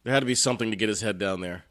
There 0.03 0.15
had 0.15 0.21
to 0.21 0.27
be 0.27 0.35
something 0.35 0.71
to 0.71 0.77
get 0.77 0.89
his 0.89 1.03
head 1.03 1.19
down 1.19 1.41
there. 1.41 1.66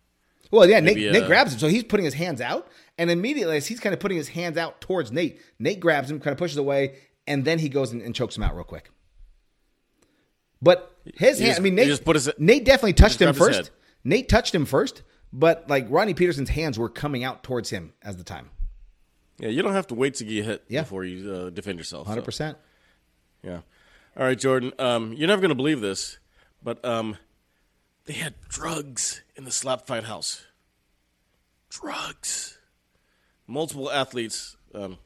Well, 0.52 0.70
yeah, 0.70 0.80
Maybe, 0.80 1.02
Nate, 1.06 1.10
uh, 1.16 1.20
Nate 1.20 1.28
grabs 1.28 1.54
him. 1.54 1.60
So 1.60 1.68
he's 1.68 1.84
putting 1.84 2.06
his 2.06 2.14
hands 2.14 2.42
out. 2.42 2.68
And 2.98 3.10
immediately, 3.12 3.58
as 3.58 3.68
he's 3.68 3.80
kind 3.80 3.94
of 3.94 4.00
putting 4.00 4.18
his 4.18 4.30
hands 4.30 4.58
out 4.58 4.80
towards 4.80 5.12
Nate, 5.12 5.42
Nate 5.60 5.80
grabs 5.80 6.10
him, 6.10 6.20
kind 6.20 6.32
of 6.32 6.38
pushes 6.38 6.58
away, 6.58 6.96
and 7.28 7.44
then 7.44 7.60
he 7.60 7.68
goes 7.70 7.92
and, 7.92 8.02
and 8.02 8.16
chokes 8.16 8.38
him 8.38 8.44
out 8.44 8.56
real 8.56 8.64
quick. 8.64 8.90
But 10.62 10.96
his 11.16 11.40
hand, 11.40 11.50
just- 11.50 11.60
I 11.60 11.64
mean, 11.64 11.76
Nate, 11.76 11.88
his- 11.88 12.30
Nate 12.38 12.64
definitely 12.66 12.94
touched 12.94 13.22
him 13.22 13.34
first. 13.34 13.72
Nate 14.04 14.30
touched 14.30 14.54
him 14.56 14.66
first, 14.66 15.02
but 15.34 15.70
like 15.70 15.88
Ronnie 15.90 16.14
Peterson's 16.14 16.50
hands 16.50 16.78
were 16.80 16.90
coming 16.90 17.24
out 17.24 17.44
towards 17.44 17.70
him 17.70 17.94
as 18.02 18.18
the 18.18 18.24
time. 18.24 18.50
Yeah, 19.38 19.50
you 19.50 19.62
don't 19.62 19.74
have 19.74 19.88
to 19.88 19.96
wait 19.96 20.14
to 20.16 20.24
get 20.24 20.46
hit 20.46 20.64
Yeah. 20.70 20.82
before 20.82 21.04
you 21.04 21.30
uh, 21.32 21.50
defend 21.50 21.78
yourself. 21.78 22.08
so, 22.08 22.16
100%. 22.16 22.56
Yeah. 23.44 23.60
All 24.18 24.24
right, 24.26 24.38
Jordan. 24.40 24.72
Um, 24.80 25.12
you're 25.14 25.28
never 25.28 25.42
going 25.42 25.50
to 25.50 25.56
believe 25.56 25.82
this, 25.82 26.18
but 26.64 26.84
um, 26.86 27.18
they 28.06 28.14
had 28.14 28.36
drugs 28.48 29.22
in 29.36 29.46
the 29.46 29.52
slap 29.52 29.88
fight 29.88 30.04
house. 30.04 30.46
Drugs. 31.70 32.58
Multiple 33.48 33.92
athletes. 33.92 34.56
Um, 34.74 34.98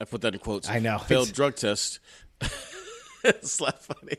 I 0.00 0.04
put 0.04 0.20
that 0.22 0.34
in 0.34 0.40
quotes. 0.40 0.68
I 0.68 0.78
know. 0.78 0.98
Failed 0.98 1.32
drug 1.32 1.56
test. 1.56 2.00
slap 3.42 3.80
fighting. 3.80 4.18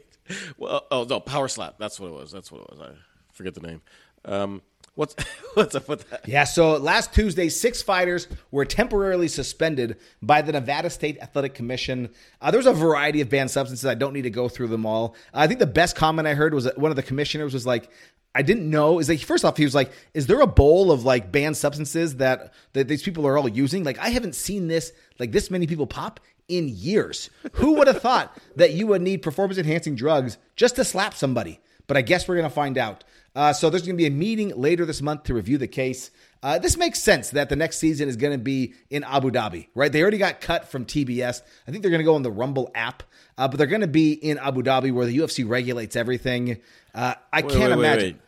Well, 0.58 0.86
oh 0.92 1.06
no, 1.10 1.20
power 1.20 1.48
slap. 1.48 1.76
That's 1.80 2.00
what 2.00 2.08
it 2.08 2.14
was. 2.14 2.32
That's 2.32 2.52
what 2.52 2.62
it 2.62 2.70
was. 2.70 2.80
I 2.82 2.92
forget 3.34 3.56
the 3.56 3.62
name. 3.62 3.82
Um, 4.26 4.62
what's 5.00 5.16
what's 5.54 5.74
up 5.74 5.88
with 5.88 6.08
that? 6.10 6.28
Yeah, 6.28 6.44
so 6.44 6.78
last 6.78 7.14
Tuesday, 7.14 7.50
six 7.50 7.82
fighters 7.82 8.28
were 8.52 8.66
temporarily 8.66 9.30
suspended 9.30 9.98
by 10.22 10.42
the 10.42 10.52
Nevada 10.52 10.90
State 10.90 11.18
Athletic 11.22 11.56
Commission. 11.56 12.10
Uh, 12.42 12.52
there 12.52 12.60
was 12.60 12.68
a 12.68 12.74
variety 12.74 13.22
of 13.22 13.30
banned 13.30 13.50
substances. 13.50 13.86
I 13.86 13.96
don't 13.96 14.14
need 14.14 14.24
to 14.24 14.30
go 14.30 14.50
through 14.50 14.68
them 14.68 14.86
all. 14.86 15.16
I 15.34 15.48
think 15.48 15.60
the 15.60 15.68
best 15.68 15.96
comment 15.96 16.28
I 16.28 16.34
heard 16.34 16.54
was 16.54 16.66
that 16.66 16.78
one 16.78 16.92
of 16.92 16.98
the 16.98 17.04
commissioners 17.04 17.54
was 17.54 17.66
like, 17.66 17.90
I 18.36 18.42
didn't 18.42 18.70
know. 18.70 19.00
Is 19.00 19.10
like 19.10 19.22
first 19.22 19.44
off, 19.46 19.58
he 19.58 19.64
was 19.64 19.74
like, 19.74 19.92
"Is 20.14 20.28
there 20.28 20.42
a 20.42 20.48
bowl 20.48 20.92
of 20.92 21.04
like 21.06 21.32
banned 21.32 21.58
substances 21.58 22.18
that 22.18 22.54
that 22.74 22.88
these 22.88 23.02
people 23.02 23.26
are 23.26 23.38
all 23.38 23.48
using? 23.48 23.84
Like, 23.84 23.98
I 23.98 24.10
haven't 24.10 24.36
seen 24.36 24.68
this 24.68 24.92
like 25.18 25.32
this 25.32 25.50
many 25.50 25.66
people 25.66 25.88
pop 25.88 26.20
in 26.48 26.68
years. 26.70 27.30
Who 27.54 27.76
would 27.76 27.88
have 27.88 28.02
thought 28.02 28.38
that 28.56 28.74
you 28.74 28.88
would 28.88 29.02
need 29.02 29.22
performance 29.22 29.58
enhancing 29.58 29.96
drugs 29.96 30.38
just 30.56 30.76
to 30.76 30.84
slap 30.84 31.14
somebody? 31.16 31.60
But 31.88 31.98
I 31.98 32.02
guess 32.02 32.28
we're 32.28 32.36
gonna 32.36 32.52
find 32.52 32.78
out. 32.78 33.04
Uh, 33.36 33.54
so 33.54 33.70
there's 33.70 33.84
going 33.84 33.96
to 33.96 34.02
be 34.02 34.08
a 34.08 34.12
meeting 34.12 34.50
later 34.56 34.86
this 34.86 35.02
month 35.02 35.24
to 35.24 35.34
review 35.34 35.58
the 35.58 35.68
case. 35.68 36.12
Uh, 36.42 36.58
this 36.58 36.78
makes 36.78 37.00
sense 37.00 37.30
that 37.32 37.50
the 37.50 37.56
next 37.56 37.78
season 37.78 38.10
is 38.10 38.16
going 38.16 38.32
to 38.34 38.44
be 38.44 38.74
in 38.90 39.04
Abu 39.04 39.30
Dhabi, 39.30 39.68
right? 39.76 39.92
They 39.92 40.02
already 40.02 40.18
got 40.18 40.42
cut 40.42 40.68
from 40.70 40.86
TBS. 40.86 41.42
I 41.68 41.72
think 41.72 41.84
they're 41.84 41.92
going 41.92 42.00
to 42.00 42.06
go 42.06 42.16
on 42.16 42.24
the 42.24 42.32
Rumble 42.32 42.72
app, 42.74 43.04
uh, 43.38 43.48
but 43.48 43.58
they're 43.58 43.68
going 43.68 43.82
to 43.82 43.88
be 43.88 44.14
in 44.14 44.38
Abu 44.40 44.64
Dhabi 44.64 44.92
where 44.92 45.06
the 45.06 45.18
UFC 45.18 45.48
regulates 45.48 45.96
everything. 45.96 46.60
Uh, 46.96 47.16
I 47.32 47.42
Wait, 47.42 47.50
can't 47.52 47.62
wait, 47.62 47.70
wait, 47.70 47.74
imagine. 47.74 48.14
wait. 48.14 48.22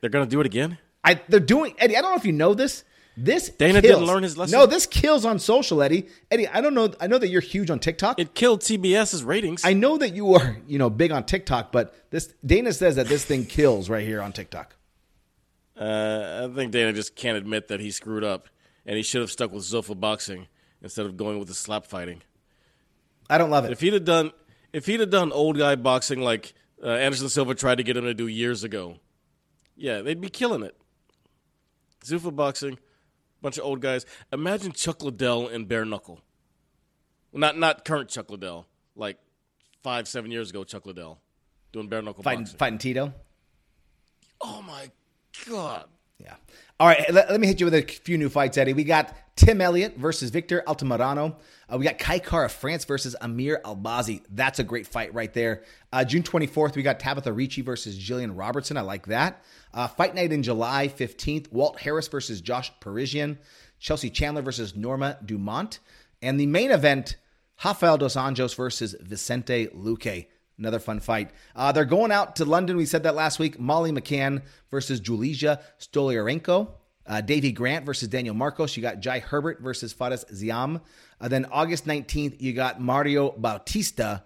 They're 0.00 0.10
going 0.10 0.24
to 0.26 0.30
do 0.30 0.40
it 0.40 0.46
again? 0.46 0.78
I, 1.04 1.20
they're 1.28 1.40
doing 1.40 1.74
Eddie. 1.78 1.96
I 1.96 2.02
don't 2.02 2.12
know 2.12 2.16
if 2.18 2.24
you 2.24 2.32
know 2.32 2.54
this. 2.54 2.84
This 3.16 3.50
Dana 3.50 3.82
kills. 3.82 3.94
didn't 4.00 4.06
learn 4.06 4.22
his 4.22 4.38
lesson? 4.38 4.58
No, 4.58 4.64
this 4.66 4.86
kills 4.86 5.24
on 5.26 5.38
social, 5.38 5.82
Eddie. 5.82 6.08
Eddie, 6.30 6.48
I 6.48 6.60
don't 6.62 6.72
know. 6.72 6.92
I 7.00 7.06
know 7.06 7.18
that 7.18 7.28
you're 7.28 7.42
huge 7.42 7.68
on 7.70 7.78
TikTok. 7.78 8.18
It 8.18 8.34
killed 8.34 8.60
TBS's 8.60 9.22
ratings. 9.22 9.64
I 9.64 9.74
know 9.74 9.98
that 9.98 10.14
you 10.14 10.34
are, 10.34 10.56
you 10.66 10.78
know, 10.78 10.88
big 10.88 11.12
on 11.12 11.24
TikTok, 11.24 11.72
but 11.72 11.94
this 12.10 12.32
Dana 12.44 12.72
says 12.72 12.96
that 12.96 13.08
this 13.08 13.24
thing 13.24 13.44
kills 13.44 13.90
right 13.90 14.06
here 14.06 14.22
on 14.22 14.32
TikTok. 14.32 14.76
Uh, 15.78 16.48
I 16.50 16.54
think 16.54 16.72
Dana 16.72 16.92
just 16.92 17.14
can't 17.16 17.36
admit 17.36 17.68
that 17.68 17.80
he 17.80 17.90
screwed 17.90 18.24
up, 18.24 18.48
and 18.86 18.96
he 18.96 19.02
should 19.02 19.20
have 19.20 19.30
stuck 19.30 19.52
with 19.52 19.64
Zuffa 19.64 19.98
boxing 19.98 20.46
instead 20.80 21.06
of 21.06 21.16
going 21.16 21.38
with 21.38 21.48
the 21.48 21.54
slap 21.54 21.86
fighting. 21.86 22.22
I 23.28 23.38
don't 23.38 23.50
love 23.50 23.64
it. 23.64 23.72
If 23.72 23.80
he'd 23.80 23.92
have 23.94 24.04
done, 24.04 24.32
if 24.72 24.86
he'd 24.86 25.00
have 25.00 25.10
done 25.10 25.32
old 25.32 25.58
guy 25.58 25.74
boxing 25.76 26.20
like 26.20 26.54
uh, 26.82 26.88
Anderson 26.88 27.28
Silva 27.28 27.54
tried 27.54 27.76
to 27.76 27.82
get 27.82 27.96
him 27.96 28.04
to 28.04 28.14
do 28.14 28.26
years 28.26 28.64
ago, 28.64 28.96
yeah, 29.76 30.00
they'd 30.02 30.20
be 30.20 30.28
killing 30.28 30.62
it. 30.62 30.76
Zuffa 32.04 32.34
boxing, 32.34 32.78
bunch 33.42 33.58
of 33.58 33.64
old 33.64 33.80
guys. 33.80 34.06
Imagine 34.32 34.72
Chuck 34.72 35.02
Liddell 35.02 35.48
and 35.48 35.68
bare 35.68 35.84
knuckle. 35.84 36.20
Well, 37.32 37.40
not 37.40 37.58
not 37.58 37.84
current 37.84 38.08
Chuck 38.08 38.30
Liddell, 38.30 38.66
like 38.96 39.18
five 39.82 40.08
seven 40.08 40.30
years 40.30 40.50
ago, 40.50 40.64
Chuck 40.64 40.86
Liddell 40.86 41.20
doing 41.72 41.88
bare 41.88 42.02
knuckle 42.02 42.22
fighting, 42.22 42.44
boxing. 42.44 42.58
fighting 42.58 42.78
Tito. 42.78 43.14
Oh 44.40 44.62
my 44.62 44.90
god! 45.48 45.86
Yeah. 46.18 46.34
All 46.82 46.88
right. 46.88 47.08
Let, 47.12 47.30
let 47.30 47.38
me 47.38 47.46
hit 47.46 47.60
you 47.60 47.66
with 47.66 47.74
a 47.74 47.82
few 47.82 48.18
new 48.18 48.28
fights, 48.28 48.58
Eddie. 48.58 48.72
We 48.72 48.82
got 48.82 49.16
Tim 49.36 49.60
Elliott 49.60 49.98
versus 49.98 50.30
Victor 50.30 50.64
Altamirano. 50.66 51.36
Uh, 51.72 51.78
we 51.78 51.84
got 51.84 51.96
Kai 51.96 52.18
Kara 52.18 52.48
France 52.48 52.84
versus 52.86 53.14
Amir 53.20 53.60
Albazi. 53.64 54.20
That's 54.28 54.58
a 54.58 54.64
great 54.64 54.88
fight 54.88 55.14
right 55.14 55.32
there. 55.32 55.62
Uh, 55.92 56.02
June 56.02 56.24
24th, 56.24 56.74
we 56.74 56.82
got 56.82 56.98
Tabitha 56.98 57.32
Ricci 57.32 57.62
versus 57.62 57.96
Jillian 57.96 58.36
Robertson. 58.36 58.76
I 58.76 58.80
like 58.80 59.06
that. 59.06 59.44
Uh, 59.72 59.86
fight 59.86 60.16
night 60.16 60.32
in 60.32 60.42
July 60.42 60.88
15th, 60.88 61.52
Walt 61.52 61.78
Harris 61.78 62.08
versus 62.08 62.40
Josh 62.40 62.72
Parisian. 62.80 63.38
Chelsea 63.78 64.10
Chandler 64.10 64.42
versus 64.42 64.74
Norma 64.74 65.18
Dumont. 65.24 65.78
And 66.20 66.40
the 66.40 66.46
main 66.46 66.72
event, 66.72 67.16
Rafael 67.64 67.96
Dos 67.96 68.16
Anjos 68.16 68.56
versus 68.56 68.96
Vicente 69.00 69.68
Luque. 69.68 70.26
Another 70.58 70.78
fun 70.78 71.00
fight. 71.00 71.30
Uh, 71.56 71.72
they're 71.72 71.84
going 71.84 72.12
out 72.12 72.36
to 72.36 72.44
London. 72.44 72.76
We 72.76 72.86
said 72.86 73.02
that 73.04 73.14
last 73.14 73.38
week. 73.38 73.58
Molly 73.58 73.90
McCann 73.90 74.42
versus 74.70 75.00
Julija 75.00 75.60
Stoliarenko. 75.80 76.68
Uh, 77.04 77.20
Davey 77.20 77.52
Grant 77.52 77.84
versus 77.84 78.08
Daniel 78.08 78.34
Marcos. 78.34 78.76
You 78.76 78.82
got 78.82 79.00
Jai 79.00 79.18
Herbert 79.18 79.60
versus 79.60 79.92
Fares 79.92 80.24
Ziam. 80.32 80.80
Uh, 81.20 81.28
then 81.28 81.46
August 81.46 81.86
19th, 81.86 82.40
you 82.40 82.52
got 82.52 82.80
Mario 82.80 83.32
Bautista 83.32 84.24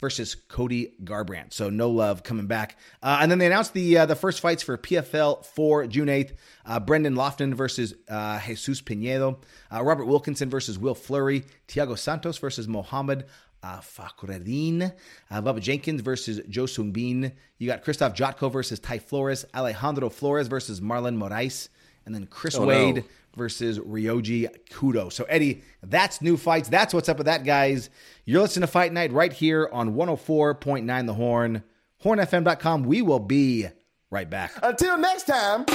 versus 0.00 0.34
Cody 0.34 0.94
Garbrandt. 1.02 1.52
So 1.52 1.70
no 1.70 1.90
love 1.90 2.22
coming 2.22 2.46
back. 2.46 2.76
Uh, 3.02 3.18
and 3.20 3.30
then 3.30 3.38
they 3.38 3.46
announced 3.46 3.72
the 3.72 3.98
uh, 3.98 4.06
the 4.06 4.14
first 4.14 4.40
fights 4.40 4.62
for 4.62 4.76
PFL 4.76 5.44
for 5.44 5.86
June 5.86 6.08
8th. 6.08 6.32
Uh, 6.64 6.80
Brendan 6.80 7.14
Loughnane 7.14 7.54
versus 7.54 7.94
uh, 8.08 8.40
Jesus 8.40 8.80
Pinedo. 8.80 9.40
Uh, 9.72 9.82
Robert 9.82 10.04
Wilkinson 10.04 10.50
versus 10.50 10.78
Will 10.78 10.94
Fleury. 10.94 11.44
Thiago 11.66 11.98
Santos 11.98 12.38
versus 12.38 12.68
Mohammed 12.68 13.26
uh, 13.62 13.80
Fakhreddin. 13.80 14.92
Uh, 15.30 15.42
Bubba 15.42 15.60
Jenkins 15.60 16.00
versus 16.00 16.40
Joe 16.48 16.64
Sungbin. 16.64 17.32
You 17.58 17.66
got 17.68 17.84
Krzysztof 17.84 18.14
Jotko 18.14 18.50
versus 18.50 18.78
Ty 18.78 18.98
Flores. 18.98 19.44
Alejandro 19.54 20.08
Flores 20.10 20.48
versus 20.48 20.80
Marlon 20.80 21.16
Moraes. 21.18 21.68
And 22.06 22.14
then 22.14 22.26
Chris 22.26 22.54
Oh, 22.56 22.60
no. 22.60 22.66
Wade 22.68 23.04
versus 23.36 23.78
Ryoji 23.78 24.48
Kudo. 24.70 25.12
So, 25.12 25.24
Eddie, 25.24 25.62
that's 25.82 26.22
new 26.22 26.36
fights. 26.36 26.68
That's 26.68 26.94
what's 26.94 27.08
up 27.08 27.18
with 27.18 27.26
that, 27.26 27.44
guys. 27.44 27.90
You're 28.24 28.40
listening 28.42 28.62
to 28.62 28.66
Fight 28.66 28.92
Night 28.92 29.12
right 29.12 29.32
here 29.32 29.68
on 29.72 29.94
104.9 29.94 31.06
The 31.06 31.14
Horn, 31.14 31.62
hornfm.com. 32.04 32.84
We 32.84 33.02
will 33.02 33.20
be 33.20 33.66
right 34.10 34.28
back. 34.28 34.52
Until 34.62 34.96
next 34.98 35.24
time, 35.24 35.66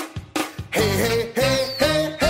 hey, 0.72 0.82
hey, 0.82 1.32
hey, 1.36 1.74
hey, 1.80 2.18
hey, 2.20 2.23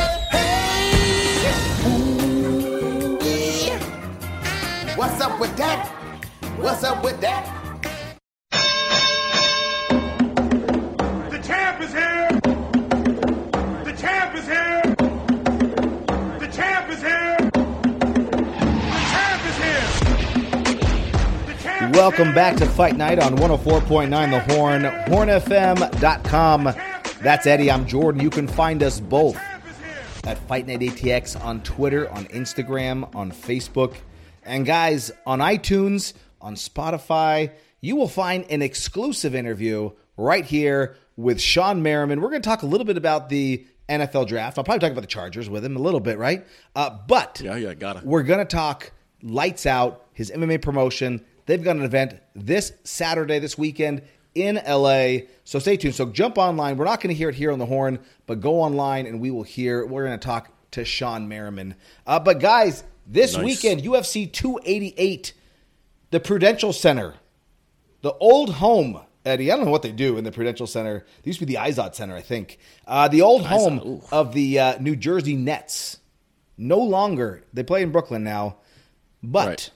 What's 5.04 5.20
up 5.20 5.38
with 5.38 5.58
that? 5.58 5.90
What's 6.60 6.84
up 6.86 7.04
with 7.04 7.20
that? 7.20 7.44
The 11.30 11.42
champ 11.44 11.82
is 11.82 11.92
here! 11.92 12.30
The 13.84 13.94
champ 14.00 14.34
is 14.34 14.48
here! 14.48 14.82
The 16.40 16.48
champ 16.48 16.90
is 16.90 17.02
here! 17.02 17.36
The 17.52 19.02
champ 19.12 19.46
is 19.46 19.58
here! 19.58 19.92
The 21.48 21.56
champ 21.62 21.92
is 21.92 21.98
Welcome 21.98 22.28
here! 22.28 22.36
back 22.36 22.56
to 22.56 22.66
Fight 22.66 22.96
Night 22.96 23.20
on 23.20 23.36
104.9 23.36 24.10
The 24.10 24.54
Horn, 24.54 24.84
hornfm.com. 24.84 26.64
That's 27.22 27.46
Eddie. 27.46 27.70
I'm 27.70 27.86
Jordan. 27.86 28.22
You 28.22 28.30
can 28.30 28.48
find 28.48 28.82
us 28.82 29.02
both 29.02 29.36
Champ 29.36 29.66
is 29.68 29.78
here! 29.80 30.32
at 30.32 30.38
Fight 30.48 30.66
Night 30.66 30.80
ATX 30.80 31.44
on 31.44 31.62
Twitter, 31.62 32.10
on 32.10 32.24
Instagram, 32.28 33.14
on 33.14 33.34
Facebook. 33.34 33.96
And 34.46 34.66
guys, 34.66 35.12
on 35.26 35.40
iTunes, 35.40 36.14
on 36.42 36.56
Spotify, 36.56 37.52
you 37.82 37.96
will 37.96 38.08
find 38.08 38.46
an 38.50 38.62
exclusive 38.62 39.36
interview 39.36 39.92
right 40.18 40.46
here 40.46 40.96
with 41.16 41.38
Shawne 41.38 41.82
Merriman. 41.82 42.22
We're 42.22 42.30
going 42.30 42.42
to 42.42 42.48
talk 42.50 42.64
a 42.64 42.66
little 42.68 42.86
bit 42.86 42.98
about 42.98 43.30
the 43.30 43.66
NFL 43.90 44.28
draft. 44.28 44.58
I'll 44.58 44.64
probably 44.64 44.80
talk 44.80 44.92
about 44.92 45.02
the 45.02 45.08
Chargers 45.08 45.50
with 45.50 45.64
him 45.66 45.76
a 45.76 45.80
little 45.80 46.00
bit, 46.00 46.18
right? 46.18 46.46
Uh, 46.76 46.98
but 47.08 47.42
Yeah, 47.44 47.56
yeah, 47.56 47.74
gotta. 47.74 48.02
we're 48.04 48.24
going 48.24 48.40
to 48.40 48.46
talk 48.46 48.92
lights 49.22 49.66
out, 49.66 50.06
his 50.14 50.32
MMA 50.32 50.62
promotion. 50.62 51.24
They've 51.46 51.64
got 51.64 51.76
an 51.76 51.84
event 51.84 52.16
this 52.36 52.72
Saturday, 52.84 53.40
this 53.40 53.58
weekend 53.58 54.02
in 54.34 54.56
LA. 54.68 55.18
So 55.44 55.60
stay 55.60 55.78
tuned. 55.78 55.96
So 55.96 56.06
jump 56.08 56.38
online. 56.38 56.78
We're 56.78 56.86
not 56.86 57.02
going 57.02 57.14
to 57.14 57.18
hear 57.18 57.30
it 57.30 57.36
here 57.36 57.52
on 57.52 57.60
the 57.60 57.66
horn, 57.66 58.00
but 58.26 58.40
go 58.40 58.62
online 58.62 59.06
and 59.06 59.20
we 59.20 59.30
will 59.32 59.44
hear. 59.44 59.86
We're 59.86 60.06
going 60.06 60.18
to 60.20 60.26
talk 60.26 60.50
to 60.72 60.82
Shawne 60.82 61.28
Merriman. 61.28 61.76
Uh, 62.08 62.20
but 62.20 62.40
guys, 62.40 62.84
this 63.06 63.36
Nice. 63.36 63.44
weekend, 63.44 63.82
UFC 63.84 64.32
288, 64.32 65.34
the 66.12 66.20
Prudential 66.20 66.74
Center, 66.74 67.16
the 68.02 68.14
old 68.14 68.56
home. 68.56 69.00
Eddie, 69.26 69.52
I 69.52 69.56
don't 69.56 69.66
know 69.66 69.72
what 69.72 69.84
they 69.84 69.92
do 69.94 70.18
in 70.18 70.26
the 70.26 70.32
Prudential 70.34 70.68
Center. 70.68 71.06
They 71.24 71.30
used 71.30 71.40
to 71.40 71.46
be 71.46 71.54
the 71.54 71.60
Izod 71.60 71.96
Center, 71.96 72.16
I 72.16 72.22
think. 72.22 72.60
Uh, 72.86 73.08
the 73.08 73.22
old 73.22 73.46
home 73.46 74.02
of 74.12 74.34
the 74.34 74.60
uh, 74.60 74.78
New 74.80 74.96
Jersey 74.98 75.36
Nets. 75.38 76.00
No 76.58 76.78
longer. 76.80 77.44
They 77.54 77.64
play 77.64 77.82
in 77.84 77.92
Brooklyn 77.92 78.24
now, 78.24 78.58
but 79.24 79.48
Right. 79.48 79.70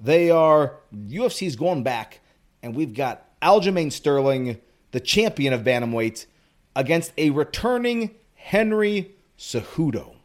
they 0.00 0.30
are 0.30 0.76
UFC's 0.94 1.56
going 1.56 1.82
back, 1.82 2.20
and 2.62 2.74
we've 2.76 2.94
got 2.94 3.24
Aljamain 3.42 3.90
Sterling, 3.92 4.60
the 4.92 5.00
champion 5.00 5.52
of 5.52 5.62
bantamweight, 5.62 6.26
against 6.76 7.12
a 7.18 7.30
returning 7.30 8.14
Henry 8.34 9.10
Cejudo. 9.38 10.15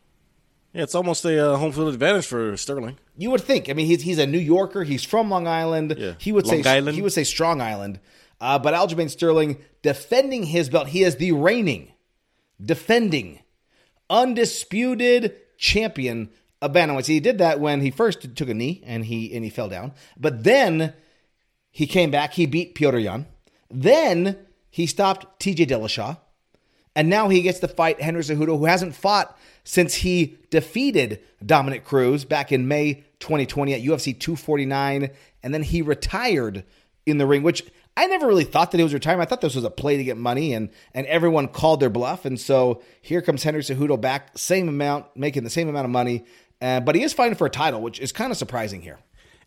Yeah, 0.74 0.84
it's 0.84 0.95
almost 0.95 1.26
a 1.26 1.51
uh, 1.53 1.57
home 1.57 1.72
field 1.74 1.89
advantage 1.93 2.26
for 2.26 2.55
Sterling. 2.55 2.97
You 3.17 3.30
would 3.32 3.41
think. 3.41 3.69
I 3.69 3.74
mean, 3.74 3.88
he's 3.88 4.03
he's 4.03 4.17
a 4.19 4.26
New 4.26 4.39
Yorker. 4.39 4.84
He's 4.84 5.03
from 5.03 5.30
Long 5.30 5.47
Island. 5.47 5.95
Yeah. 5.97 6.13
He 6.17 6.32
would 6.32 6.47
Long 6.47 6.63
say 6.63 6.78
Island. 6.78 6.95
he 6.95 7.01
would 7.01 7.11
say 7.13 7.24
Strong 7.26 7.61
Island. 7.61 7.99
Uh, 8.39 8.57
but 8.57 8.74
Aljamain 8.74 9.09
Sterling 9.09 9.57
defending 9.82 10.43
his 10.43 10.69
belt. 10.69 10.88
He 10.88 11.03
is 11.03 11.17
the 11.17 11.34
reigning, 11.34 11.91
defending, 12.63 13.39
undisputed 14.09 15.36
champion 15.57 16.30
of 16.61 16.72
bantamweights. 16.72 17.07
He 17.07 17.19
did 17.19 17.38
that 17.39 17.59
when 17.59 17.82
he 17.82 17.91
first 17.91 18.36
took 18.36 18.49
a 18.49 18.53
knee 18.53 18.82
and 18.86 19.05
he 19.05 19.34
and 19.36 19.43
he 19.43 19.49
fell 19.49 19.69
down. 19.69 19.93
But 20.17 20.43
then 20.43 20.93
he 21.69 21.86
came 21.86 22.11
back. 22.11 22.34
He 22.34 22.45
beat 22.45 22.76
Petr 22.76 23.01
Yan. 23.03 23.26
Then 23.69 24.38
he 24.69 24.86
stopped 24.86 25.39
T.J. 25.39 25.65
Dillashaw. 25.65 26.17
And 26.95 27.09
now 27.09 27.30
he 27.30 27.41
gets 27.41 27.59
to 27.59 27.67
fight 27.69 28.01
Henry 28.01 28.22
Cejudo, 28.22 28.57
who 28.57 28.65
hasn't 28.65 28.95
fought 28.95 29.38
since 29.64 29.95
he 29.95 30.38
defeated 30.49 31.22
Dominick 31.45 31.86
Cruz 31.86 32.26
back 32.26 32.51
in 32.51 32.68
May 32.68 33.05
2020 33.20 33.74
at 33.74 33.82
UFC 33.82 34.18
249. 34.18 35.09
And 35.43 35.53
then 35.53 35.64
he 35.64 35.82
retired 35.82 36.64
in 37.05 37.18
the 37.18 37.26
ring, 37.26 37.43
which 37.43 37.64
I 37.97 38.07
never 38.07 38.28
really 38.28 38.43
thought 38.43 38.72
that 38.72 38.78
he 38.78 38.84
was 38.84 38.93
retiring. 38.93 39.22
I 39.22 39.26
thought 39.26 39.41
this 39.41 39.55
was 39.55 39.64
a 39.64 39.70
play 39.70 39.97
to 39.97 40.03
get 40.03 40.18
money, 40.18 40.53
and 40.53 40.70
and 40.93 41.05
everyone 41.07 41.47
called 41.47 41.80
their 41.80 41.89
bluff. 41.89 42.26
And 42.26 42.39
so 42.39 42.82
here 43.01 43.22
comes 43.22 43.43
Henry 43.43 43.62
Cejudo 43.62 43.99
back, 43.99 44.38
same 44.38 44.70
amount, 44.70 45.05
making 45.16 45.43
the 45.43 45.49
same 45.49 45.68
amount 45.68 45.86
of 45.86 45.91
money. 45.91 46.26
Uh, 46.62 46.80
but 46.80 46.95
he 46.95 47.03
is 47.03 47.12
fighting 47.12 47.36
for 47.36 47.47
a 47.47 47.49
title, 47.49 47.82
which 47.82 47.99
is 47.99 48.12
kind 48.12 48.32
of 48.32 48.38
surprising 48.38 48.82
here. 48.82 48.99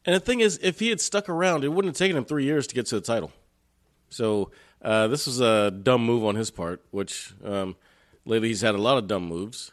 And 0.05 0.15
the 0.15 0.21
thing 0.21 0.41
is, 0.41 0.59
if 0.63 0.81
he 0.81 0.91
had 0.91 1.01
stuck 1.01 1.29
around, 1.29 1.65
it 1.65 1.69
wouldn't 1.69 1.95
have 1.95 1.99
taken 1.99 2.17
him 2.17 2.25
three 2.25 2.45
years 2.45 2.67
to 2.67 2.75
get 2.75 2.87
to 2.87 2.97
the 2.97 3.01
title. 3.01 3.33
So 4.11 4.51
uh, 4.83 5.09
this 5.09 5.27
was 5.27 5.41
a 5.41 5.71
dumb 5.71 6.05
move 6.05 6.25
on 6.25 6.35
his 6.35 6.51
part, 6.51 6.83
which 6.91 7.33
um, 7.43 7.77
lately 8.27 8.49
he's 8.49 8.61
had 8.61 8.75
a 8.75 8.79
lot 8.79 8.99
of 8.99 9.07
dumb 9.07 9.27
moves. 9.27 9.73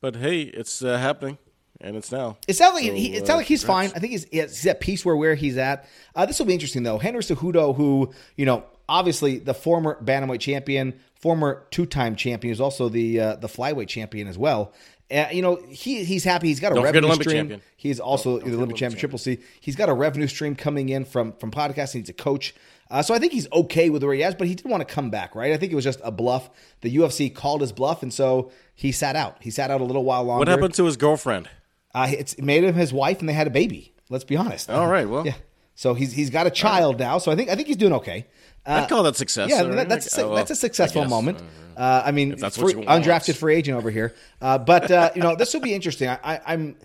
But 0.00 0.16
hey, 0.16 0.42
it's 0.42 0.82
uh, 0.82 0.96
happening, 0.98 1.38
and 1.80 1.96
it's 1.96 2.12
now. 2.12 2.38
It 2.46 2.54
sounds 2.56 2.74
like 2.74 2.84
So, 2.84 2.92
he, 2.94 3.14
it 3.16 3.22
uh, 3.22 3.26
sounds 3.26 3.36
like 3.38 3.46
he's 3.46 3.64
congrats. 3.64 3.92
fine. 3.92 3.96
I 3.96 4.00
think 4.00 4.12
he's, 4.12 4.24
he's 4.30 4.66
at 4.66 4.80
peace 4.80 5.04
where 5.04 5.16
where 5.16 5.34
he's 5.34 5.56
at. 5.56 5.86
Uh, 6.14 6.26
this 6.26 6.38
will 6.38 6.46
be 6.46 6.52
interesting 6.54 6.82
though. 6.84 6.98
Henry 6.98 7.22
Cejudo, 7.22 7.74
who 7.74 8.12
you 8.36 8.46
know, 8.46 8.64
obviously 8.88 9.38
the 9.38 9.54
former 9.54 9.98
bantamweight 10.02 10.40
champion, 10.40 10.98
former 11.16 11.66
two 11.70 11.86
time 11.86 12.14
champion, 12.16 12.52
is 12.52 12.60
also 12.60 12.88
the 12.88 13.20
uh, 13.20 13.36
the 13.36 13.48
flyweight 13.48 13.88
champion 13.88 14.28
as 14.28 14.38
well. 14.38 14.72
Uh, 15.10 15.26
you 15.32 15.40
know, 15.40 15.56
he 15.70 16.04
he's 16.04 16.22
happy. 16.22 16.48
He's 16.48 16.60
got 16.60 16.72
a 16.72 16.74
Don't 16.74 16.84
revenue 16.84 17.12
stream. 17.14 17.28
champion. 17.36 17.62
He's 17.78 17.98
also 17.98 18.32
Don't- 18.32 18.40
don't 18.40 18.50
the 18.50 18.56
Olympic 18.58 18.76
champion, 18.76 19.00
Triple 19.00 19.18
C. 19.18 19.38
He's 19.60 19.74
got 19.74 19.88
a 19.88 19.94
revenue 19.94 20.26
stream 20.26 20.54
coming 20.54 20.90
in 20.90 21.04
from 21.06 21.32
from 21.32 21.50
podcasting. 21.50 22.00
He's 22.00 22.08
a 22.10 22.12
coach. 22.12 22.54
Uh, 22.90 23.02
so 23.02 23.14
I 23.14 23.18
think 23.18 23.32
he's 23.32 23.50
okay 23.52 23.90
with 23.90 24.02
where 24.02 24.14
he 24.14 24.22
is, 24.22 24.34
but 24.34 24.46
he 24.46 24.54
did 24.54 24.66
want 24.66 24.86
to 24.86 24.94
come 24.94 25.10
back, 25.10 25.34
right? 25.34 25.52
I 25.52 25.56
think 25.56 25.72
it 25.72 25.74
was 25.74 25.84
just 25.84 26.00
a 26.02 26.10
bluff. 26.10 26.48
The 26.80 26.94
UFC 26.96 27.34
called 27.34 27.60
his 27.60 27.72
bluff, 27.72 28.02
and 28.02 28.12
so 28.12 28.50
he 28.74 28.92
sat 28.92 29.14
out. 29.14 29.36
He 29.40 29.50
sat 29.50 29.70
out 29.70 29.80
a 29.80 29.84
little 29.84 30.04
while 30.04 30.24
longer. 30.24 30.38
What 30.38 30.48
happened 30.48 30.74
to 30.74 30.84
his 30.84 30.96
girlfriend? 30.96 31.50
Uh, 31.94 32.08
it's 32.10 32.34
it 32.34 32.44
made 32.44 32.64
him 32.64 32.74
his 32.74 32.92
wife, 32.92 33.20
and 33.20 33.28
they 33.28 33.34
had 33.34 33.46
a 33.46 33.50
baby. 33.50 33.92
Let's 34.08 34.24
be 34.24 34.36
honest. 34.36 34.70
All 34.70 34.88
right, 34.88 35.08
well. 35.08 35.26
yeah. 35.26 35.34
So 35.74 35.94
he's 35.94 36.12
he's 36.12 36.30
got 36.30 36.46
a 36.46 36.50
child 36.50 36.98
now. 36.98 37.18
So 37.18 37.30
I 37.30 37.36
think 37.36 37.50
I 37.50 37.54
think 37.54 37.68
he's 37.68 37.76
doing 37.76 37.92
okay. 37.94 38.26
Uh, 38.66 38.82
I'd 38.82 38.88
call 38.88 39.02
that 39.04 39.16
success. 39.16 39.48
yeah, 39.50 39.62
that, 39.62 39.88
that's 39.88 40.18
a, 40.18 40.26
that's 40.34 40.50
a 40.50 40.56
successful 40.56 41.02
I 41.02 41.06
moment. 41.06 41.40
Uh, 41.76 42.02
I 42.04 42.10
mean, 42.10 42.34
that's 42.36 42.56
free, 42.56 42.64
what 42.64 42.72
you 42.72 42.78
want. 42.80 43.04
undrafted 43.04 43.36
free 43.36 43.54
agent 43.54 43.78
over 43.78 43.90
here. 43.90 44.14
Uh, 44.40 44.58
but 44.58 44.90
uh, 44.90 45.10
you 45.14 45.22
know, 45.22 45.36
this 45.36 45.54
will 45.54 45.60
be 45.60 45.72
interesting. 45.72 46.08
I, 46.08 46.18
I, 46.24 46.40
I'm, 46.46 46.76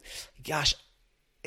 gosh, 0.44 0.76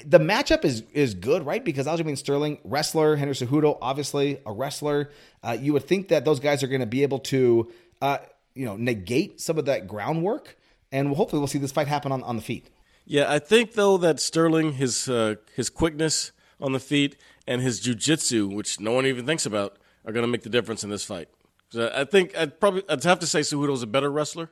the 0.04 0.18
matchup 0.18 0.64
is 0.64 0.82
is 0.92 1.14
good, 1.14 1.46
right? 1.46 1.64
Because 1.64 1.86
Aljamain 1.86 2.18
Sterling, 2.18 2.58
wrestler, 2.64 3.16
Henry 3.16 3.34
Cejudo, 3.34 3.78
obviously 3.80 4.40
a 4.44 4.52
wrestler. 4.52 5.10
Uh, 5.42 5.56
you 5.58 5.72
would 5.72 5.84
think 5.84 6.08
that 6.08 6.24
those 6.24 6.40
guys 6.40 6.62
are 6.62 6.66
going 6.68 6.80
to 6.80 6.86
be 6.86 7.02
able 7.02 7.20
to, 7.20 7.72
uh, 8.02 8.18
you 8.54 8.66
know, 8.66 8.76
negate 8.76 9.40
some 9.40 9.58
of 9.58 9.64
that 9.66 9.88
groundwork, 9.88 10.56
and 10.92 11.14
hopefully 11.14 11.40
we'll 11.40 11.46
see 11.48 11.58
this 11.58 11.72
fight 11.72 11.88
happen 11.88 12.12
on, 12.12 12.22
on 12.22 12.36
the 12.36 12.42
feet. 12.42 12.68
Yeah, 13.06 13.32
I 13.32 13.38
think 13.38 13.72
though 13.72 13.96
that 13.98 14.20
Sterling, 14.20 14.72
his 14.72 15.08
uh, 15.08 15.36
his 15.54 15.70
quickness 15.70 16.32
on 16.60 16.72
the 16.72 16.80
feet 16.80 17.16
and 17.46 17.62
his 17.62 17.80
jujitsu, 17.80 18.54
which 18.54 18.80
no 18.80 18.92
one 18.92 19.06
even 19.06 19.24
thinks 19.24 19.46
about, 19.46 19.78
are 20.04 20.12
going 20.12 20.24
to 20.24 20.30
make 20.30 20.42
the 20.42 20.50
difference 20.50 20.84
in 20.84 20.90
this 20.90 21.04
fight. 21.04 21.28
So 21.70 21.90
I 21.94 22.04
think 22.04 22.36
I'd 22.36 22.60
probably 22.60 22.82
I'd 22.88 23.02
have 23.04 23.20
to 23.20 23.26
say 23.26 23.40
Cejudo's 23.40 23.82
a 23.82 23.86
better 23.86 24.10
wrestler, 24.10 24.50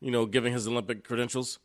you 0.00 0.10
know, 0.10 0.24
given 0.24 0.52
his 0.52 0.66
Olympic 0.66 1.04
credentials. 1.04 1.58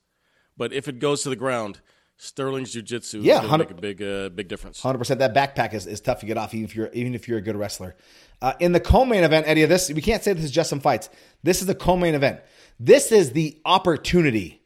But 0.58 0.74
if 0.74 0.90
it 0.90 1.00
goes 1.00 1.24
to 1.24 1.30
the 1.30 1.38
ground, 1.38 1.80
Sterling's 2.22 2.76
jujitsu 2.76 3.24
Yeah, 3.24 3.36
is 3.36 3.48
going 3.48 3.60
to 3.60 3.66
100 3.66 3.70
make 3.70 3.72
a 3.72 3.82
big 3.82 4.02
uh, 4.04 4.30
big 4.30 4.48
difference. 4.50 4.82
Hundred 4.82 4.98
percent. 5.00 5.20
That 5.22 5.34
backpack 5.34 5.74
is, 5.74 5.88
is 5.88 6.02
tough 6.02 6.20
to 6.20 6.26
get 6.26 6.38
off, 6.38 6.54
even 6.54 6.66
if 6.66 6.76
you're 6.76 6.90
even 6.92 7.16
if 7.16 7.28
you're 7.30 7.38
a 7.38 7.42
good 7.42 7.56
wrestler. 7.56 7.96
Uh, 8.42 8.54
in 8.60 8.74
the 8.74 8.80
co-main 8.80 9.24
event, 9.24 9.48
Eddie, 9.48 9.66
this 9.66 9.90
we 9.90 10.02
can't 10.02 10.22
say 10.22 10.34
this 10.34 10.44
is 10.44 10.52
just 10.52 10.70
some 10.70 10.82
fights. 10.82 11.10
This 11.44 11.62
is 11.62 11.68
the 11.68 11.76
co-main 11.76 12.16
event. 12.16 12.42
This 12.80 13.12
is 13.14 13.32
the 13.32 13.58
opportunity 13.66 14.62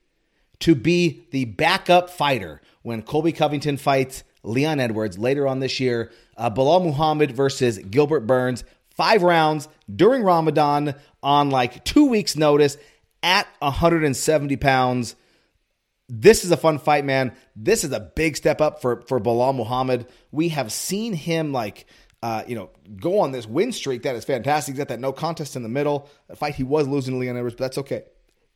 to 0.59 0.73
be 0.73 1.27
the 1.31 1.45
backup 1.45 2.09
fighter 2.09 2.61
when 2.81 3.03
Colby 3.03 3.31
Covington 3.31 3.77
fights 3.77 4.23
Leon 4.43 4.79
Edwards 4.79 5.17
later 5.19 5.47
on 5.47 5.59
this 5.59 5.79
year. 5.79 6.11
Uh, 6.35 6.49
Belal 6.49 6.83
Muhammad 6.83 7.31
versus 7.31 7.77
Gilbert 7.77 8.21
Burns. 8.21 8.63
Five 8.89 9.21
rounds 9.23 9.67
during 9.95 10.23
Ramadan 10.23 10.95
on 11.21 11.49
like 11.51 11.83
two 11.83 12.05
weeks' 12.07 12.35
notice. 12.35 12.77
at 13.23 13.47
170 13.59 14.57
pounds. 14.57 15.15
This 16.09 16.43
is 16.43 16.51
a 16.51 16.57
fun 16.57 16.79
fight, 16.79 17.05
man. 17.05 17.33
This 17.55 17.83
is 17.83 17.91
a 17.91 17.99
big 17.99 18.35
step 18.35 18.61
up 18.61 18.81
for 18.81 19.01
for 19.07 19.19
Belal 19.19 19.55
Muhammad. 19.55 20.07
We 20.31 20.49
have 20.49 20.71
seen 20.71 21.13
him 21.13 21.53
like 21.53 21.85
uh, 22.21 22.43
you 22.47 22.55
know 22.55 22.69
go 22.97 23.19
on 23.19 23.31
this 23.31 23.47
win 23.47 23.71
streak 23.71 24.03
that 24.03 24.15
is 24.15 24.25
fantastic. 24.25 24.73
He's 24.73 24.79
got 24.79 24.89
that 24.89 24.99
no 24.99 25.13
contest 25.13 25.55
in 25.55 25.63
the 25.63 25.69
middle. 25.69 26.09
A 26.29 26.35
fight 26.35 26.55
he 26.55 26.63
was 26.63 26.87
losing 26.87 27.13
to 27.13 27.19
Leon 27.19 27.37
Edwards, 27.37 27.55
but 27.55 27.65
that's 27.65 27.77
okay. 27.79 28.03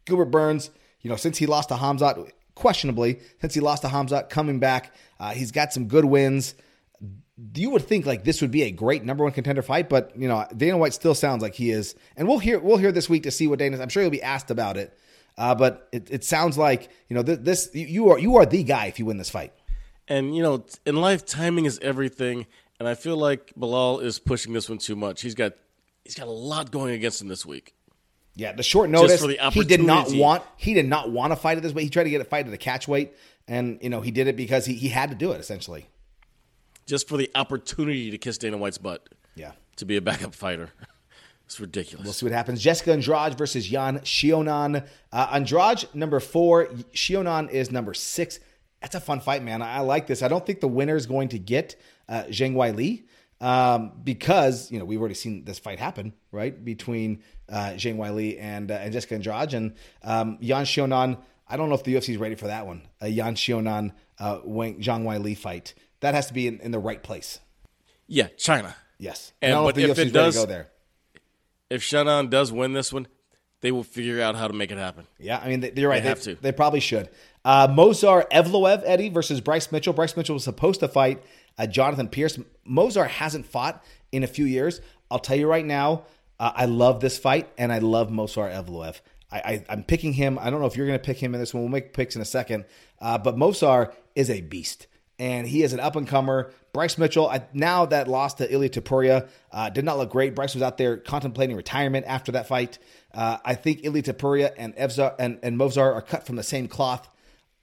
Gilbert 0.05 0.25
Burns, 0.25 0.71
you 1.01 1.09
know, 1.09 1.15
since 1.15 1.37
he 1.37 1.45
lost 1.45 1.69
to 1.69 1.75
Hamzat, 1.75 2.31
questionably, 2.55 3.19
since 3.39 3.53
he 3.53 3.59
lost 3.59 3.83
to 3.83 3.89
Hamzat, 3.89 4.29
coming 4.29 4.59
back, 4.59 4.93
uh, 5.19 5.31
he's 5.31 5.51
got 5.51 5.73
some 5.73 5.87
good 5.87 6.05
wins. 6.05 6.55
You 7.53 7.69
would 7.69 7.83
think 7.83 8.05
like 8.05 8.23
this 8.23 8.41
would 8.41 8.51
be 8.51 8.63
a 8.63 8.71
great 8.71 9.03
number 9.03 9.23
one 9.23 9.33
contender 9.33 9.61
fight, 9.61 9.89
but 9.89 10.11
you 10.17 10.27
know 10.27 10.45
Dana 10.55 10.77
White 10.77 10.93
still 10.93 11.15
sounds 11.15 11.43
like 11.43 11.53
he 11.53 11.71
is, 11.71 11.95
and 12.15 12.27
we'll 12.27 12.39
hear 12.39 12.59
we'll 12.59 12.77
hear 12.77 12.91
this 12.91 13.09
week 13.09 13.23
to 13.23 13.31
see 13.31 13.47
what 13.47 13.59
Dana's. 13.59 13.79
I'm 13.79 13.89
sure 13.89 14.01
he'll 14.01 14.09
be 14.09 14.23
asked 14.23 14.49
about 14.49 14.75
it, 14.75 14.97
uh, 15.37 15.55
but 15.55 15.87
it, 15.91 16.09
it 16.11 16.23
sounds 16.23 16.57
like 16.57 16.89
you 17.09 17.15
know 17.15 17.21
this, 17.21 17.37
this 17.67 17.69
you 17.73 18.09
are 18.11 18.19
you 18.19 18.37
are 18.37 18.45
the 18.45 18.63
guy 18.63 18.87
if 18.87 18.99
you 18.99 19.05
win 19.05 19.17
this 19.17 19.29
fight. 19.29 19.53
And 20.07 20.35
you 20.35 20.41
know, 20.41 20.65
in 20.85 20.95
life, 20.95 21.25
timing 21.25 21.65
is 21.65 21.79
everything. 21.81 22.45
And 22.79 22.87
I 22.87 22.93
feel 22.95 23.17
like 23.17 23.53
Belal 23.59 24.01
is 24.01 24.19
pushing 24.19 24.53
this 24.53 24.69
one 24.69 24.77
too 24.77 24.95
much. 24.95 25.21
He's 25.21 25.35
got 25.35 25.53
he's 26.05 26.15
got 26.15 26.27
a 26.27 26.31
lot 26.31 26.71
going 26.71 26.93
against 26.93 27.21
him 27.21 27.27
this 27.27 27.45
week. 27.45 27.73
Yeah, 28.35 28.53
the 28.53 28.63
short 28.63 28.89
notice. 28.89 29.19
for 29.19 29.27
the 29.27 29.37
he 29.51 29.63
did 29.63 29.81
not 29.83 30.11
want. 30.13 30.43
He 30.57 30.73
did 30.75 30.87
not 30.87 31.11
want 31.11 31.31
to 31.31 31.35
fight 31.35 31.57
it 31.57 31.61
this 31.61 31.73
way. 31.73 31.83
He 31.83 31.89
tried 31.89 32.03
to 32.03 32.09
get 32.11 32.21
a 32.21 32.23
fight 32.25 32.47
at 32.47 32.53
a 32.53 32.57
catch 32.57 32.87
weight, 32.87 33.13
and 33.47 33.79
you 33.81 33.89
know 33.89 33.99
he 34.01 34.11
did 34.11 34.27
it 34.27 34.35
because 34.37 34.65
he, 34.65 34.75
he 34.75 34.89
had 34.89 35.09
to 35.09 35.15
do 35.15 35.31
it 35.31 35.39
essentially. 35.39 35.87
Just 36.85 37.09
for 37.09 37.17
the 37.17 37.29
opportunity 37.35 38.11
to 38.11 38.17
kiss 38.17 38.37
Dana 38.37 38.57
White's 38.57 38.77
butt 38.77 39.09
Yeah. 39.35 39.51
to 39.75 39.85
be 39.85 39.97
a 39.97 40.01
backup 40.01 40.33
fighter. 40.33 40.69
It's 41.47 41.59
ridiculous. 41.61 42.03
We'll 42.03 42.13
see 42.13 42.25
what 42.25 42.33
happens. 42.33 42.61
Jessica 42.61 42.91
Andrade 42.91 43.37
versus 43.37 43.71
Yan 43.71 43.99
Xiaonan. 43.99 44.85
Uh, 45.13 45.27
Andrade 45.31 45.85
number 45.93 46.19
four. 46.19 46.67
Xiaonan 46.93 47.49
is 47.49 47.71
number 47.71 47.93
six. 47.93 48.39
That's 48.81 48.95
a 48.95 48.99
fun 48.99 49.21
fight, 49.21 49.41
man. 49.43 49.61
I, 49.61 49.77
I 49.77 49.79
like 49.79 50.07
this. 50.07 50.21
I 50.21 50.27
don't 50.27 50.45
think 50.45 50.59
the 50.59 50.67
winner 50.67 50.97
is 50.97 51.05
going 51.05 51.29
to 51.29 51.39
get 51.39 51.75
uh, 52.09 52.23
Zhang 52.23 52.53
Weili 52.53 53.05
um, 53.39 53.93
because 54.03 54.69
you 54.71 54.77
know 54.77 54.83
we've 54.83 54.99
already 54.99 55.15
seen 55.15 55.45
this 55.45 55.57
fight 55.57 55.79
happen, 55.79 56.13
right, 56.33 56.63
between 56.65 57.23
uh, 57.49 57.71
Zhang 57.75 57.95
Weili 57.95 58.37
and 58.41 58.69
uh, 58.69 58.73
and 58.75 58.91
Jessica 58.91 59.15
Andrade 59.15 59.53
and 59.53 59.73
um, 60.03 60.37
Yan 60.41 60.65
Xiaonan. 60.65 61.17
I 61.47 61.55
don't 61.55 61.69
know 61.69 61.75
if 61.75 61.83
the 61.85 61.95
UFC 61.95 62.09
is 62.09 62.17
ready 62.17 62.35
for 62.35 62.47
that 62.47 62.67
one. 62.67 62.81
A 62.99 63.07
Yan 63.07 63.35
Xiaonan 63.35 63.93
uh, 64.19 64.39
Wang, 64.43 64.81
Zhang 64.81 65.03
Weili 65.05 65.35
fight. 65.37 65.73
That 66.01 66.13
has 66.13 66.27
to 66.27 66.33
be 66.33 66.45
in, 66.47 66.59
in 66.59 66.71
the 66.71 66.79
right 66.79 67.01
place. 67.01 67.39
yeah, 68.05 68.27
China. 68.37 68.75
Yes. 68.99 69.31
And- 69.41 69.53
I 69.53 69.55
don't 69.55 69.63
know 69.63 69.67
but 69.69 69.69
if 69.69 69.75
the 69.75 69.83
it 69.83 69.91
is 69.91 69.97
ready 69.97 70.11
does- 70.11 70.35
to 70.35 70.41
go 70.41 70.45
there. 70.45 70.67
If 71.69 71.81
Xiaonan 71.83 72.29
does 72.29 72.51
win 72.51 72.73
this 72.73 72.93
one, 72.93 73.07
they 73.61 73.71
will 73.71 73.83
figure 73.83 74.21
out 74.21 74.35
how 74.35 74.47
to 74.47 74.53
make 74.53 74.71
it 74.71 74.77
happen. 74.77 75.07
Yeah, 75.19 75.39
I 75.39 75.49
mean, 75.49 75.61
they, 75.61 75.73
you're 75.75 75.89
right. 75.89 76.01
They 76.01 76.09
have 76.09 76.21
to. 76.21 76.35
They 76.35 76.51
probably 76.51 76.79
should. 76.79 77.09
Uh, 77.43 77.67
Movsar 77.67 78.29
Evloev, 78.29 78.83
Eddie, 78.85 79.09
versus 79.09 79.41
Bryce 79.41 79.71
Mitchell. 79.71 79.93
Bryce 79.93 80.15
Mitchell 80.15 80.35
was 80.35 80.43
supposed 80.43 80.79
to 80.81 80.87
fight 80.87 81.23
uh, 81.57 81.65
Jonathan 81.65 82.07
Pearce. 82.07 82.37
Movsar 82.69 83.07
hasn't 83.07 83.45
fought 83.45 83.83
in 84.11 84.23
a 84.23 84.27
few 84.27 84.45
years. 84.45 84.79
I'll 85.09 85.19
tell 85.19 85.37
you 85.37 85.47
right 85.47 85.65
now, 85.65 86.03
uh, 86.39 86.51
I 86.55 86.65
love 86.65 86.99
this 86.99 87.17
fight, 87.17 87.49
and 87.57 87.71
I 87.71 87.79
love 87.79 88.09
Movsar 88.09 88.51
Evloev. 88.51 88.99
I, 89.31 89.37
I, 89.37 89.65
I'm 89.69 89.83
picking 89.83 90.13
him. 90.13 90.37
I 90.39 90.49
don't 90.49 90.61
know 90.61 90.67
if 90.67 90.77
you're 90.77 90.87
going 90.87 90.99
to 90.99 91.05
pick 91.05 91.17
him 91.17 91.33
in 91.33 91.39
this 91.39 91.53
one. 91.53 91.63
We'll 91.63 91.71
make 91.71 91.93
picks 91.93 92.15
in 92.15 92.21
a 92.21 92.25
second. 92.25 92.65
Uh, 93.01 93.17
but 93.17 93.35
Movsar 93.35 93.93
is 94.15 94.29
a 94.29 94.41
beast, 94.41 94.87
and 95.19 95.47
he 95.47 95.63
is 95.63 95.73
an 95.73 95.79
up 95.79 95.95
and 95.95 96.07
comer. 96.07 96.51
Bryce 96.73 96.97
Mitchell, 96.97 97.27
I, 97.27 97.47
now 97.53 97.85
that 97.87 98.07
loss 98.07 98.35
to 98.35 98.53
Ilia 98.53 98.69
Topuria, 98.69 99.27
uh, 99.51 99.69
did 99.69 99.83
not 99.83 99.97
look 99.97 100.11
great. 100.11 100.35
Bryce 100.35 100.53
was 100.53 100.63
out 100.63 100.77
there 100.77 100.97
contemplating 100.97 101.55
retirement 101.55 102.05
after 102.07 102.31
that 102.33 102.47
fight. 102.47 102.77
Uh, 103.13 103.37
I 103.43 103.55
think 103.55 103.83
Ilia 103.83 104.03
Topuria 104.03 104.53
and 104.57 104.75
Evzar 104.75 105.15
and, 105.17 105.39
and 105.41 105.57
Movsar 105.59 105.93
are 105.93 106.01
cut 106.01 106.25
from 106.25 106.35
the 106.35 106.43
same 106.43 106.67
cloth. 106.67 107.09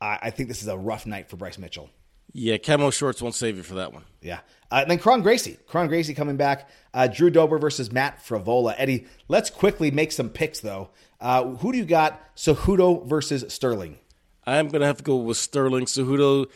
I, 0.00 0.18
I 0.22 0.30
think 0.30 0.48
this 0.48 0.62
is 0.62 0.68
a 0.68 0.76
rough 0.76 1.06
night 1.06 1.28
for 1.28 1.36
Bryce 1.36 1.58
Mitchell. 1.58 1.90
Yeah, 2.36 2.56
camo 2.56 2.90
shorts 2.90 3.22
won't 3.22 3.36
save 3.36 3.56
you 3.56 3.62
for 3.62 3.74
that 3.74 3.92
one. 3.92 4.02
Yeah. 4.20 4.40
Uh, 4.68 4.80
and 4.82 4.90
then 4.90 4.98
Kron 4.98 5.22
Gracie. 5.22 5.56
Kron 5.68 5.86
Gracie 5.86 6.14
coming 6.14 6.36
back. 6.36 6.68
Uh, 6.92 7.06
Drew 7.06 7.30
Dober 7.30 7.58
versus 7.58 7.92
Matt 7.92 8.18
Frevola. 8.18 8.74
Eddie, 8.76 9.06
let's 9.28 9.50
quickly 9.50 9.92
make 9.92 10.10
some 10.10 10.28
picks, 10.28 10.58
though. 10.58 10.90
Uh, 11.20 11.44
who 11.44 11.70
do 11.70 11.78
you 11.78 11.84
got? 11.84 12.34
Cejudo 12.34 13.06
versus 13.06 13.44
Sterling. 13.52 13.98
I'm 14.44 14.66
going 14.68 14.80
to 14.80 14.86
have 14.86 14.96
to 14.96 15.04
go 15.04 15.16
with 15.16 15.36
Sterling. 15.36 15.84
Cejudo, 15.84 16.46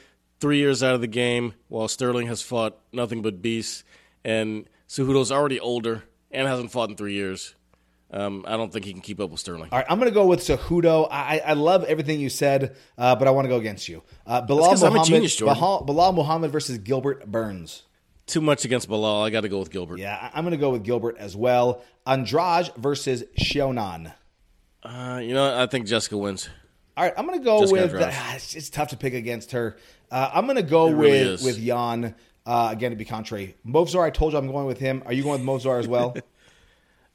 three 0.41 0.59
years 0.59 0.83
out 0.83 0.95
of 0.95 1.01
the 1.01 1.07
game, 1.07 1.55
while 1.69 1.89
Sterling 1.89 2.27
has 2.29 2.43
fought 2.43 2.79
nothing 2.93 3.23
but 3.23 3.43
beasts. 3.43 3.85
And 4.25 4.69
Cejudo's 4.89 5.33
already 5.33 5.59
older 5.61 6.05
and 6.31 6.47
hasn't 6.49 6.71
fought 6.73 6.91
in 6.91 6.97
three 6.97 7.15
years. 7.15 7.55
Um, 8.11 8.45
I 8.49 8.57
don't 8.57 8.73
think 8.73 8.87
he 8.87 8.93
can 8.93 9.03
keep 9.03 9.21
up 9.21 9.31
with 9.31 9.39
Sterling. 9.41 9.69
All 9.71 9.79
right, 9.79 9.87
I'm 9.89 9.99
going 9.99 10.11
to 10.11 10.15
go 10.15 10.27
with 10.27 10.41
Cejudo. 10.41 11.09
I, 11.11 11.41
I 11.45 11.53
love 11.53 11.85
everything 11.85 12.21
you 12.21 12.31
said, 12.31 12.75
uh, 12.97 13.15
but 13.17 13.29
I 13.29 13.31
want 13.33 13.45
to 13.45 13.51
go 13.51 13.59
against 13.59 13.87
you. 13.89 14.03
Uh, 14.27 14.41
Belal, 14.47 14.71
'cause 14.71 14.83
I'm 14.83 14.93
a 14.93 14.95
Muhammad, 14.95 15.09
genius, 15.09 15.39
Belal, 15.39 15.87
Belal 15.87 16.15
Muhammad 16.15 16.51
versus 16.51 16.79
Gilbert 16.79 17.31
Burns. 17.31 17.83
Too 18.27 18.41
much 18.41 18.65
against 18.65 18.89
Belal. 18.89 19.25
I 19.27 19.31
got 19.31 19.43
to 19.43 19.49
go 19.51 19.59
with 19.59 19.71
Gilbert. 19.71 19.99
Yeah, 19.99 20.31
I'm 20.33 20.43
going 20.45 20.53
to 20.53 20.57
go 20.61 20.71
with 20.71 20.85
Gilbert 20.85 21.17
as 21.19 21.37
well. 21.37 21.83
Andrade 22.07 22.71
versus 22.79 23.25
Xiaonan. 23.39 24.15
Uh, 24.83 25.21
you 25.23 25.35
know, 25.35 25.59
I 25.61 25.67
think 25.67 25.87
Jessica 25.87 26.17
wins. 26.17 26.49
All 26.99 27.05
right, 27.05 27.15
I'm 27.17 27.27
going 27.27 27.39
to 27.39 27.45
go 27.45 27.61
Jessica 27.61 27.93
with. 28.07 28.15
It's, 28.35 28.57
it's 28.57 28.71
tough 28.71 28.89
to 28.89 28.97
pick 28.97 29.15
against 29.15 29.53
her. 29.53 29.77
Uh, 30.11 30.31
I'm 30.35 30.47
going 30.47 30.57
to 30.57 30.63
go 30.65 30.89
It 30.89 30.95
with 30.97 31.13
is. 31.15 31.43
with 31.45 31.59
Yan 31.59 32.17
uh, 32.45 32.69
again 32.73 32.91
to 32.91 32.97
be 32.97 33.05
contrary. 33.05 33.55
Movsar, 33.65 34.03
I 34.03 34.11
told 34.11 34.33
you 34.33 34.39
I'm 34.41 34.51
going 34.51 34.67
with 34.67 34.79
him. 34.81 35.05
Are 35.07 35.13
you 35.13 35.23
going 35.23 35.47
with 35.47 35.63
Movsar 35.63 35.79
as 35.79 35.87
well? 35.87 36.17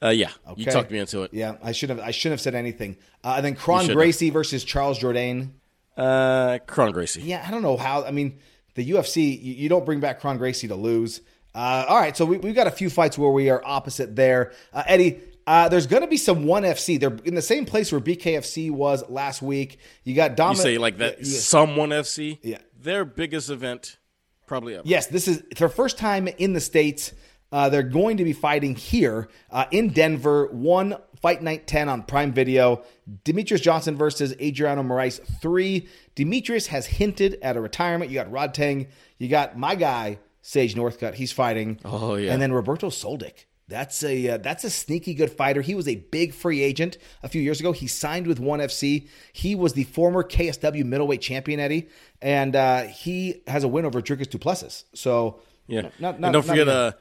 Uh, 0.02 0.10
yeah, 0.10 0.28
you 0.48 0.64
Okay. 0.64 0.70
talked 0.70 0.90
me 0.90 0.98
into 0.98 1.22
it. 1.22 1.32
Yeah, 1.32 1.54
I 1.62 1.72
shouldn't 1.72 1.98
have. 1.98 2.06
I 2.06 2.10
shouldn't 2.10 2.34
have 2.34 2.40
said 2.42 2.54
anything. 2.54 2.98
Uh, 3.22 3.34
and 3.36 3.44
then 3.46 3.54
Kron 3.54 3.86
Gracie 3.86 4.28
versus 4.28 4.62
Charles 4.62 4.98
Jourdain. 4.98 5.52
Uh, 5.96 6.58
Kron 6.66 6.92
Gracie. 6.92 7.22
Yeah, 7.22 7.42
I 7.46 7.50
don't 7.50 7.62
know 7.62 7.78
how. 7.78 8.04
I 8.04 8.10
mean, 8.10 8.38
the 8.74 8.90
UFC, 8.90 9.40
you, 9.42 9.54
you 9.54 9.68
don't 9.70 9.86
bring 9.86 10.00
back 10.00 10.20
Kron 10.20 10.36
Gracie 10.36 10.68
to 10.68 10.74
lose. 10.74 11.22
Uh, 11.54 11.86
all 11.88 11.96
right, 11.96 12.14
so 12.14 12.26
we, 12.26 12.36
we've 12.36 12.54
got 12.56 12.66
a 12.66 12.70
few 12.72 12.90
fights 12.90 13.16
where 13.16 13.30
we 13.30 13.48
are 13.48 13.62
opposite 13.64 14.14
there. 14.14 14.52
Uh, 14.74 14.82
Eddie, 14.86 15.20
uh, 15.46 15.68
there's 15.68 15.86
going 15.86 16.02
to 16.02 16.08
be 16.08 16.16
some 16.16 16.44
ONE 16.44 16.62
FC. 16.62 16.98
They're 16.98 17.16
in 17.24 17.34
the 17.34 17.42
same 17.42 17.66
place 17.66 17.92
where 17.92 18.00
BKFC 18.00 18.70
was 18.70 19.08
last 19.10 19.42
week. 19.42 19.78
You 20.04 20.14
got 20.14 20.36
You 20.38 20.62
say 20.62 20.78
like 20.78 20.98
that? 20.98 21.18
Yeah. 21.18 21.38
Someone 21.38 21.90
FC. 21.90 22.38
Yeah. 22.42 22.58
Their 22.80 23.04
biggest 23.04 23.50
event, 23.50 23.98
probably 24.46 24.74
ever. 24.74 24.82
Yes, 24.86 25.06
this 25.06 25.28
is 25.28 25.42
their 25.56 25.68
first 25.68 25.98
time 25.98 26.28
in 26.28 26.52
the 26.52 26.60
States. 26.60 27.12
Uh, 27.52 27.68
they're 27.68 27.82
going 27.82 28.16
to 28.16 28.24
be 28.24 28.32
fighting 28.32 28.74
here 28.74 29.28
uh, 29.50 29.66
in 29.70 29.90
Denver. 29.90 30.48
One 30.48 30.96
fight 31.20 31.42
night 31.42 31.66
10 31.66 31.88
on 31.88 32.02
Prime 32.02 32.32
Video. 32.32 32.82
Demetrious 33.24 33.62
Johnson 33.62 33.96
versus 33.96 34.34
Adriano 34.40 34.82
Moraes. 34.82 35.20
Three. 35.40 35.88
Demetrious 36.16 36.66
has 36.66 36.86
hinted 36.86 37.38
at 37.42 37.56
a 37.56 37.60
retirement. 37.60 38.10
You 38.10 38.16
got 38.16 38.30
Rodtang. 38.30 38.88
You 39.18 39.28
got 39.28 39.56
my 39.56 39.74
guy, 39.74 40.18
Sage 40.42 40.74
Northcutt. 40.74 41.14
He's 41.14 41.32
fighting. 41.32 41.78
Oh, 41.84 42.16
yeah. 42.16 42.32
And 42.32 42.42
then 42.42 42.52
Roberto 42.52 42.88
Soldic. 42.90 43.44
That's 43.66 44.02
a 44.04 44.28
uh, 44.28 44.36
that's 44.38 44.62
a 44.64 44.70
sneaky 44.70 45.14
good 45.14 45.30
fighter. 45.30 45.62
He 45.62 45.74
was 45.74 45.88
a 45.88 45.96
big 45.96 46.34
free 46.34 46.62
agent 46.62 46.98
a 47.22 47.28
few 47.28 47.40
years 47.40 47.60
ago. 47.60 47.72
He 47.72 47.86
signed 47.86 48.26
with 48.26 48.38
ONE 48.38 48.60
FC. 48.60 49.08
He 49.32 49.54
was 49.54 49.72
the 49.72 49.84
former 49.84 50.22
KSW 50.22 50.84
middleweight 50.84 51.22
champion, 51.22 51.60
Eddie, 51.60 51.88
and 52.20 52.54
uh, 52.54 52.82
he 52.82 53.42
has 53.46 53.64
a 53.64 53.68
win 53.68 53.86
over 53.86 54.02
Dricus 54.02 54.28
Duplessis. 54.28 54.84
So 54.94 55.40
Yeah. 55.66 55.88
not, 55.98 56.20
not, 56.20 56.26
and 56.28 56.32
don't 56.34 56.44
forget 56.44 56.68
uh, 56.68 56.92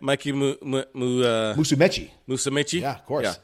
Mikey 0.00 0.32
Mu, 0.32 0.54
Mu, 0.62 0.82
Mu, 0.94 1.22
uh, 1.24 1.54
Musumeci. 1.56 2.10
Musumeci. 2.26 2.80
Yeah, 2.80 2.94
of 2.94 3.04
course. 3.04 3.24
Yeah. 3.26 3.34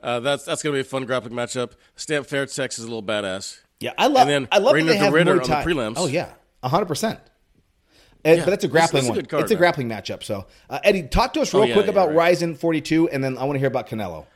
Uh, 0.00 0.20
that's 0.20 0.44
that's 0.44 0.62
gonna 0.62 0.74
be 0.74 0.80
a 0.80 0.84
fun 0.84 1.06
grappling 1.06 1.34
matchup. 1.34 1.72
Stamp 1.96 2.28
Fairtex 2.28 2.78
is 2.78 2.84
a 2.84 2.86
little 2.86 3.02
badass. 3.02 3.58
Yeah, 3.80 3.92
I 3.98 4.06
love. 4.06 4.28
And 4.28 4.30
then 4.30 4.48
I 4.52 4.58
love 4.58 4.74
Rainer 4.74 4.86
that 4.86 4.92
they 4.92 4.98
have 4.98 5.12
Ritter 5.12 5.34
Muay 5.34 5.42
on 5.42 5.64
the 5.64 5.70
prelims. 5.70 5.94
Oh 5.96 6.06
yeah, 6.06 6.28
hundred 6.62 6.86
percent. 6.86 7.18
And, 8.24 8.38
Yeah, 8.38 8.44
but 8.44 8.50
that's 8.50 8.64
a 8.64 8.68
grappling 8.68 9.04
is 9.04 9.08
a 9.10 9.12
one. 9.12 9.24
card, 9.26 9.42
it's 9.44 9.52
a 9.52 9.54
man. 9.54 9.58
grappling 9.60 9.88
matchup. 9.88 10.22
So, 10.22 10.46
uh, 10.70 10.78
Eddie, 10.84 11.04
talk 11.04 11.32
to 11.34 11.40
us 11.40 11.52
real 11.54 11.62
Oh, 11.62 11.66
yeah, 11.66 11.74
quick 11.74 11.86
yeah, 11.86 11.92
about 11.92 12.08
right. 12.14 12.30
RIZIN 12.32 12.56
42, 12.56 13.08
and 13.10 13.22
then 13.22 13.38
I 13.38 13.44
want 13.44 13.54
to 13.56 13.58
hear 13.58 13.68
about 13.68 13.88
Canelo. 13.88 14.26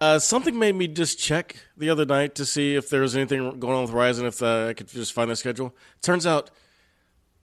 Uh, 0.00 0.18
something 0.18 0.58
made 0.58 0.74
me 0.74 0.88
just 0.88 1.18
check 1.18 1.56
the 1.76 1.88
other 1.88 2.04
night 2.04 2.34
to 2.34 2.44
see 2.44 2.74
if 2.74 2.90
there 2.90 3.00
was 3.00 3.14
anything 3.16 3.58
going 3.60 3.74
on 3.74 3.82
with 3.82 3.92
RIZIN, 3.92 4.26
if 4.26 4.42
uh, 4.42 4.66
I 4.68 4.74
could 4.74 4.88
just 4.88 5.12
find 5.12 5.30
their 5.30 5.36
schedule. 5.36 5.74
Turns 6.02 6.26
out 6.26 6.50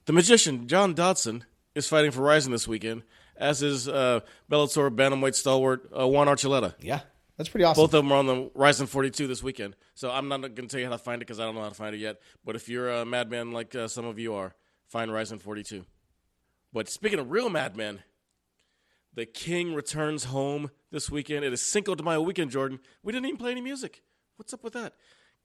the 0.05 0.13
magician, 0.13 0.67
John 0.67 0.93
Dodson, 0.93 1.45
is 1.75 1.87
fighting 1.87 2.11
for 2.11 2.21
RIZIN 2.21 2.51
this 2.51 2.67
weekend, 2.67 3.03
as 3.37 3.63
is 3.63 3.87
uh, 3.87 4.19
Bellator 4.51 4.93
bantamweight 4.93 5.35
stalwart 5.35 5.89
uh, 5.97 6.05
Juan 6.07 6.27
Archuleta. 6.27 6.73
Yeah, 6.81 6.99
that's 7.37 7.49
pretty 7.49 7.63
awesome. 7.63 7.81
Both 7.81 7.93
of 7.93 8.03
them 8.03 8.11
are 8.11 8.17
on 8.17 8.27
the 8.27 8.51
RIZIN 8.53 8.87
42 8.87 9.27
this 9.27 9.41
weekend. 9.41 9.75
So 9.95 10.11
I'm 10.11 10.27
not 10.27 10.41
going 10.41 10.55
to 10.55 10.67
tell 10.67 10.79
you 10.79 10.85
how 10.87 10.91
to 10.91 10.97
find 10.97 11.21
it 11.21 11.25
because 11.25 11.39
I 11.39 11.45
don't 11.45 11.55
know 11.55 11.61
how 11.61 11.69
to 11.69 11.75
find 11.75 11.95
it 11.95 11.99
yet. 11.99 12.19
But 12.45 12.55
if 12.57 12.67
you're 12.67 12.89
a 12.91 13.05
madman 13.05 13.51
like 13.53 13.73
uh, 13.73 13.87
some 13.87 14.05
of 14.05 14.19
you 14.19 14.33
are, 14.33 14.53
find 14.91 15.11
RIZIN 15.11 15.39
42. 15.39 15.85
But 16.73 16.89
speaking 16.89 17.17
of 17.17 17.31
real 17.31 17.49
madmen, 17.49 18.03
the 19.13 19.25
King 19.25 19.73
returns 19.73 20.25
home 20.25 20.69
this 20.91 21.09
weekend. 21.09 21.45
It 21.45 21.53
is 21.53 21.61
Cinco 21.61 21.95
de 21.95 22.03
Mayo 22.03 22.21
weekend, 22.21 22.51
Jordan. 22.51 22.79
We 23.01 23.13
didn't 23.13 23.27
even 23.27 23.37
play 23.37 23.51
any 23.51 23.61
music. 23.61 24.03
What's 24.35 24.53
up 24.53 24.63
with 24.63 24.73
that? 24.73 24.93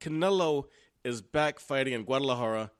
Canelo 0.01 0.65
is 1.05 1.23
back 1.23 1.61
fighting 1.61 1.95
in 1.95 2.03
Guadalajara 2.03 2.73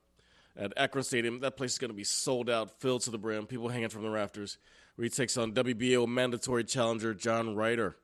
at 0.57 0.73
Akron 0.77 1.05
Stadium. 1.05 1.41
That 1.41 1.57
place 1.57 1.73
is 1.73 1.79
going 1.79 1.91
to 1.91 1.97
be 1.97 2.05
sold 2.05 2.51
out, 2.51 2.81
filled 2.81 3.03
to 3.03 3.11
the 3.11 3.19
brim, 3.19 3.47
people 3.47 3.69
hanging 3.69 3.89
from 3.89 4.03
the 4.03 4.11
rafters. 4.11 4.59
Where 4.97 5.05
he 5.05 5.11
takes 5.11 5.37
on 5.37 5.53
WBO 5.53 6.09
mandatory 6.09 6.65
challenger 6.65 7.15
John 7.15 7.55
Ryder. 7.55 7.97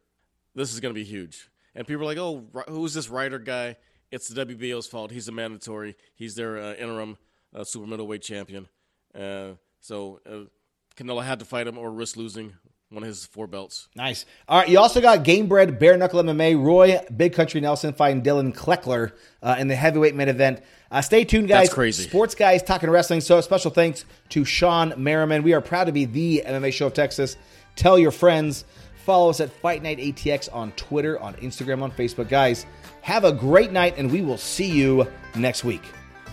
This 0.55 0.73
is 0.73 0.79
going 0.81 0.95
to 0.95 1.01
be 1.01 1.05
huge. 1.05 1.51
and 1.75 1.87
people 1.87 2.03
are 2.03 2.07
like, 2.07 2.19
"Oh, 2.19 2.45
who's 2.69 2.95
this 2.95 3.09
Ryder 3.09 3.39
guy?" 3.39 3.77
It's 4.11 4.29
the 4.29 4.45
WBO's 4.45 4.87
fault. 4.87 5.11
He's 5.11 5.27
a 5.27 5.33
mandatory. 5.33 5.97
He's 6.15 6.35
their 6.35 6.59
uh, 6.59 6.75
interim 6.75 7.17
uh, 7.55 7.65
super 7.65 7.87
middleweight 7.87 8.23
champion. 8.23 8.69
Uh, 9.15 9.53
so 9.81 10.21
uh, 10.27 10.49
Canelo 10.97 11.23
had 11.23 11.39
to 11.41 11.45
fight 11.45 11.67
him 11.67 11.79
or 11.79 11.91
risk 11.91 12.17
losing 12.17 12.55
one 12.93 13.03
of 13.03 13.09
his 13.09 13.25
four 13.27 13.47
belts. 13.47 13.89
Nice. 13.97 14.27
All 14.49 14.59
right. 14.61 14.69
You 14.69 14.79
also 14.79 15.01
got 15.01 15.25
Gamebred 15.25 15.79
Bare 15.79 15.97
Knuckle 15.97 16.23
MMA. 16.23 16.63
Roy 16.63 17.01
Big 17.17 17.33
Country 17.33 17.61
Nelson 17.61 17.95
fighting 17.95 18.23
Dillon 18.23 18.53
Cleckler 18.53 19.13
uh, 19.43 19.57
in 19.59 19.69
the 19.69 19.75
heavyweight 19.75 20.15
main 20.15 20.29
event. 20.29 20.61
Uh, 20.91 21.01
stay 21.01 21.25
tuned, 21.25 21.49
guys. 21.49 21.65
That's 21.65 21.75
crazy. 21.75 22.05
Sports 22.05 22.35
guys 22.35 22.63
talking 22.63 22.91
wrestling. 22.91 23.21
So 23.23 23.41
special 23.41 23.71
thanks 23.71 24.05
to 24.31 24.43
Shawne 24.43 24.97
Merriman. 24.99 25.43
We 25.43 25.55
are 25.55 25.63
proud 25.63 25.85
to 25.85 25.93
be 25.93 26.05
the 26.05 26.45
MMA 26.47 26.73
show 26.73 26.87
of 26.87 26.95
Texas. 26.95 27.37
Tell 27.77 27.99
your 27.99 28.11
friends. 28.11 28.65
Follow 29.05 29.31
us 29.31 29.41
at 29.41 29.51
Fight 29.51 29.83
Night 29.83 29.99
ATX 29.99 30.49
on 30.53 30.71
Twitter, 30.73 31.19
on 31.19 31.35
Instagram, 31.37 31.83
on 31.83 31.91
Facebook. 31.91 32.29
Guys, 32.29 32.67
have 33.01 33.25
a 33.25 33.33
great 33.33 33.73
night, 33.73 33.95
and 33.97 34.13
we 34.13 34.21
will 34.21 34.39
see 34.39 34.71
you 34.71 35.11
next 35.35 35.65
week. 35.65 35.83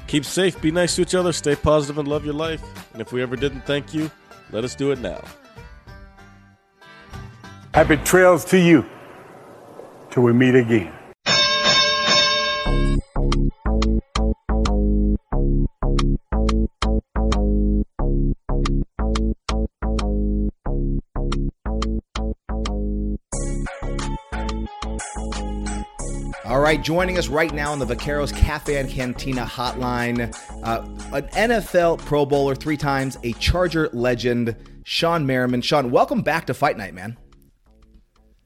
Keep 0.09 0.25
safe, 0.25 0.59
be 0.59 0.71
nice 0.71 0.95
to 0.95 1.03
each 1.03 1.13
other, 1.13 1.31
stay 1.31 1.55
positive, 1.55 1.99
and 1.99 2.07
love 2.07 2.25
your 2.25 2.33
life. 2.33 2.63
And 2.93 3.01
if 3.01 3.13
we 3.13 3.21
ever 3.21 3.35
didn't 3.35 3.61
thank 3.67 3.93
you, 3.93 4.09
let 4.51 4.63
us 4.63 4.73
do 4.73 4.89
it 4.89 4.97
now. 4.97 5.23
Happy 7.75 7.95
trails 7.97 8.43
to 8.45 8.57
you 8.57 8.83
till 10.09 10.23
we 10.23 10.33
meet 10.33 10.55
again. 10.55 10.98
Right, 26.69 26.83
joining 26.83 27.17
us 27.17 27.29
right 27.29 27.51
now 27.51 27.71
on 27.71 27.79
the 27.79 27.85
Vaqueros 27.87 28.31
Cafe 28.31 28.77
and 28.77 28.87
Cantina 28.87 29.43
hotline, 29.43 30.31
uh, 30.63 30.85
an 31.11 31.23
NFL 31.49 31.97
Pro 31.97 32.27
Bowler 32.27 32.53
three 32.53 32.77
times, 32.77 33.17
a 33.23 33.33
Charger 33.33 33.89
legend, 33.91 34.55
Shawne 34.83 35.25
Merriman. 35.25 35.61
Shawne, 35.63 35.89
welcome 35.89 36.21
back 36.21 36.45
to 36.45 36.53
Fight 36.53 36.77
Night, 36.77 36.93
man. 36.93 37.17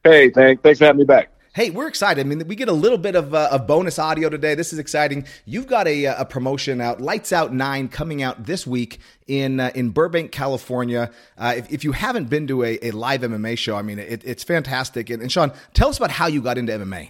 Hey, 0.06 0.30
thank, 0.30 0.64
thanks 0.64 0.80
for 0.80 0.86
having 0.86 1.00
me 1.00 1.04
back. 1.04 1.34
Hey, 1.54 1.70
we're 1.70 1.90
excited. 1.90 2.26
I 2.26 2.30
mean, 2.30 2.48
we 2.48 2.56
get 2.56 2.70
a 2.70 2.74
little 2.74 2.98
bit 2.98 3.18
of, 3.18 3.34
uh, 3.34 3.50
of 3.52 3.68
bonus 3.68 4.00
audio 4.00 4.30
today. 4.30 4.56
This 4.56 4.72
is 4.72 4.80
exciting. 4.80 5.26
You've 5.44 5.68
got 5.68 5.86
a, 5.90 6.06
uh, 6.06 6.22
a 6.22 6.26
promotion 6.26 6.80
out, 6.80 7.02
Lights 7.02 7.34
Out 7.34 7.54
Nine, 7.54 7.90
coming 7.90 8.24
out 8.24 8.46
this 8.46 8.66
week 8.66 9.00
in 9.28 9.60
uh, 9.60 9.72
in 9.76 9.90
Burbank, 9.90 10.32
California. 10.32 11.12
Uh, 11.38 11.56
if, 11.58 11.74
if 11.74 11.84
you 11.84 11.92
haven't 11.92 12.30
been 12.30 12.48
to 12.48 12.64
a, 12.64 12.80
a 12.84 12.92
live 12.92 13.20
MMA 13.20 13.58
show, 13.58 13.76
I 13.76 13.82
mean, 13.82 14.00
it, 14.00 14.24
it's 14.24 14.46
fantastic. 14.46 15.10
And, 15.10 15.22
and 15.22 15.30
Shawne, 15.30 15.54
tell 15.74 15.90
us 15.90 15.98
about 15.98 16.12
how 16.12 16.28
you 16.28 16.42
got 16.42 16.58
into 16.58 16.72
MMA. 16.72 17.10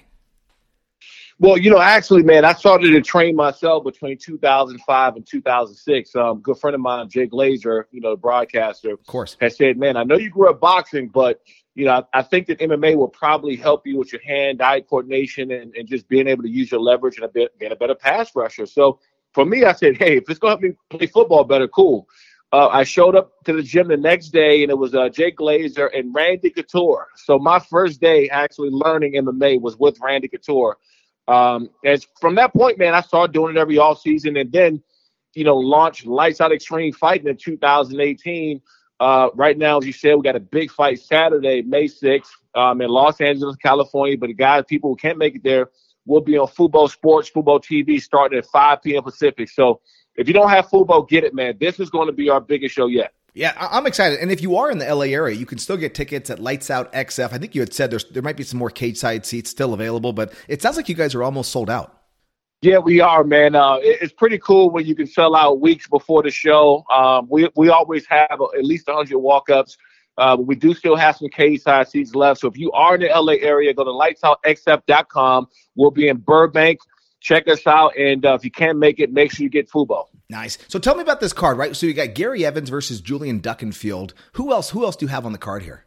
Well, 1.43 1.57
you 1.57 1.69
know, 1.69 1.81
actually, 1.81 2.23
man, 2.23 2.45
I 2.45 2.53
started 2.53 2.91
to 2.91 3.01
train 3.01 3.35
myself 3.35 3.83
between 3.83 4.17
2005 4.17 5.15
and 5.17 5.27
2006. 5.27 6.15
Um, 6.15 6.39
good 6.39 6.57
friend 6.57 6.73
of 6.73 6.79
mine, 6.79 7.09
Jay 7.09 7.27
Glazer, 7.27 7.83
you 7.91 7.99
know, 7.99 8.11
the 8.11 8.17
broadcaster, 8.17 8.93
of 8.93 9.05
course, 9.07 9.35
has 9.41 9.57
said, 9.57 9.77
"Man, 9.77 9.97
I 9.97 10.03
know 10.05 10.15
you 10.15 10.29
grew 10.29 10.49
up 10.49 10.61
boxing, 10.61 11.09
but 11.09 11.41
you 11.75 11.83
know, 11.83 12.07
I, 12.13 12.19
I 12.19 12.21
think 12.21 12.47
that 12.47 12.59
MMA 12.59 12.95
will 12.95 13.09
probably 13.09 13.57
help 13.57 13.85
you 13.85 13.97
with 13.97 14.13
your 14.13 14.21
hand-eye 14.21 14.85
coordination 14.89 15.51
and, 15.51 15.75
and 15.75 15.85
just 15.85 16.07
being 16.07 16.29
able 16.29 16.43
to 16.43 16.49
use 16.49 16.71
your 16.71 16.79
leverage 16.79 17.17
and 17.17 17.25
a 17.25 17.27
bit 17.27 17.59
being 17.59 17.73
a 17.73 17.75
better 17.75 17.95
pass 17.95 18.33
rusher." 18.37 18.65
So 18.65 19.01
for 19.33 19.43
me, 19.43 19.65
I 19.65 19.73
said, 19.73 19.97
"Hey, 19.97 20.15
if 20.15 20.29
it's 20.29 20.39
gonna 20.39 20.51
help 20.51 20.61
me 20.61 20.71
play 20.89 21.07
football 21.07 21.43
better, 21.43 21.67
cool." 21.67 22.07
Uh, 22.53 22.69
I 22.69 22.85
showed 22.85 23.17
up 23.17 23.43
to 23.43 23.51
the 23.51 23.63
gym 23.63 23.89
the 23.89 23.97
next 23.97 24.29
day, 24.29 24.63
and 24.63 24.71
it 24.71 24.77
was 24.77 24.95
uh, 24.95 25.09
Jay 25.09 25.31
Glazer 25.31 25.89
and 25.93 26.15
Randy 26.15 26.51
Couture. 26.51 27.07
So 27.17 27.37
my 27.37 27.59
first 27.59 27.99
day 27.99 28.29
actually 28.29 28.69
learning 28.69 29.15
MMA 29.15 29.59
was 29.59 29.75
with 29.75 29.99
Randy 29.99 30.29
Couture. 30.29 30.77
Um, 31.27 31.69
and 31.85 32.05
from 32.19 32.35
that 32.35 32.53
point, 32.53 32.77
man, 32.77 32.93
I 32.93 33.01
started 33.01 33.33
doing 33.33 33.55
it 33.55 33.59
every 33.59 33.77
off 33.77 34.01
season, 34.01 34.37
and 34.37 34.51
then, 34.51 34.83
you 35.33 35.43
know, 35.43 35.57
launched 35.57 36.05
Lights 36.05 36.41
Out 36.41 36.51
Extreme 36.51 36.93
Fighting 36.93 37.27
in 37.27 37.37
2018. 37.37 38.61
Uh, 38.99 39.29
right 39.33 39.57
now, 39.57 39.77
as 39.77 39.85
you 39.85 39.93
said, 39.93 40.15
we 40.15 40.21
got 40.21 40.35
a 40.35 40.39
big 40.39 40.71
fight 40.71 40.99
Saturday, 40.99 41.61
May 41.61 41.85
6th, 41.85 42.27
um, 42.55 42.81
in 42.81 42.89
Los 42.89 43.19
Angeles, 43.21 43.55
California. 43.57 44.17
But 44.17 44.27
the 44.27 44.33
guys, 44.33 44.63
people 44.67 44.91
who 44.91 44.95
can't 44.95 45.17
make 45.17 45.35
it 45.35 45.43
there, 45.43 45.69
will 46.05 46.21
be 46.21 46.37
on 46.37 46.47
Fubo 46.47 46.89
Sports, 46.89 47.29
Fubo 47.29 47.59
TV, 47.61 48.01
starting 48.01 48.37
at 48.37 48.45
5 48.45 48.81
p.m. 48.81 49.03
Pacific. 49.03 49.49
So 49.49 49.81
if 50.15 50.27
you 50.27 50.33
don't 50.33 50.49
have 50.49 50.67
Fubo, 50.67 51.07
get 51.07 51.23
it, 51.23 51.33
man. 51.33 51.57
This 51.59 51.79
is 51.79 51.89
going 51.89 52.07
to 52.07 52.13
be 52.13 52.29
our 52.29 52.41
biggest 52.41 52.75
show 52.75 52.87
yet. 52.87 53.13
Yeah, 53.35 53.53
I'm 53.57 53.87
excited. 53.87 54.19
And 54.19 54.31
if 54.31 54.41
you 54.41 54.57
are 54.57 54.69
in 54.69 54.77
the 54.77 54.93
LA 54.93 55.05
area, 55.05 55.35
you 55.35 55.47
can 55.47 55.57
still 55.57 55.77
get 55.77 55.95
tickets 55.95 56.29
at 56.29 56.37
Lights 56.39 56.69
Out 56.69 56.93
XF. 56.93 57.33
I 57.33 57.39
think 57.39 57.55
you 57.55 57.61
had 57.61 57.73
said 57.73 57.89
there's 57.89 58.05
there 58.05 58.21
might 58.21 58.37
be 58.37 58.43
some 58.43 58.59
more 58.59 58.69
cage 58.69 58.97
side 58.97 59.25
seats 59.25 59.49
still 59.49 59.73
available, 59.73 60.13
but 60.13 60.33
it 60.47 60.61
sounds 60.61 60.77
like 60.77 60.87
you 60.87 60.95
guys 60.95 61.15
are 61.15 61.23
almost 61.23 61.51
sold 61.51 61.69
out. 61.69 61.99
Yeah, 62.61 62.77
we 62.77 63.01
are, 63.01 63.23
man. 63.23 63.55
Uh, 63.55 63.79
it's 63.81 64.13
pretty 64.13 64.37
cool 64.37 64.69
when 64.69 64.85
you 64.85 64.95
can 64.95 65.07
sell 65.07 65.35
out 65.35 65.59
weeks 65.59 65.87
before 65.87 66.21
the 66.21 66.29
show. 66.29 66.85
Um, 66.93 67.27
we 67.29 67.49
we 67.55 67.69
always 67.69 68.05
have 68.05 68.29
at 68.31 68.63
least 68.63 68.87
100 68.87 69.17
walk-ups. 69.17 69.77
Uh, 70.17 70.37
but 70.37 70.43
we 70.43 70.55
do 70.55 70.73
still 70.73 70.95
have 70.95 71.17
some 71.17 71.29
cage 71.29 71.61
side 71.61 71.87
seats 71.87 72.13
left. 72.13 72.39
So 72.39 72.47
if 72.47 72.57
you 72.57 72.71
are 72.71 72.95
in 72.95 73.01
the 73.01 73.07
LA 73.07 73.33
area, 73.41 73.73
go 73.73 73.83
to 73.83 73.89
lightsoutxf.com. 73.89 75.47
We'll 75.75 75.91
be 75.91 76.07
in 76.07 76.17
Burbank. 76.17 76.79
Check 77.19 77.47
us 77.47 77.65
out. 77.65 77.97
And 77.97 78.25
uh, 78.25 78.35
if 78.35 78.45
you 78.45 78.51
can't 78.51 78.77
make 78.77 78.99
it, 78.99 79.11
make 79.11 79.31
sure 79.31 79.43
you 79.43 79.49
get 79.49 79.69
Fubo. 79.69 80.05
Nice. 80.33 80.57
So 80.67 80.79
tell 80.79 80.95
me 80.95 81.03
about 81.03 81.19
this 81.19 81.31
card, 81.31 81.59
right? 81.59 81.75
So 81.75 81.85
you 81.85 81.93
got 81.93 82.15
Gary 82.15 82.43
Evans 82.43 82.69
versus 82.69 83.01
Julian 83.01 83.39
Duckenfield. 83.39 84.13
Who 84.33 84.51
else? 84.51 84.71
Who 84.71 84.83
else 84.83 84.95
do 84.95 85.05
you 85.05 85.09
have 85.09 85.27
on 85.27 85.31
the 85.31 85.37
card 85.37 85.61
here? 85.61 85.85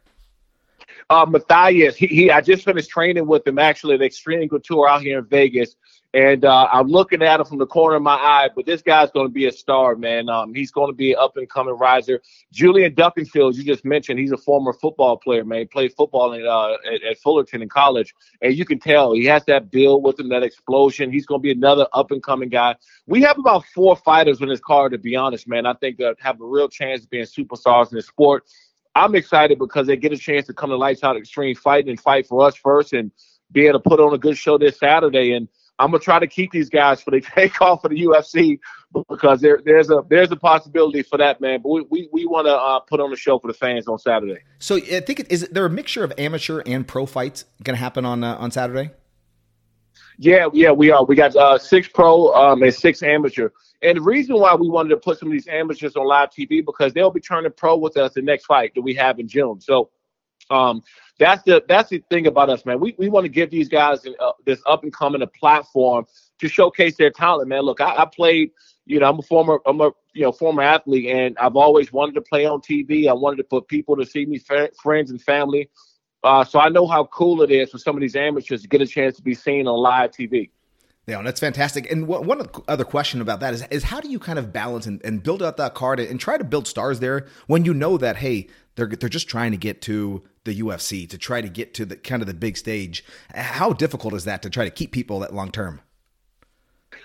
Uh, 1.09 1.25
Matthias, 1.25 1.97
he, 1.97 2.07
he, 2.07 2.31
I 2.31 2.39
just 2.39 2.63
finished 2.63 2.89
training 2.89 3.27
with 3.27 3.45
him 3.45 3.59
actually 3.59 3.95
at 3.95 4.01
Extreme 4.01 4.47
Couture 4.47 4.87
out 4.87 5.01
here 5.01 5.19
in 5.19 5.25
Vegas. 5.25 5.75
And 6.13 6.45
uh, 6.45 6.69
I'm 6.71 6.87
looking 6.87 7.21
at 7.21 7.41
him 7.41 7.45
from 7.45 7.57
the 7.57 7.67
corner 7.67 7.97
of 7.97 8.01
my 8.01 8.15
eye, 8.15 8.49
but 8.55 8.65
this 8.65 8.81
guy's 8.81 9.11
going 9.11 9.27
to 9.27 9.31
be 9.31 9.45
a 9.45 9.51
star, 9.51 9.95
man. 9.95 10.29
Um, 10.29 10.53
he's 10.55 10.71
going 10.71 10.89
to 10.89 10.95
be 10.95 11.11
an 11.11 11.19
up 11.19 11.35
and 11.35 11.49
coming 11.49 11.75
riser. 11.75 12.21
Julian 12.51 12.95
Duckenfield, 12.95 13.55
you 13.55 13.63
just 13.63 13.83
mentioned, 13.83 14.17
he's 14.17 14.31
a 14.31 14.37
former 14.37 14.71
football 14.71 15.17
player, 15.17 15.43
man. 15.43 15.59
He 15.59 15.65
played 15.65 15.93
football 15.93 16.31
in, 16.31 16.47
uh, 16.47 16.75
at, 16.91 17.03
at 17.03 17.17
Fullerton 17.19 17.61
in 17.61 17.67
college, 17.67 18.15
and 18.41 18.55
you 18.55 18.63
can 18.63 18.79
tell 18.79 19.13
he 19.13 19.25
has 19.25 19.43
that 19.45 19.69
build 19.69 20.03
with 20.03 20.17
him, 20.17 20.29
that 20.29 20.43
explosion. 20.43 21.11
He's 21.11 21.25
going 21.25 21.41
to 21.41 21.43
be 21.43 21.51
another 21.51 21.87
up 21.93 22.11
and 22.11 22.23
coming 22.23 22.49
guy. 22.49 22.77
We 23.05 23.21
have 23.23 23.37
about 23.37 23.65
four 23.75 23.97
fighters 23.97 24.41
in 24.41 24.47
this 24.47 24.61
card, 24.61 24.93
to 24.93 24.97
be 24.97 25.15
honest, 25.17 25.47
man. 25.47 25.65
I 25.65 25.73
think 25.73 25.99
have 26.19 26.39
a 26.39 26.45
real 26.45 26.69
chance 26.69 27.03
of 27.03 27.09
being 27.09 27.25
superstars 27.25 27.91
in 27.91 27.97
the 27.97 28.01
sport. 28.01 28.45
I'm 28.95 29.13
excited 29.13 29.59
because 29.59 29.85
they 29.85 29.97
get 29.97 30.13
a 30.13 30.17
chance 30.17 30.47
to 30.47 30.53
come 30.53 30.69
to 30.69 30.77
Lights 30.77 31.03
Out 31.03 31.17
Extreme 31.17 31.55
Fighting 31.55 31.89
and 31.89 31.99
fight 31.99 32.27
for 32.27 32.47
us 32.47 32.55
first, 32.55 32.93
and 32.93 33.11
be 33.51 33.67
able 33.67 33.79
to 33.79 33.89
put 33.89 33.99
on 33.99 34.13
a 34.13 34.17
good 34.17 34.37
show 34.37 34.57
this 34.57 34.79
Saturday. 34.79 35.33
And 35.33 35.47
I'm 35.79 35.91
gonna 35.91 35.99
try 35.99 36.19
to 36.19 36.27
keep 36.27 36.51
these 36.51 36.69
guys 36.69 37.01
for 37.01 37.11
the 37.11 37.21
take 37.35 37.61
off 37.61 37.81
for 37.81 37.89
the 37.89 38.01
UFC 38.01 38.59
because 39.09 39.41
there, 39.41 39.59
there's 39.63 39.89
a 39.89 40.03
there's 40.09 40.31
a 40.31 40.35
possibility 40.35 41.03
for 41.03 41.17
that, 41.17 41.39
man. 41.41 41.61
But 41.61 41.69
we 41.69 41.81
we, 41.89 42.09
we 42.11 42.25
want 42.25 42.47
to 42.47 42.55
uh, 42.55 42.79
put 42.79 42.99
on 42.99 43.11
a 43.11 43.15
show 43.15 43.39
for 43.39 43.47
the 43.47 43.53
fans 43.53 43.87
on 43.87 43.99
Saturday. 43.99 44.39
So 44.59 44.77
I 44.77 45.01
think 45.01 45.19
it, 45.21 45.31
is 45.31 45.47
there 45.49 45.65
a 45.65 45.69
mixture 45.69 46.03
of 46.03 46.13
amateur 46.17 46.61
and 46.65 46.87
pro 46.87 47.05
fights 47.05 47.45
going 47.63 47.75
to 47.75 47.79
happen 47.79 48.05
on 48.05 48.23
uh, 48.23 48.35
on 48.35 48.51
Saturday? 48.51 48.91
Yeah, 50.19 50.47
yeah, 50.51 50.71
we 50.71 50.89
are. 50.89 51.05
We 51.05 51.15
got 51.15 51.35
uh, 51.35 51.59
six 51.59 51.87
pro 51.87 52.33
um, 52.33 52.63
and 52.63 52.73
six 52.73 53.03
amateur. 53.03 53.49
And 53.83 53.97
the 53.97 54.01
reason 54.01 54.35
why 54.39 54.55
we 54.55 54.67
wanted 54.67 54.89
to 54.89 54.97
put 54.97 55.19
some 55.19 55.29
of 55.29 55.33
these 55.33 55.47
amateurs 55.47 55.95
on 55.95 56.07
live 56.07 56.29
TV 56.31 56.65
because 56.65 56.93
they'll 56.93 57.11
be 57.11 57.19
turning 57.19 57.51
pro 57.51 57.77
with 57.77 57.97
us 57.97 58.13
the 58.13 58.23
next 58.23 58.45
fight 58.45 58.73
that 58.73 58.81
we 58.81 58.95
have 58.95 59.19
in 59.19 59.27
June. 59.27 59.61
So 59.61 59.91
um, 60.49 60.81
that's 61.19 61.43
the 61.43 61.63
that's 61.67 61.89
the 61.89 62.03
thing 62.09 62.27
about 62.27 62.49
us, 62.49 62.65
man. 62.65 62.79
We 62.79 62.95
we 62.97 63.09
want 63.09 63.25
to 63.25 63.29
give 63.29 63.49
these 63.49 63.69
guys 63.69 64.05
uh, 64.05 64.31
this 64.45 64.61
up 64.65 64.83
and 64.83 64.93
coming 64.93 65.21
a 65.21 65.27
platform 65.27 66.05
to 66.39 66.47
showcase 66.47 66.95
their 66.97 67.09
talent, 67.09 67.49
man. 67.49 67.61
Look, 67.61 67.81
I, 67.81 68.03
I 68.03 68.05
played, 68.05 68.51
you 68.85 68.99
know, 68.99 69.09
I'm 69.09 69.19
a 69.19 69.23
former 69.23 69.59
I'm 69.65 69.81
a 69.81 69.91
you 70.13 70.23
know 70.23 70.31
former 70.31 70.61
athlete, 70.61 71.07
and 71.09 71.37
I've 71.37 71.55
always 71.55 71.91
wanted 71.91 72.15
to 72.15 72.21
play 72.21 72.45
on 72.45 72.61
TV. 72.61 73.09
I 73.09 73.13
wanted 73.13 73.37
to 73.37 73.43
put 73.43 73.67
people 73.67 73.95
to 73.97 74.05
see 74.05 74.25
me, 74.25 74.39
friends 74.81 75.11
and 75.11 75.21
family. 75.21 75.69
Uh, 76.23 76.43
so 76.43 76.59
I 76.59 76.69
know 76.69 76.87
how 76.87 77.05
cool 77.05 77.41
it 77.41 77.51
is 77.51 77.69
for 77.71 77.77
some 77.77 77.95
of 77.95 78.01
these 78.01 78.15
amateurs 78.15 78.61
to 78.63 78.67
get 78.67 78.81
a 78.81 78.87
chance 78.87 79.15
to 79.15 79.21
be 79.21 79.33
seen 79.33 79.67
on 79.67 79.79
live 79.79 80.11
TV. 80.11 80.49
Yeah, 81.07 81.21
that's 81.21 81.39
fantastic. 81.39 81.89
And 81.89 82.05
one 82.05 82.27
one 82.27 82.47
other 82.67 82.83
question 82.83 83.21
about 83.21 83.39
that 83.39 83.53
is, 83.53 83.63
is 83.71 83.83
how 83.83 84.01
do 84.01 84.09
you 84.09 84.19
kind 84.19 84.37
of 84.37 84.51
balance 84.51 84.85
and, 84.85 85.01
and 85.05 85.23
build 85.23 85.41
out 85.41 85.57
that 85.57 85.73
card 85.73 85.99
and 86.01 86.19
try 86.19 86.37
to 86.37 86.43
build 86.43 86.67
stars 86.67 86.99
there 86.99 87.27
when 87.47 87.63
you 87.63 87.73
know 87.73 87.97
that 87.97 88.17
hey 88.17 88.47
they're 88.77 88.87
they're 88.87 89.09
just 89.09 89.27
trying 89.27 89.51
to 89.51 89.57
get 89.57 89.81
to 89.81 90.23
the 90.45 90.61
UFC 90.61 91.09
to 91.09 91.17
try 91.17 91.41
to 91.41 91.49
get 91.49 91.73
to 91.73 91.85
the 91.85 91.97
kind 91.97 92.21
of 92.21 92.27
the 92.27 92.33
big 92.33 92.55
stage. 92.55 93.03
How 93.35 93.73
difficult 93.73 94.13
is 94.13 94.23
that 94.23 94.41
to 94.43 94.49
try 94.49 94.63
to 94.63 94.71
keep 94.71 94.93
people 94.93 95.19
that 95.19 95.33
long 95.33 95.51
term? 95.51 95.81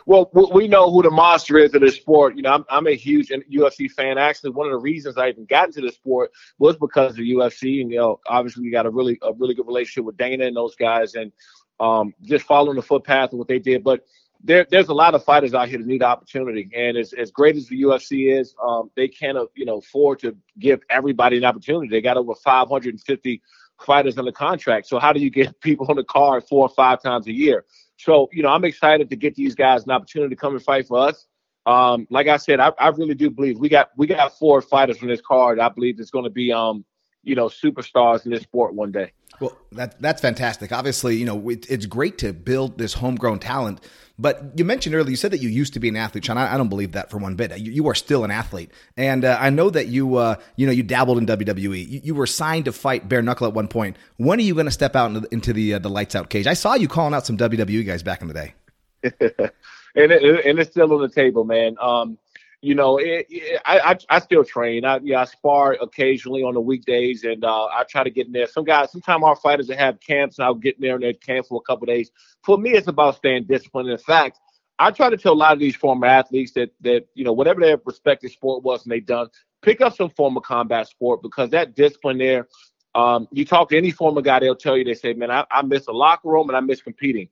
Well, 0.07 0.31
we 0.33 0.69
know 0.69 0.91
who 0.91 1.03
the 1.03 1.11
monster 1.11 1.59
is 1.59 1.75
in 1.75 1.81
this 1.81 1.97
sport. 1.97 2.37
You 2.37 2.43
know, 2.43 2.53
I'm, 2.53 2.65
I'm 2.69 2.87
a 2.87 2.95
huge 2.95 3.29
UFC 3.29 3.91
fan. 3.91 4.19
Actually, 4.19 4.51
one 4.51 4.67
of 4.67 4.73
the 4.73 4.79
reasons 4.79 5.17
I 5.17 5.29
even 5.29 5.45
got 5.45 5.67
into 5.69 5.81
the 5.81 5.93
sport 5.93 6.33
was 6.59 6.77
because 6.77 7.13
of 7.13 7.19
UFC. 7.19 7.81
And 7.81 7.91
you 7.91 7.99
know, 7.99 8.21
obviously, 8.27 8.65
we 8.65 8.71
got 8.71 8.87
a 8.87 8.91
really 8.91 9.19
a 9.23 9.33
really 9.33 9.55
good 9.55 9.67
relationship 9.67 10.05
with 10.05 10.17
Dana 10.17 10.47
and 10.47 10.57
those 10.57 10.77
guys, 10.77 11.15
and 11.15 11.33
um, 11.81 12.15
just 12.23 12.45
following 12.45 12.77
the 12.77 12.83
footpath 12.83 13.33
of 13.33 13.39
what 13.39 13.49
they 13.49 13.59
did. 13.59 13.83
But 13.83 14.05
there, 14.45 14.67
there's 14.71 14.89
a 14.89 14.95
lot 14.95 15.15
of 15.15 15.25
fighters 15.25 15.55
out 15.55 15.69
here 15.69 15.79
that 15.79 15.87
need 15.87 16.03
opportunity, 16.03 16.69
and 16.75 16.97
as, 16.97 17.13
as 17.13 17.31
great 17.31 17.57
as 17.57 17.69
the 17.69 17.83
UFC 17.83 18.37
is, 18.37 18.55
um, 18.63 18.91
they 18.97 19.09
can't, 19.09 19.39
uh, 19.39 19.47
you 19.55 19.65
know, 19.65 19.79
afford 19.79 20.19
to 20.21 20.37
give 20.59 20.81
everybody 20.91 21.37
an 21.37 21.45
opportunity. 21.45 21.89
They 21.89 22.01
got 22.01 22.17
over 22.17 22.35
550 22.35 23.43
fighters 23.81 24.19
under 24.19 24.33
contract. 24.33 24.87
So 24.87 24.99
how 24.99 25.13
do 25.13 25.21
you 25.21 25.31
get 25.31 25.61
people 25.61 25.87
on 25.89 25.97
the 25.97 26.05
card 26.05 26.45
four 26.49 26.67
or 26.67 26.75
five 26.75 27.03
times 27.03 27.27
a 27.27 27.33
year? 27.33 27.65
So 27.99 28.29
you 28.33 28.43
know, 28.43 28.49
I'm 28.49 28.65
excited 28.65 29.11
to 29.11 29.17
get 29.17 29.35
these 29.35 29.55
guys 29.55 29.85
an 29.85 29.91
opportunity 29.91 30.35
to 30.35 30.41
come 30.41 30.55
and 30.55 30.63
fight 30.63 30.87
for 30.87 30.99
us. 30.99 31.27
Um, 31.65 32.09
like 32.11 32.27
I 32.27 32.39
said, 32.39 32.59
I, 32.59 32.73
I 32.79 32.89
really 32.89 33.15
do 33.15 33.31
believe 33.31 33.59
we 33.59 33.69
got 33.69 33.91
we 33.97 34.07
got 34.09 34.37
four 34.37 34.61
fighters 34.61 34.99
from 34.99 35.09
this 35.09 35.21
card. 35.21 35.61
I 35.61 35.69
believe 35.69 36.01
it's 36.01 36.11
going 36.11 36.25
to 36.25 36.31
be 36.31 36.53
um, 36.53 36.85
you 37.23 37.35
know, 37.35 37.47
superstars 37.47 38.25
in 38.25 38.33
this 38.33 38.43
sport 38.43 38.75
one 38.75 38.93
day. 38.93 39.13
Well, 39.41 39.57
that 39.73 40.01
that's 40.01 40.21
fantastic. 40.21 40.73
Obviously, 40.73 41.17
you 41.17 41.25
know, 41.25 41.49
it, 41.49 41.71
it's 41.71 41.87
great 41.87 42.19
to 42.19 42.33
build 42.33 42.79
this 42.79 42.95
homegrown 42.95 43.41
talent. 43.41 43.81
But 44.19 44.53
you 44.57 44.65
mentioned 44.65 44.95
earlier, 44.95 45.11
you 45.11 45.17
said 45.17 45.31
that 45.33 45.41
you 45.41 45.49
used 45.49 45.73
to 45.75 45.81
be 45.81 45.89
an 45.89 45.97
athlete, 45.97 46.25
Shawne. 46.25 46.37
I, 46.37 46.55
I 46.55 46.57
don't 46.57 46.69
believe 46.69 46.93
that 46.93 47.11
for 47.11 47.19
one 47.19 47.35
bit. 47.35 47.59
You, 47.59 47.73
you 47.73 47.89
are 47.89 47.95
still 47.95 48.25
an 48.25 48.31
athlete, 48.31 48.71
and 48.97 49.25
uh, 49.25 49.39
I 49.41 49.51
know 49.51 49.71
that 49.71 49.89
you, 49.89 50.17
uh, 50.17 50.37
you 50.57 50.67
know, 50.67 50.73
you 50.73 50.83
dabbled 50.83 51.19
in 51.19 51.27
WWE. 51.27 51.89
You, 51.89 52.01
you, 52.05 52.15
were 52.15 52.27
signed 52.27 52.67
to 52.67 52.73
fight 52.73 53.09
bare 53.09 53.23
knuckle 53.23 53.47
at 53.47 53.55
one 53.55 53.69
point. 53.69 53.97
When 54.19 54.39
are 54.39 54.43
you 54.43 54.55
going 54.55 54.67
to 54.67 54.73
step 54.73 54.95
out 54.95 55.09
into 55.09 55.21
the, 55.21 55.29
into 55.33 55.53
the, 55.53 55.75
uh, 55.75 55.79
the 55.79 55.89
lights 55.89 56.15
out 56.15 56.29
cage? 56.29 56.47
I 56.47 56.55
saw 56.55 56.75
you 56.75 56.89
calling 56.89 57.15
out 57.15 57.27
some 57.27 57.37
WWE 57.37 57.87
guys 57.87 58.03
back 58.03 58.21
in 58.21 58.29
the 58.29 58.35
day. 58.35 58.55
and 59.03 60.13
it, 60.13 60.47
and 60.47 60.59
it's 60.59 60.71
still 60.71 60.93
on 60.93 61.01
the 61.01 61.09
table, 61.09 61.45
man. 61.45 61.77
Um, 61.81 62.19
you 62.63 62.77
know, 62.77 62.97
it, 62.97 63.27
it, 63.29 63.61
I, 63.67 63.81
I, 63.81 63.99
I 64.09 64.19
still 64.21 64.45
train. 64.45 64.85
I 64.85 65.01
yeah, 65.03 65.23
I 65.23 65.25
spar 65.25 65.77
occasionally 65.81 66.45
on 66.45 66.55
the 66.55 66.61
weekdays, 66.61 67.25
and 67.25 67.45
uh, 67.45 67.65
I 67.65 67.85
try 67.89 68.05
to 68.05 68.11
get 68.11 68.27
in 68.29 68.33
there. 68.33 68.47
Some 68.47 68.65
guys, 68.65 68.93
sometimes 68.93 69.25
our 69.25 69.35
fighters 69.35 69.67
that 69.67 69.79
have 69.79 69.99
camps, 69.99 70.39
and 70.39 70.47
I'll 70.47 70.55
get 70.55 70.77
in 70.77 70.83
there 70.83 70.95
and 70.95 71.03
they 71.03 71.13
camp 71.13 71.47
for 71.49 71.61
a 71.61 71.67
couple 71.69 71.87
days. 71.87 72.13
For 72.45 72.57
me, 72.57 72.71
it's 72.71 72.87
about 72.87 73.17
staying 73.17 73.45
disciplined. 73.45 73.91
In 73.91 73.99
fact, 73.99 74.39
I 74.79 74.93
try 74.93 75.11
to 75.11 75.17
tell 75.17 75.33
a 75.33 75.35
lot 75.35 75.53
of 75.53 75.59
these 75.59 75.75
former 75.75 76.07
athletes 76.07 76.53
that 76.53 76.71
that 76.83 77.07
you 77.15 77.25
know 77.25 77.33
whatever 77.33 77.61
their 77.61 77.81
respective 77.85 78.31
sport 78.31 78.63
was 78.63 78.85
and 78.85 78.93
they 78.93 79.01
done, 79.01 79.27
pick 79.61 79.81
up 79.81 79.97
some 79.97 80.11
form 80.11 80.37
of 80.37 80.45
combat 80.45 80.87
sport 80.87 81.21
because 81.21 81.51
that 81.51 81.75
discipline 81.75 82.19
there. 82.19 82.47
Um, 82.95 83.27
you 83.33 83.47
talk 83.47 83.71
to 83.71 83.77
any 83.79 83.91
former 83.91 84.21
guy, 84.21 84.39
they'll 84.39 84.55
tell 84.55 84.77
you 84.77 84.85
they 84.85 84.95
say, 84.95 85.15
"Man, 85.15 85.31
I, 85.31 85.47
I 85.51 85.63
miss 85.63 85.87
the 85.87 85.93
locker 85.93 86.29
room 86.29 86.49
and 86.49 86.57
I 86.57 86.61
miss 86.61 86.81
competing." 86.81 87.29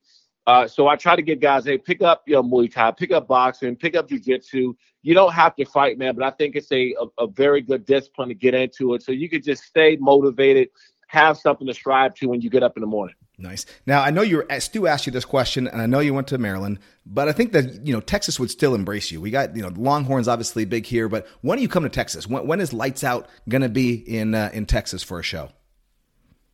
Uh, 0.46 0.66
so 0.66 0.88
I 0.88 0.96
try 0.96 1.16
to 1.16 1.22
get 1.22 1.40
guys, 1.40 1.64
hey, 1.64 1.78
pick 1.78 2.02
up 2.02 2.22
your 2.26 2.42
know, 2.42 2.48
Muay 2.48 2.72
Thai, 2.72 2.92
pick 2.92 3.12
up 3.12 3.28
boxing, 3.28 3.76
pick 3.76 3.94
up 3.94 4.08
jiu-jitsu. 4.08 4.74
You 5.02 5.14
don't 5.14 5.32
have 5.32 5.54
to 5.56 5.64
fight, 5.64 5.98
man, 5.98 6.14
but 6.14 6.24
I 6.24 6.30
think 6.30 6.56
it's 6.56 6.72
a, 6.72 6.94
a, 7.00 7.24
a 7.24 7.26
very 7.26 7.60
good 7.60 7.86
discipline 7.86 8.28
to 8.28 8.34
get 8.34 8.54
into 8.54 8.94
it. 8.94 9.02
So 9.02 9.12
you 9.12 9.28
could 9.28 9.44
just 9.44 9.64
stay 9.64 9.96
motivated, 10.00 10.68
have 11.08 11.36
something 11.36 11.66
to 11.66 11.74
strive 11.74 12.14
to 12.14 12.26
when 12.26 12.40
you 12.40 12.50
get 12.50 12.62
up 12.62 12.76
in 12.76 12.80
the 12.80 12.86
morning. 12.86 13.14
Nice. 13.40 13.64
Now 13.86 14.02
I 14.02 14.10
know 14.10 14.20
you 14.20 14.44
Stu 14.58 14.86
asked 14.86 15.06
you 15.06 15.12
this 15.12 15.24
question, 15.24 15.66
and 15.66 15.80
I 15.80 15.86
know 15.86 16.00
you 16.00 16.12
went 16.12 16.28
to 16.28 16.36
Maryland, 16.36 16.78
but 17.06 17.26
I 17.26 17.32
think 17.32 17.52
that 17.52 17.86
you 17.86 17.92
know 17.92 18.00
Texas 18.00 18.38
would 18.38 18.50
still 18.50 18.74
embrace 18.74 19.10
you. 19.10 19.18
We 19.18 19.30
got 19.30 19.56
you 19.56 19.62
know 19.62 19.72
Longhorns 19.74 20.28
obviously 20.28 20.66
big 20.66 20.84
here, 20.84 21.08
but 21.08 21.26
when 21.40 21.56
do 21.56 21.62
you 21.62 21.68
come 21.68 21.84
to 21.84 21.88
Texas? 21.88 22.26
When, 22.26 22.46
when 22.46 22.60
is 22.60 22.74
Lights 22.74 23.02
Out 23.02 23.28
going 23.48 23.62
to 23.62 23.70
be 23.70 23.94
in 23.94 24.34
uh, 24.34 24.50
in 24.52 24.66
Texas 24.66 25.02
for 25.02 25.18
a 25.18 25.22
show? 25.22 25.50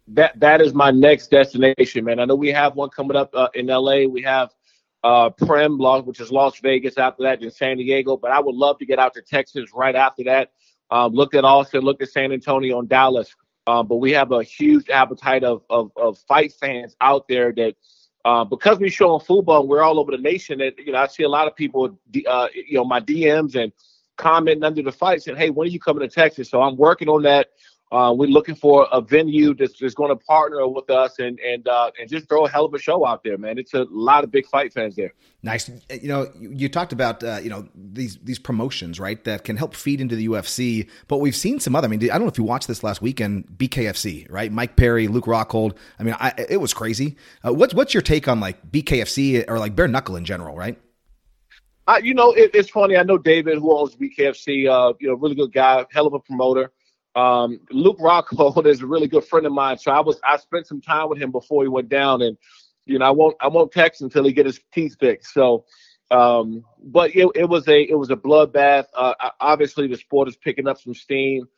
That 0.08 0.38
that 0.38 0.60
is 0.60 0.74
my 0.74 0.90
next 0.90 1.30
destination, 1.30 2.04
man. 2.04 2.20
I 2.20 2.24
know 2.24 2.34
we 2.34 2.52
have 2.52 2.76
one 2.76 2.90
coming 2.90 3.16
up 3.16 3.30
uh, 3.34 3.48
in 3.54 3.66
LA. 3.66 4.04
We 4.04 4.22
have 4.22 4.50
uh, 5.02 5.30
Prem, 5.30 5.78
which 5.78 6.20
is 6.20 6.30
Las 6.30 6.58
Vegas. 6.60 6.98
After 6.98 7.22
that, 7.24 7.42
in 7.42 7.50
San 7.50 7.76
Diego. 7.76 8.16
But 8.16 8.30
I 8.30 8.40
would 8.40 8.54
love 8.54 8.78
to 8.78 8.86
get 8.86 8.98
out 8.98 9.14
to 9.14 9.22
Texas 9.22 9.70
right 9.74 9.94
after 9.94 10.24
that. 10.24 10.52
Um, 10.90 11.12
looked 11.12 11.34
at 11.34 11.44
Austin, 11.44 11.80
looked 11.80 12.02
at 12.02 12.10
San 12.10 12.32
Antonio 12.32 12.78
and 12.78 12.88
Dallas. 12.88 13.34
Um, 13.66 13.88
but 13.88 13.96
we 13.96 14.12
have 14.12 14.30
a 14.30 14.44
huge 14.44 14.88
appetite 14.90 15.42
of, 15.42 15.62
of, 15.70 15.90
of 15.96 16.18
fight 16.18 16.52
fans 16.52 16.94
out 17.00 17.26
there 17.26 17.52
that 17.52 17.74
uh, 18.24 18.44
because 18.44 18.78
we 18.78 18.90
show 18.90 19.10
on 19.10 19.20
football, 19.20 19.66
we're 19.66 19.82
all 19.82 19.98
over 20.00 20.10
the 20.10 20.18
nation. 20.18 20.58
That 20.58 20.78
you 20.78 20.92
know, 20.92 20.98
I 20.98 21.06
see 21.06 21.24
a 21.24 21.28
lot 21.28 21.46
of 21.46 21.54
people, 21.56 21.96
uh, 22.28 22.48
you 22.54 22.76
know, 22.76 22.84
my 22.84 23.00
DMs 23.00 23.54
and 23.54 23.72
commenting 24.16 24.64
under 24.64 24.82
the 24.82 24.92
fight 24.92 25.22
saying, 25.22 25.38
"Hey, 25.38 25.50
when 25.50 25.66
are 25.66 25.70
you 25.70 25.78
coming 25.78 26.08
to 26.08 26.12
Texas?" 26.12 26.50
So 26.50 26.60
I'm 26.62 26.76
working 26.76 27.08
on 27.08 27.22
that. 27.22 27.50
Uh, 27.92 28.12
we're 28.16 28.28
looking 28.28 28.56
for 28.56 28.88
a 28.90 29.00
venue 29.00 29.54
that's, 29.54 29.78
that's 29.78 29.94
going 29.94 30.10
to 30.10 30.16
partner 30.16 30.66
with 30.66 30.90
us 30.90 31.20
and 31.20 31.38
and 31.38 31.68
uh, 31.68 31.90
and 32.00 32.10
just 32.10 32.28
throw 32.28 32.44
a 32.44 32.48
hell 32.48 32.64
of 32.64 32.74
a 32.74 32.78
show 32.80 33.06
out 33.06 33.22
there, 33.22 33.38
man. 33.38 33.58
It's 33.58 33.74
a 33.74 33.86
lot 33.90 34.24
of 34.24 34.32
big 34.32 34.44
fight 34.46 34.72
fans 34.72 34.96
there. 34.96 35.12
Nice. 35.44 35.70
You 35.90 36.08
know, 36.08 36.28
you 36.40 36.68
talked 36.68 36.92
about 36.92 37.22
uh, 37.22 37.38
you 37.40 37.48
know 37.48 37.68
these 37.76 38.18
these 38.24 38.40
promotions, 38.40 38.98
right? 38.98 39.22
That 39.22 39.44
can 39.44 39.56
help 39.56 39.74
feed 39.76 40.00
into 40.00 40.16
the 40.16 40.26
UFC. 40.26 40.88
But 41.06 41.18
we've 41.18 41.36
seen 41.36 41.60
some 41.60 41.76
other. 41.76 41.86
I 41.86 41.88
mean, 41.88 42.02
I 42.02 42.14
don't 42.14 42.22
know 42.22 42.28
if 42.28 42.38
you 42.38 42.44
watched 42.44 42.66
this 42.66 42.82
last 42.82 43.02
weekend. 43.02 43.46
BKFC, 43.56 44.26
right? 44.30 44.50
Mike 44.50 44.74
Perry, 44.74 45.06
Luke 45.06 45.26
Rockhold. 45.26 45.76
I 46.00 46.02
mean, 46.02 46.16
I, 46.18 46.34
it 46.36 46.60
was 46.60 46.74
crazy. 46.74 47.16
Uh, 47.46 47.54
what's 47.54 47.72
what's 47.72 47.94
your 47.94 48.02
take 48.02 48.26
on 48.26 48.40
like 48.40 48.68
BKFC 48.68 49.44
or 49.48 49.60
like 49.60 49.76
bare 49.76 49.86
knuckle 49.86 50.16
in 50.16 50.24
general, 50.24 50.56
right? 50.56 50.76
Uh, 51.86 52.00
you 52.02 52.14
know, 52.14 52.32
it, 52.32 52.50
it's 52.52 52.68
funny. 52.68 52.96
I 52.96 53.04
know 53.04 53.16
David, 53.16 53.58
who 53.58 53.78
owns 53.78 53.94
BKFC. 53.94 54.68
Uh, 54.68 54.94
you 54.98 55.06
know, 55.06 55.14
really 55.14 55.36
good 55.36 55.52
guy, 55.52 55.86
hell 55.92 56.08
of 56.08 56.14
a 56.14 56.18
promoter. 56.18 56.72
Um, 57.16 57.60
Luke 57.70 57.98
Rockhold 57.98 58.66
is 58.66 58.82
a 58.82 58.86
really 58.86 59.08
good 59.08 59.24
friend 59.24 59.46
of 59.46 59.52
mine, 59.52 59.78
so 59.78 59.90
I 59.90 60.00
was 60.00 60.20
I 60.22 60.36
spent 60.36 60.66
some 60.66 60.82
time 60.82 61.08
with 61.08 61.18
him 61.18 61.32
before 61.32 61.62
he 61.62 61.68
went 61.68 61.88
down, 61.88 62.20
and 62.20 62.36
you 62.84 62.98
know 62.98 63.06
I 63.06 63.10
won't 63.10 63.36
I 63.40 63.48
won't 63.48 63.72
text 63.72 64.02
until 64.02 64.24
he 64.24 64.32
get 64.32 64.44
his 64.44 64.60
teeth 64.72 64.96
fixed. 65.00 65.32
So, 65.32 65.64
um, 66.10 66.62
but 66.84 67.16
it, 67.16 67.26
it 67.34 67.48
was 67.48 67.66
a 67.68 67.80
it 67.80 67.98
was 67.98 68.10
a 68.10 68.16
bloodbath. 68.16 68.84
Uh, 68.94 69.14
obviously, 69.40 69.88
the 69.88 69.96
sport 69.96 70.28
is 70.28 70.36
picking 70.36 70.68
up 70.68 70.78
some 70.78 70.94
steam. 70.94 71.48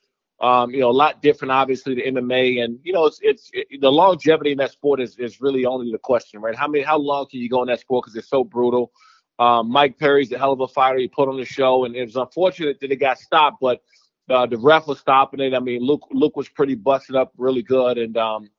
Um, 0.40 0.70
you 0.70 0.78
know, 0.78 0.90
a 0.90 0.92
lot 0.92 1.20
different, 1.20 1.50
obviously, 1.50 1.96
the 1.96 2.02
MMA, 2.02 2.62
and 2.62 2.78
you 2.84 2.92
know, 2.92 3.06
it's 3.06 3.18
it's 3.20 3.50
it, 3.52 3.80
the 3.80 3.90
longevity 3.90 4.52
in 4.52 4.58
that 4.58 4.70
sport 4.70 5.00
is 5.00 5.18
is 5.18 5.40
really 5.40 5.66
only 5.66 5.90
the 5.90 5.98
question, 5.98 6.40
right? 6.40 6.54
How 6.54 6.68
many 6.68 6.84
how 6.84 6.98
long 6.98 7.26
can 7.28 7.40
you 7.40 7.48
go 7.48 7.62
in 7.62 7.66
that 7.66 7.80
sport 7.80 8.04
because 8.04 8.14
it's 8.14 8.30
so 8.30 8.44
brutal? 8.44 8.92
Um, 9.40 9.70
Mike 9.70 9.98
Perry's 9.98 10.30
a 10.30 10.38
hell 10.38 10.52
of 10.52 10.60
a 10.60 10.68
fighter. 10.68 10.98
He 10.98 11.08
put 11.08 11.28
on 11.28 11.36
the 11.36 11.44
show, 11.44 11.84
and 11.84 11.96
it 11.96 12.04
was 12.04 12.14
unfortunate 12.14 12.78
that 12.78 12.92
it 12.92 12.96
got 12.96 13.18
stopped, 13.18 13.56
but 13.60 13.82
uh, 14.28 14.46
the 14.46 14.58
ref 14.58 14.86
was 14.86 14.98
stopping 14.98 15.40
it. 15.40 15.54
I 15.54 15.60
mean, 15.60 15.82
Luke 15.82 16.06
Luke 16.10 16.36
was 16.36 16.48
pretty 16.48 16.74
busted 16.74 17.16
up, 17.16 17.32
really 17.36 17.62
good, 17.62 17.98
and 17.98 18.16
um, 18.16 18.50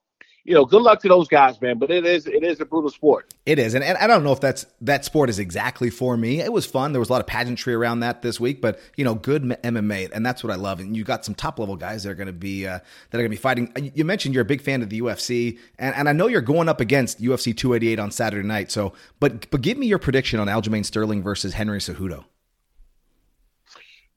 you 0.50 0.56
know, 0.56 0.66
good 0.66 0.82
luck 0.82 1.00
to 1.02 1.08
those 1.08 1.28
guys, 1.28 1.62
man. 1.62 1.78
But 1.78 1.92
it 1.92 2.06
is 2.06 2.26
it 2.26 2.44
is 2.44 2.60
a 2.60 2.66
brutal 2.66 2.90
sport. 2.90 3.34
It 3.46 3.60
is, 3.60 3.76
and, 3.76 3.84
and 3.84 3.98
I 3.98 4.08
don't 4.08 4.24
know 4.24 4.32
if 4.32 4.40
that's 4.40 4.66
that 4.82 5.06
sport 5.06 5.30
is 5.30 5.38
exactly 5.38 5.90
for 5.90 6.18
me. 6.18 6.40
It 6.40 6.52
was 6.52 6.66
fun. 6.66 6.92
There 6.92 7.00
was 7.00 7.10
a 7.10 7.12
lot 7.12 7.22
of 7.22 7.28
pageantry 7.28 7.74
around 7.74 8.00
that 8.00 8.22
this 8.22 8.40
week, 8.40 8.62
but 8.62 8.80
you 8.96 9.04
know, 9.06 9.14
good 9.16 9.44
MMA, 9.44 10.10
and 10.12 10.26
that's 10.26 10.44
what 10.44 10.52
I 10.52 10.56
love. 10.56 10.80
And 10.80 10.98
you 10.98 11.04
got 11.04 11.24
some 11.24 11.36
top 11.36 11.60
level 11.60 11.76
guys 11.76 12.04
that 12.04 12.10
are 12.10 12.16
going 12.16 12.28
to 12.28 12.34
be 12.34 12.66
uh, 12.66 12.80
that 13.12 13.18
are 13.18 13.22
going 13.22 13.26
to 13.26 13.30
be 13.30 13.36
fighting. 13.36 13.92
You 13.94 14.06
mentioned 14.06 14.34
you're 14.34 14.42
a 14.42 14.46
big 14.46 14.62
fan 14.62 14.82
of 14.82 14.90
the 14.90 15.02
UFC, 15.02 15.60
and, 15.78 15.94
and 15.96 16.10
I 16.10 16.14
know 16.14 16.28
you're 16.28 16.42
going 16.42 16.70
up 16.70 16.82
against 16.82 17.22
UFC 17.22 17.56
288 17.56 18.00
on 18.00 18.12
Saturday 18.12 18.48
night. 18.48 18.72
So, 18.72 18.94
but 19.20 19.50
but 19.52 19.62
give 19.62 19.78
me 19.78 19.86
your 19.86 20.00
prediction 20.00 20.40
on 20.40 20.48
Aljamain 20.48 20.86
Sterling 20.86 21.22
versus 21.22 21.54
Henry 21.54 21.80
Cejudo. 21.80 22.26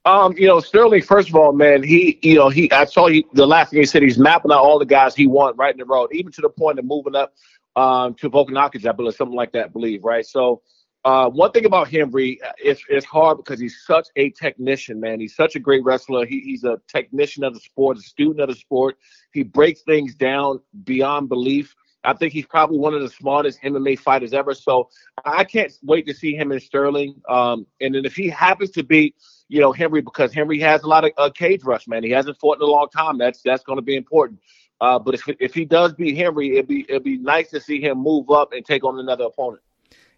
Um, 0.05 0.34
you 0.36 0.48
know, 0.48 0.59
Sterling, 0.59 1.03
first 1.03 1.28
of 1.28 1.36
all, 1.36 1.53
man, 1.53 1.82
he, 1.82 2.18
you 2.22 2.34
know, 2.34 2.48
he, 2.48 2.70
I 2.72 2.86
saw 2.86 3.07
he, 3.07 3.24
the 3.34 3.46
last 3.46 3.70
thing 3.70 3.78
he 3.78 3.86
said, 3.86 4.03
he's 4.03 4.18
mapping 4.18 4.50
out 4.50 4.59
all 4.59 4.78
the 4.78 4.86
guys 4.86 5.14
he 5.14 5.28
want 5.28 5.57
right 5.57 5.72
in 5.72 5.78
the 5.78 5.84
road, 5.84 6.11
even 6.12 6.32
to 6.32 6.40
the 6.40 6.48
point 6.48 6.80
of 6.80 6.84
moving 6.84 7.14
up 7.14 7.34
um, 7.76 8.14
to 8.14 8.28
Volkanovski, 8.28 8.84
I 8.86 8.92
believe, 8.92 9.14
something 9.14 9.36
like 9.36 9.53
that, 9.53 9.66
I 9.66 9.68
believe, 9.68 10.03
right? 10.03 10.26
So, 10.26 10.62
uh, 11.05 11.28
one 11.28 11.50
thing 11.50 11.64
about 11.64 11.88
Henry, 11.88 12.40
it's, 12.59 12.82
it's 12.88 13.07
hard 13.07 13.36
because 13.36 13.59
he's 13.59 13.82
such 13.84 14.09
a 14.16 14.30
technician, 14.30 15.00
man. 15.00 15.18
He's 15.18 15.34
such 15.34 15.57
a 15.57 15.61
great 15.61 15.82
wrestler. 15.84 16.26
He, 16.26 16.40
he's 16.40 16.62
a 16.62 16.80
technician 16.86 17.42
of 17.42 17.55
the 17.55 17.61
sport, 17.61 17.98
a 17.98 18.00
student 18.00 18.40
of 18.40 18.48
the 18.48 18.55
sport. 18.55 18.98
He 19.32 19.42
breaks 19.42 19.82
things 19.82 20.14
down 20.14 20.61
beyond 20.84 21.28
belief. 21.28 21.74
I 22.05 22.12
think 22.14 22.32
he's 22.32 22.46
probably 22.46 22.78
one 22.78 22.94
of 22.94 23.00
the 23.00 23.09
smartest 23.09 23.62
MMA 23.62 23.98
fighters 23.98 24.32
ever. 24.32 24.55
So 24.55 24.90
I 25.24 25.44
can't 25.44 25.72
wait 25.82 26.07
to 26.07 26.14
see 26.14 26.34
him 26.34 26.53
in 26.53 26.61
Sterling. 26.61 27.20
Um, 27.28 27.66
and 27.80 27.94
then 27.94 28.05
if 28.05 28.14
he 28.14 28.28
happens 28.28 28.70
to 28.72 28.82
beat 28.82 29.16
you 29.53 29.61
know, 29.61 29.70
Henry 29.70 30.00
because 30.00 30.32
Henry 30.32 30.59
has 30.61 30.82
a 30.82 30.88
lot 30.88 31.05
of 31.05 31.12
uh, 31.18 31.28
cage 31.28 31.62
rush, 31.62 31.86
man. 31.86 32.03
He 32.03 32.09
hasn't 32.09 32.38
fought 32.40 32.57
in 32.57 32.62
a 32.62 32.66
long 32.66 32.88
time. 32.88 33.18
That's 33.18 33.42
that's 33.42 33.62
going 33.62 33.76
to 33.76 33.82
be 33.82 33.96
important. 33.96 34.40
Uh, 34.80 34.98
but 34.98 35.14
if 35.14 35.28
if 35.40 35.53
he 35.53 35.66
does 35.66 35.92
beat 35.92 36.16
Henry, 36.16 36.53
it'd 36.53 36.68
be 36.68 36.86
it'd 36.88 37.05
be 37.05 37.18
nice 37.18 37.50
to 37.50 37.61
see 37.61 37.78
him 37.78 37.98
move 37.98 38.30
up 38.30 38.55
and 38.55 38.64
take 38.64 38.82
on 38.82 38.98
another 38.98 39.24
opponent. 39.24 39.62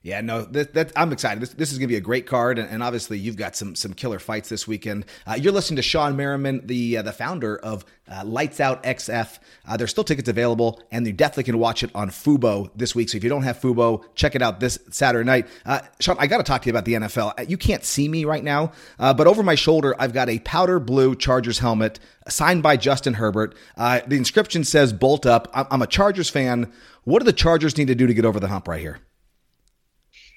Yeah, 0.05 0.21
no, 0.21 0.43
that, 0.43 0.75
that, 0.75 0.93
I'm 0.97 1.13
excited. 1.13 1.41
This, 1.41 1.55
this 1.55 1.73
is 1.73 1.79
going 1.79 1.89
to 1.89 1.93
be 1.93 1.97
a 1.97 2.01
great 2.03 2.27
card, 2.27 2.59
and, 2.59 2.69
and, 2.69 2.83
obviously 2.83 3.19
you've 3.19 3.39
got 3.39 3.57
some 3.57 3.75
some 3.75 3.95
killer 3.95 4.19
fights 4.19 4.51
this 4.51 4.69
weekend. 4.69 5.07
Uh, 5.27 5.39
you're 5.41 5.51
listening 5.51 5.77
to 5.77 5.83
Shawne 5.83 6.15
Merriman, 6.15 6.67
the 6.67 6.99
uh, 6.99 7.03
the 7.03 7.11
founder 7.11 7.57
of 7.57 7.87
uh, 8.13 8.23
Lights 8.23 8.61
Out 8.61 8.83
XF. 8.83 9.39
Uh, 9.67 9.79
there's 9.79 9.89
still 9.89 10.05
tickets 10.05 10.29
available, 10.29 10.83
and 10.93 11.07
you 11.07 11.15
definitely 11.15 11.45
can 11.45 11.59
watch 11.59 11.83
it 11.83 11.91
on 11.95 12.11
Fubo 12.11 12.71
this 12.77 12.95
week. 12.95 13.09
So 13.09 13.17
if 13.17 13.25
you 13.25 13.31
don't 13.31 13.45
have 13.45 13.59
Fubo, 13.59 14.05
check 14.15 14.35
it 14.35 14.43
out 14.43 14.61
this 14.61 14.79
Saturday 14.91 15.25
night. 15.25 15.49
Uh, 15.65 15.81
Shawne, 16.01 16.17
I 16.19 16.27
got 16.27 16.37
to 16.37 16.43
talk 16.43 16.61
to 16.61 16.67
you 16.67 16.73
about 16.73 16.85
the 16.85 16.93
NFL. 16.93 17.41
Uh, 17.41 17.45
you 17.49 17.57
can't 17.57 17.83
see 17.83 18.07
me 18.07 18.27
right 18.27 18.45
now, 18.45 18.73
but 18.99 19.27
over 19.27 19.43
my 19.43 19.55
shoulder, 19.55 19.97
I've 19.99 20.13
got 20.13 20.29
a 20.29 20.39
powder 20.41 20.81
blue 20.81 21.15
Chargers 21.15 21.61
helmet 21.61 21.99
signed 22.29 22.63
by 22.63 22.77
Justin 22.77 23.15
Herbert. 23.15 23.55
the 23.79 24.05
inscription 24.17 24.65
says 24.65 24.93
"Bolt 24.93 25.25
Up." 25.25 25.49
I'm, 25.55 25.67
I'm 25.71 25.81
a 25.81 25.87
Chargers 25.87 26.29
fan. 26.29 26.71
What 27.05 27.21
do 27.21 27.25
the 27.25 27.33
Chargers 27.33 27.79
need 27.79 27.89
to 27.89 27.95
do 27.95 28.07
to 28.07 28.13
get 28.13 28.27
over 28.27 28.39
the 28.39 28.49
hump 28.49 28.69
right 28.69 28.83
here? 28.83 29.01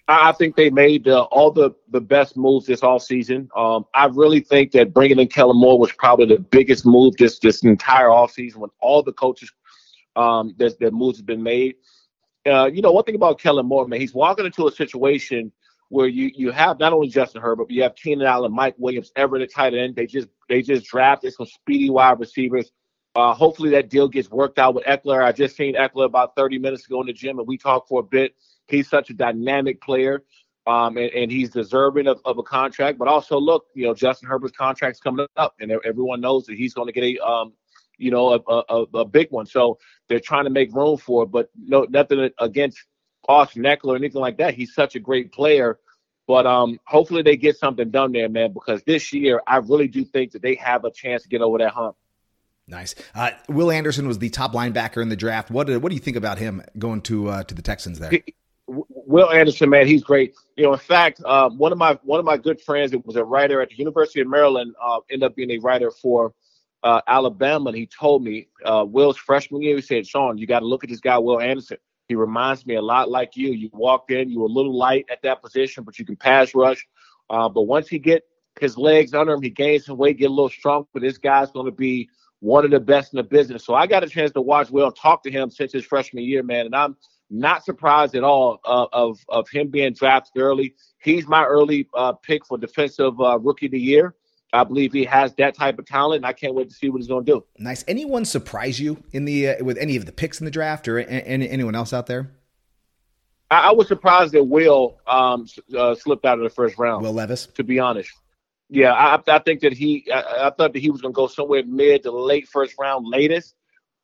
I 0.07 0.31
think 0.31 0.55
they 0.55 0.69
made 0.69 1.07
uh, 1.07 1.23
all 1.23 1.51
the, 1.51 1.71
the 1.89 1.99
best 1.99 2.37
moves 2.37 2.65
this 2.65 2.81
all 2.81 2.99
season. 2.99 3.49
Um, 3.55 3.85
I 3.93 4.05
really 4.05 4.39
think 4.39 4.71
that 4.71 4.93
bringing 4.93 5.19
in 5.19 5.27
Kellen 5.27 5.59
Moore 5.59 5.77
was 5.77 5.91
probably 5.91 6.27
the 6.27 6.39
biggest 6.41 6.85
move 6.85 7.15
this 7.17 7.39
this 7.39 7.63
entire 7.63 8.09
off 8.09 8.31
season 8.31 8.61
when 8.61 8.69
all 8.79 9.03
the 9.03 9.11
coaches 9.11 9.51
um, 10.15 10.55
that, 10.59 10.79
that 10.79 10.93
moves 10.93 11.17
have 11.17 11.25
been 11.25 11.43
made. 11.43 11.75
Uh, 12.45 12.69
you 12.71 12.81
know, 12.81 12.93
one 12.93 13.03
thing 13.03 13.15
about 13.15 13.39
Kellen 13.39 13.65
Moore, 13.65 13.85
man, 13.85 13.99
he's 13.99 14.13
walking 14.13 14.45
into 14.45 14.67
a 14.67 14.71
situation 14.71 15.51
where 15.89 16.07
you 16.07 16.31
you 16.33 16.51
have 16.51 16.79
not 16.79 16.93
only 16.93 17.09
Justin 17.09 17.41
Herbert, 17.41 17.65
but 17.65 17.73
you 17.73 17.83
have 17.83 17.95
Keenan 17.95 18.27
Allen, 18.27 18.53
Mike 18.53 18.75
Williams, 18.77 19.11
Everett 19.17 19.41
at 19.41 19.53
tight 19.53 19.73
end. 19.73 19.95
They 19.95 20.05
just 20.05 20.29
they 20.47 20.61
just 20.61 20.85
drafted 20.85 21.33
some 21.33 21.45
speedy 21.45 21.89
wide 21.89 22.19
receivers. 22.19 22.71
Uh, 23.15 23.33
hopefully 23.33 23.71
that 23.71 23.89
deal 23.89 24.07
gets 24.07 24.29
worked 24.29 24.59
out 24.59 24.75
with 24.75 24.85
Ekeler. 24.85 25.23
I 25.23 25.31
just 25.31 25.57
seen 25.57 25.75
Ekeler 25.75 26.05
about 26.05 26.35
30 26.35 26.59
minutes 26.59 26.85
ago 26.85 27.01
in 27.01 27.07
the 27.07 27.13
gym, 27.13 27.39
and 27.39 27.47
we 27.47 27.57
talked 27.57 27.89
for 27.89 28.01
a 28.01 28.03
bit. 28.03 28.35
He's 28.67 28.89
such 28.89 29.09
a 29.09 29.13
dynamic 29.13 29.81
player, 29.81 30.23
um, 30.65 30.97
and, 30.97 31.09
and, 31.11 31.31
he's 31.31 31.49
deserving 31.49 32.07
of, 32.07 32.19
of, 32.25 32.37
a 32.37 32.43
contract. 32.43 32.97
But 32.97 33.07
also, 33.07 33.39
look, 33.39 33.67
you 33.73 33.85
know, 33.85 33.93
Justin 33.93 34.27
Herbert's 34.27 34.57
contract's 34.57 34.99
coming 34.99 35.25
up, 35.37 35.55
and 35.59 35.71
everyone 35.85 36.19
knows 36.19 36.45
that 36.47 36.57
he's 36.57 36.73
going 36.73 36.87
to 36.87 36.91
get 36.91 37.03
a, 37.03 37.25
um, 37.25 37.53
you 37.97 38.11
know, 38.11 38.33
a, 38.33 38.63
a, 38.69 38.85
a, 38.95 39.05
big 39.05 39.31
one. 39.31 39.45
So 39.45 39.79
they're 40.09 40.19
trying 40.19 40.43
to 40.43 40.49
make 40.49 40.73
room 40.73 40.97
for 40.97 41.23
it. 41.23 41.27
But 41.27 41.49
no, 41.57 41.87
nothing 41.89 42.29
against 42.39 42.79
Austin 43.27 43.63
Ekeler 43.63 43.93
or 43.93 43.95
anything 43.95 44.21
like 44.21 44.37
that. 44.37 44.53
He's 44.53 44.73
such 44.73 44.95
a 44.95 44.99
great 44.99 45.31
player. 45.31 45.79
But 46.27 46.45
um, 46.45 46.77
hopefully 46.85 47.21
they 47.21 47.37
get 47.37 47.57
something 47.57 47.89
done 47.89 48.11
there, 48.11 48.27
man, 48.27 48.51
because 48.51 48.83
this 48.83 49.13
year 49.13 49.41
I 49.47 49.57
really 49.57 49.87
do 49.87 50.03
think 50.03 50.33
that 50.33 50.41
they 50.41 50.55
have 50.55 50.83
a 50.83 50.91
chance 50.91 51.23
to 51.23 51.29
get 51.29 51.41
over 51.41 51.57
that 51.59 51.71
hump. 51.71 51.95
Nice. 52.67 52.95
Uh, 53.15 53.31
Will 53.47 53.71
Anderson 53.71 54.09
was 54.09 54.19
the 54.19 54.29
top 54.29 54.51
linebacker 54.51 55.01
in 55.01 55.07
the 55.07 55.15
draft. 55.15 55.49
What 55.49 55.69
what 55.81 55.87
do 55.87 55.95
you 55.95 56.01
think 56.01 56.17
about 56.17 56.37
him 56.37 56.61
going 56.77 57.01
to 57.03 57.29
uh, 57.29 57.43
to 57.43 57.55
the 57.55 57.61
Texans 57.61 57.99
there? 57.99 58.11
Will 58.67 59.31
Anderson, 59.31 59.69
man, 59.69 59.87
he's 59.87 60.03
great. 60.03 60.35
You 60.57 60.63
know, 60.65 60.73
in 60.73 60.79
fact, 60.79 61.21
uh, 61.25 61.49
one 61.49 61.71
of 61.71 61.77
my 61.77 61.97
one 62.03 62.19
of 62.19 62.25
my 62.25 62.37
good 62.37 62.59
friends, 62.59 62.93
it 62.93 63.05
was 63.05 63.15
a 63.15 63.23
writer 63.23 63.61
at 63.61 63.69
the 63.69 63.75
University 63.75 64.19
of 64.19 64.27
Maryland, 64.27 64.75
uh, 64.81 64.99
ended 65.09 65.25
up 65.25 65.35
being 65.35 65.51
a 65.51 65.57
writer 65.59 65.89
for 65.89 66.33
uh, 66.83 67.01
Alabama, 67.07 67.69
and 67.69 67.77
he 67.77 67.87
told 67.87 68.23
me 68.23 68.49
uh, 68.65 68.85
Will's 68.87 69.17
freshman 69.17 69.61
year, 69.61 69.77
he 69.77 69.81
said, 69.81 70.03
"Shawne, 70.03 70.37
you 70.37 70.45
got 70.47 70.59
to 70.59 70.65
look 70.65 70.83
at 70.83 70.89
this 70.89 70.99
guy, 70.99 71.17
Will 71.17 71.39
Anderson. 71.39 71.77
He 72.07 72.15
reminds 72.15 72.65
me 72.65 72.75
a 72.75 72.81
lot 72.81 73.09
like 73.09 73.35
you. 73.35 73.51
You 73.51 73.69
walked 73.73 74.11
in, 74.11 74.29
you 74.29 74.39
were 74.39 74.45
a 74.45 74.49
little 74.49 74.75
light 74.75 75.05
at 75.11 75.21
that 75.23 75.41
position, 75.41 75.83
but 75.83 75.99
you 75.99 76.05
can 76.05 76.15
pass 76.15 76.53
rush. 76.55 76.85
Uh, 77.29 77.49
but 77.49 77.63
once 77.63 77.87
he 77.87 77.99
get 77.99 78.23
his 78.59 78.77
legs 78.77 79.13
under 79.13 79.33
him, 79.33 79.41
he 79.41 79.49
gains 79.49 79.85
some 79.85 79.97
weight, 79.97 80.17
get 80.17 80.27
a 80.27 80.33
little 80.33 80.49
stronger. 80.49 80.87
But 80.93 81.01
this 81.01 81.17
guy's 81.17 81.51
going 81.51 81.65
to 81.65 81.71
be 81.71 82.09
one 82.39 82.63
of 82.63 82.71
the 82.71 82.79
best 82.79 83.13
in 83.13 83.17
the 83.17 83.23
business. 83.23 83.65
So 83.65 83.75
I 83.75 83.87
got 83.87 84.03
a 84.03 84.07
chance 84.07 84.31
to 84.33 84.41
watch 84.41 84.69
Will 84.69 84.91
talk 84.91 85.23
to 85.23 85.31
him 85.31 85.49
since 85.49 85.73
his 85.73 85.85
freshman 85.85 86.23
year, 86.23 86.43
man, 86.43 86.65
and 86.65 86.75
I'm 86.75 86.95
not 87.29 87.65
surprised 87.65 88.15
at 88.15 88.23
all 88.23 88.59
uh, 88.65 88.87
of 88.93 89.19
of 89.29 89.49
him 89.49 89.69
being 89.69 89.93
drafted 89.93 90.41
early. 90.41 90.75
He's 90.99 91.27
my 91.27 91.43
early 91.45 91.87
uh, 91.93 92.13
pick 92.13 92.45
for 92.45 92.57
defensive 92.57 93.19
uh, 93.19 93.39
rookie 93.39 93.67
of 93.67 93.73
the 93.73 93.79
year. 93.79 94.15
I 94.53 94.63
believe 94.63 94.93
he 94.93 95.03
has 95.03 95.33
that 95.35 95.55
type 95.55 95.77
of 95.77 95.85
talent, 95.85 96.17
and 96.17 96.25
I 96.25 96.33
can't 96.33 96.55
wait 96.55 96.69
to 96.69 96.75
see 96.75 96.89
what 96.89 96.99
he's 96.99 97.07
going 97.07 97.25
to 97.25 97.31
do. 97.31 97.45
Nice. 97.57 97.83
Anyone 97.87 98.23
surprise 98.23 98.79
you 98.79 99.03
in 99.11 99.25
the 99.25 99.49
uh, 99.49 99.63
with 99.63 99.77
any 99.77 99.97
of 99.97 100.05
the 100.05 100.11
picks 100.11 100.39
in 100.39 100.45
the 100.45 100.51
draft, 100.51 100.87
or 100.87 100.99
any, 100.99 101.49
anyone 101.49 101.75
else 101.75 101.91
out 101.93 102.07
there? 102.07 102.31
I, 103.51 103.69
I 103.69 103.71
was 103.71 103.87
surprised 103.87 104.33
that 104.33 104.43
Will 104.43 104.97
um, 105.05 105.47
uh, 105.77 105.95
slipped 105.95 106.25
out 106.25 106.37
of 106.37 106.43
the 106.43 106.49
first 106.49 106.77
round. 106.77 107.03
Will 107.03 107.13
Levis, 107.13 107.47
to 107.55 107.63
be 107.63 107.79
honest. 107.79 108.11
Yeah, 108.69 108.91
I, 108.93 109.21
I 109.27 109.39
think 109.39 109.61
that 109.61 109.73
he. 109.73 110.09
I, 110.11 110.47
I 110.47 110.49
thought 110.51 110.73
that 110.73 110.79
he 110.79 110.89
was 110.89 111.01
going 111.01 111.13
to 111.13 111.15
go 111.15 111.27
somewhere 111.27 111.63
mid 111.65 112.03
to 112.03 112.11
late 112.11 112.47
first 112.47 112.75
round, 112.79 113.05
latest. 113.07 113.53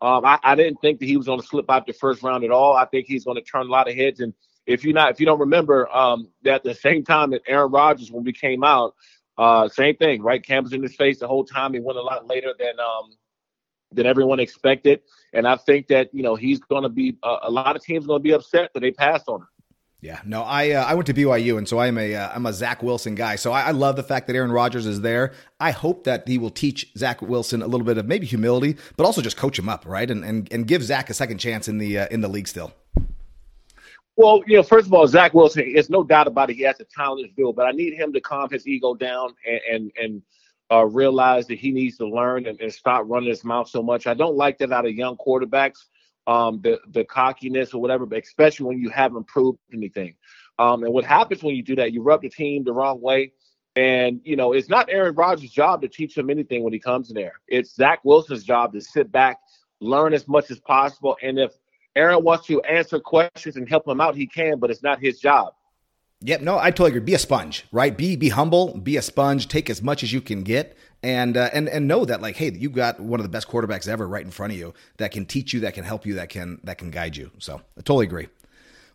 Um, 0.04 0.26
I, 0.26 0.38
I 0.44 0.56
didn't 0.56 0.82
think 0.82 1.00
that 1.00 1.06
he 1.06 1.16
was 1.16 1.28
going 1.28 1.40
to 1.40 1.48
slip 1.48 1.70
out 1.70 1.88
the 1.88 1.94
first 1.94 2.24
round 2.24 2.44
at 2.44 2.52
all. 2.52 2.76
I 2.76 2.84
think 2.84 3.08
he's 3.08 3.24
going 3.24 3.38
to 3.38 3.42
turn 3.42 3.68
a 3.68 3.72
lot 3.72 3.88
of 3.88 3.96
heads. 3.96 4.20
And 4.20 4.34
if 4.68 4.84
you 4.84 4.92
not, 4.92 5.12
if 5.12 5.20
you 5.22 5.26
don't 5.26 5.40
remember, 5.40 5.90
um, 5.96 6.28
that 6.44 6.56
at 6.56 6.64
the 6.64 6.76
same 6.76 7.06
time 7.06 7.32
that 7.32 7.42
Aaron 7.48 7.72
Rodgers, 7.72 8.12
when 8.12 8.26
we 8.26 8.34
came 8.34 8.66
out, 8.66 8.96
uh, 9.38 9.70
same 9.70 9.96
thing, 9.96 10.22
right? 10.22 10.46
Cameras 10.46 10.74
in 10.74 10.84
his 10.84 10.94
face 10.94 11.20
the 11.20 11.28
whole 11.28 11.46
time. 11.46 11.74
He 11.74 11.80
went 11.80 11.98
a 11.98 12.02
lot 12.02 12.28
later 12.28 12.54
than 12.60 12.78
um, 12.82 13.12
than 13.94 14.06
everyone 14.06 14.42
expected, 14.42 15.00
and 15.32 15.48
I 15.48 15.56
think 15.56 15.88
that 15.88 16.14
you 16.14 16.22
know 16.22 16.36
he's 16.36 16.60
going 16.60 16.84
to 16.84 16.90
be 16.90 17.18
uh, 17.24 17.38
a 17.44 17.50
lot 17.50 17.78
of 17.78 17.82
teams 17.82 18.06
going 18.06 18.20
to 18.20 18.24
be 18.24 18.34
upset 18.34 18.72
that 18.74 18.82
they 18.82 18.92
passed 18.92 19.30
on 19.30 19.40
him. 19.40 19.48
Yeah, 20.04 20.20
no, 20.26 20.42
I 20.42 20.72
uh, 20.72 20.84
I 20.84 20.96
went 20.96 21.08
to 21.08 21.14
BYU, 21.14 21.58
and 21.58 21.66
so 21.66 21.80
I'm 21.80 21.98
a 21.98 22.14
am 22.14 22.46
uh, 22.46 22.50
a 22.50 22.54
Zach 22.54 22.84
Wilson 22.84 23.16
guy. 23.16 23.38
So 23.38 23.54
I, 23.54 23.68
I, 23.68 23.72
love 23.72 23.96
the 23.96 24.04
fact 24.04 24.28
that 24.28 24.36
Aaron 24.36 24.52
Rodgers 24.52 24.86
is 24.86 25.00
there. 25.00 25.32
I 25.62 25.72
hope 25.72 26.04
that 26.04 26.28
he 26.28 26.38
will 26.38 26.50
teach 26.50 26.92
Zach 26.98 27.22
Wilson 27.22 27.62
a 27.62 27.68
little 27.68 27.86
bit 27.86 27.98
of 27.98 28.06
maybe 28.06 28.26
humility, 28.26 28.76
but 28.98 29.06
also 29.06 29.22
just 29.22 29.38
coach 29.38 29.58
him 29.58 29.70
up, 29.70 29.86
right, 29.86 30.12
and 30.12 30.26
and, 30.26 30.52
and 30.52 30.68
give 30.68 30.84
Zach 30.84 31.10
a 31.10 31.14
second 31.14 31.38
chance 31.38 31.70
in 31.70 31.78
the 31.78 32.00
uh, 32.00 32.08
in 32.12 32.20
the 32.20 32.28
league 32.28 32.50
still. 32.50 32.74
Well, 34.18 34.44
you 34.46 34.58
know, 34.58 34.64
first 34.64 34.88
of 34.88 34.94
all, 34.94 35.08
Zach 35.08 35.34
Wilson, 35.34 35.72
there's 35.74 35.90
no 35.90 36.04
doubt 36.04 36.28
about 36.28 36.50
it. 36.50 36.58
He 36.58 36.64
has 36.64 36.82
a 36.82 36.84
talented 36.84 37.34
build, 37.38 37.56
but 37.56 37.66
I 37.66 37.72
need 37.72 37.94
him 37.94 38.12
to 38.12 38.20
calm 38.20 38.50
his 38.52 38.68
ego 38.68 38.96
down 38.96 39.34
and 39.48 39.62
and, 39.72 39.92
and 39.96 40.22
uh, 40.70 40.84
realize 40.84 41.48
that 41.48 41.60
he 41.60 41.72
needs 41.72 41.96
to 42.00 42.08
learn 42.10 42.46
and, 42.46 42.60
and, 42.60 42.74
stop 42.74 43.04
running 43.06 43.30
his 43.30 43.46
mouth 43.46 43.70
so 43.70 43.82
much. 43.82 44.08
I 44.08 44.14
don't 44.14 44.36
like 44.36 44.58
that 44.58 44.72
out 44.72 44.86
of 44.86 44.94
young 44.94 45.16
quarterbacks, 45.16 45.86
um, 46.28 46.62
the 46.62 46.80
the 46.92 47.04
cockiness 47.04 47.74
or 47.74 47.82
whatever, 47.82 48.06
but 48.06 48.24
especially 48.24 48.68
when 48.68 48.80
you 48.80 48.90
haven't 48.90 49.28
proved 49.28 49.60
anything. 49.74 50.16
Um, 50.60 50.84
and 50.84 50.94
what 50.94 51.06
happens 51.06 51.44
when 51.44 51.56
you 51.56 51.64
do 51.64 51.76
that, 51.78 51.94
you 51.94 52.02
rub 52.02 52.22
the 52.22 52.30
team 52.30 52.64
the 52.64 52.74
wrong 52.74 53.02
way. 53.02 53.34
And 53.76 54.22
you 54.24 54.36
know, 54.36 54.54
it's 54.54 54.70
not 54.70 54.90
Aaron 54.90 55.16
Rodgers' 55.16 55.52
job 55.52 55.82
to 55.82 55.88
teach 55.88 56.18
him 56.18 56.30
anything 56.30 56.64
when 56.64 56.74
he 56.74 56.80
comes 56.80 57.10
in 57.10 57.16
there. 57.16 57.34
It's 57.48 57.76
Zach 57.76 58.00
Wilson's 58.04 58.44
job 58.44 58.74
to 58.74 58.82
sit 58.82 59.12
back, 59.12 59.40
learn 59.80 60.14
as 60.14 60.28
much 60.28 60.52
as 60.52 60.60
possible, 60.60 61.18
and 61.24 61.40
if 61.40 61.54
Aaron 61.96 62.24
wants 62.24 62.48
to 62.48 62.62
answer 62.64 63.00
questions 63.00 63.56
and 63.56 63.70
help 63.70 63.88
him 63.88 64.02
out, 64.02 64.16
he 64.16 64.26
can, 64.26 64.60
but 64.60 64.72
it's 64.72 64.82
not 64.82 65.00
his 65.00 65.20
job. 65.20 65.54
Yep, 66.22 66.42
no, 66.42 66.58
I 66.58 66.72
totally 66.72 66.90
agree. 66.90 67.02
Be 67.02 67.14
a 67.16 67.20
sponge, 67.20 67.66
right? 67.72 67.96
Be 67.96 68.16
be 68.16 68.30
humble, 68.30 68.78
be 68.78 68.96
a 68.96 69.02
sponge, 69.02 69.48
take 69.48 69.70
as 69.70 69.82
much 69.82 70.04
as 70.04 70.14
you 70.14 70.22
can 70.22 70.44
get, 70.44 70.78
and 71.04 71.38
uh, 71.38 71.50
and 71.54 71.68
and 71.70 71.88
know 71.88 72.06
that 72.06 72.22
like, 72.22 72.36
hey, 72.38 72.52
you 72.52 72.70
got 72.70 73.00
one 73.00 73.20
of 73.20 73.24
the 73.24 73.30
best 73.30 73.48
quarterbacks 73.48 73.88
ever 73.88 74.08
right 74.08 74.24
in 74.24 74.32
front 74.32 74.54
of 74.54 74.60
you 74.60 74.74
that 74.98 75.12
can 75.12 75.26
teach 75.26 75.54
you, 75.54 75.60
that 75.62 75.74
can 75.74 75.84
help 75.84 76.06
you, 76.06 76.16
that 76.16 76.30
can 76.30 76.60
that 76.64 76.78
can 76.78 76.90
guide 76.90 77.18
you. 77.18 77.30
So 77.40 77.58
I 77.78 77.82
totally 77.82 78.06
agree. 78.06 78.30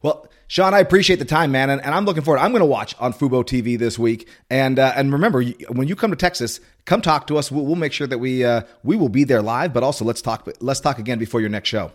Well, 0.01 0.29
Shawne, 0.49 0.75
I 0.75 0.79
appreciate 0.79 1.19
the 1.19 1.25
time, 1.25 1.51
man, 1.51 1.71
and, 1.71 1.83
and 1.83 1.93
I'm 1.93 2.05
looking 2.05 2.23
forward. 2.23 2.39
I'm 2.39 2.53
going 2.53 2.61
to 2.61 2.67
watch 2.67 2.95
on 3.01 3.13
Fubo 3.13 3.45
TV 3.45 3.77
this 3.77 3.99
week, 3.99 4.29
and 4.49 4.79
uh, 4.79 4.93
and 4.97 5.13
remember, 5.13 5.45
when 5.71 5.89
you 5.89 5.97
come 5.97 6.11
to 6.11 6.17
Texas, 6.17 6.61
come 6.85 7.03
talk 7.03 7.27
to 7.27 7.37
us. 7.37 7.51
We'll, 7.51 7.67
we'll 7.67 7.77
make 7.77 7.93
sure 7.93 8.07
that 8.07 8.19
we 8.19 8.45
uh, 8.45 8.63
we 8.83 8.97
will 8.97 9.09
be 9.09 9.25
there 9.25 9.43
live, 9.43 9.75
but 9.75 9.83
also 9.83 10.05
let's 10.05 10.23
talk 10.23 10.49
let's 10.61 10.81
talk 10.81 10.99
again 10.99 11.19
before 11.19 11.41
your 11.41 11.51
next 11.51 11.69
show. 11.69 11.93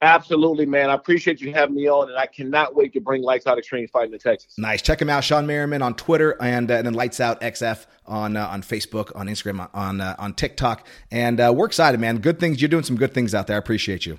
Absolutely, 0.00 0.64
man. 0.64 0.90
I 0.90 0.94
appreciate 0.94 1.40
you 1.40 1.52
having 1.52 1.74
me 1.74 1.88
on, 1.88 2.08
and 2.08 2.16
I 2.16 2.26
cannot 2.26 2.76
wait 2.76 2.92
to 2.92 3.00
bring 3.00 3.22
Lights 3.22 3.48
Out 3.48 3.58
Extreme 3.58 3.88
Fighting 3.88 4.12
to 4.12 4.18
Texas. 4.18 4.54
Nice. 4.56 4.80
Check 4.80 5.02
him 5.02 5.10
out, 5.10 5.24
Shawne 5.24 5.44
Merriman, 5.44 5.82
on 5.82 5.94
Twitter, 5.94 6.36
and, 6.40 6.70
uh, 6.70 6.74
and 6.74 6.86
then 6.86 6.94
Lights 6.94 7.18
Out 7.18 7.40
XF 7.40 7.84
on 8.06 8.36
uh, 8.36 8.46
on 8.46 8.62
Facebook, 8.62 9.14
on 9.16 9.26
Instagram, 9.26 9.68
on 9.74 10.00
uh, 10.00 10.14
on 10.18 10.34
TikTok, 10.34 10.86
and 11.10 11.40
uh, 11.40 11.52
we're 11.54 11.66
excited, 11.66 12.00
man. 12.00 12.18
Good 12.18 12.38
things. 12.38 12.62
You're 12.62 12.68
doing 12.68 12.84
some 12.84 12.96
good 12.96 13.12
things 13.12 13.34
out 13.34 13.46
there. 13.48 13.56
I 13.56 13.58
appreciate 13.58 14.06
you. 14.06 14.18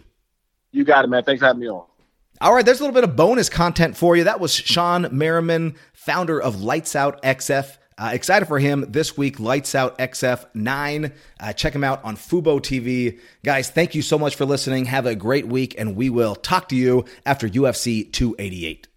You 0.71 0.83
got 0.83 1.05
it, 1.05 1.07
man. 1.07 1.23
Thanks 1.23 1.39
for 1.39 1.47
having 1.47 1.61
me 1.61 1.69
on. 1.69 1.85
All 2.41 2.53
right, 2.53 2.65
there's 2.65 2.79
a 2.79 2.83
little 2.83 2.93
bit 2.93 3.03
of 3.03 3.15
bonus 3.15 3.49
content 3.49 3.97
for 3.97 4.15
you. 4.15 4.25
That 4.25 4.39
was 4.39 4.51
Shawne 4.53 5.11
Merriman, 5.11 5.75
founder 5.93 6.41
of 6.41 6.61
Lights 6.61 6.95
Out 6.95 7.21
XF. 7.23 7.77
Uh, 7.99 8.11
excited 8.13 8.45
for 8.47 8.59
him 8.59 8.85
this 8.87 9.17
week. 9.17 9.41
Lights 9.41 9.75
Out 9.75 9.97
XF 9.99 10.45
9. 10.53 11.11
Uh, 11.39 11.53
check 11.53 11.75
him 11.75 11.83
out 11.83 12.03
on 12.05 12.15
Fubo 12.15 12.61
TV. 12.61 13.19
Guys, 13.43 13.69
thank 13.69 13.93
you 13.93 14.01
so 14.01 14.17
much 14.17 14.35
for 14.35 14.45
listening. 14.45 14.85
Have 14.85 15.05
a 15.05 15.15
great 15.15 15.47
week, 15.47 15.75
and 15.77 15.97
we 15.97 16.09
will 16.09 16.35
talk 16.35 16.69
to 16.69 16.77
you 16.77 17.03
after 17.25 17.49
UFC 17.49 18.09
288. 18.09 18.88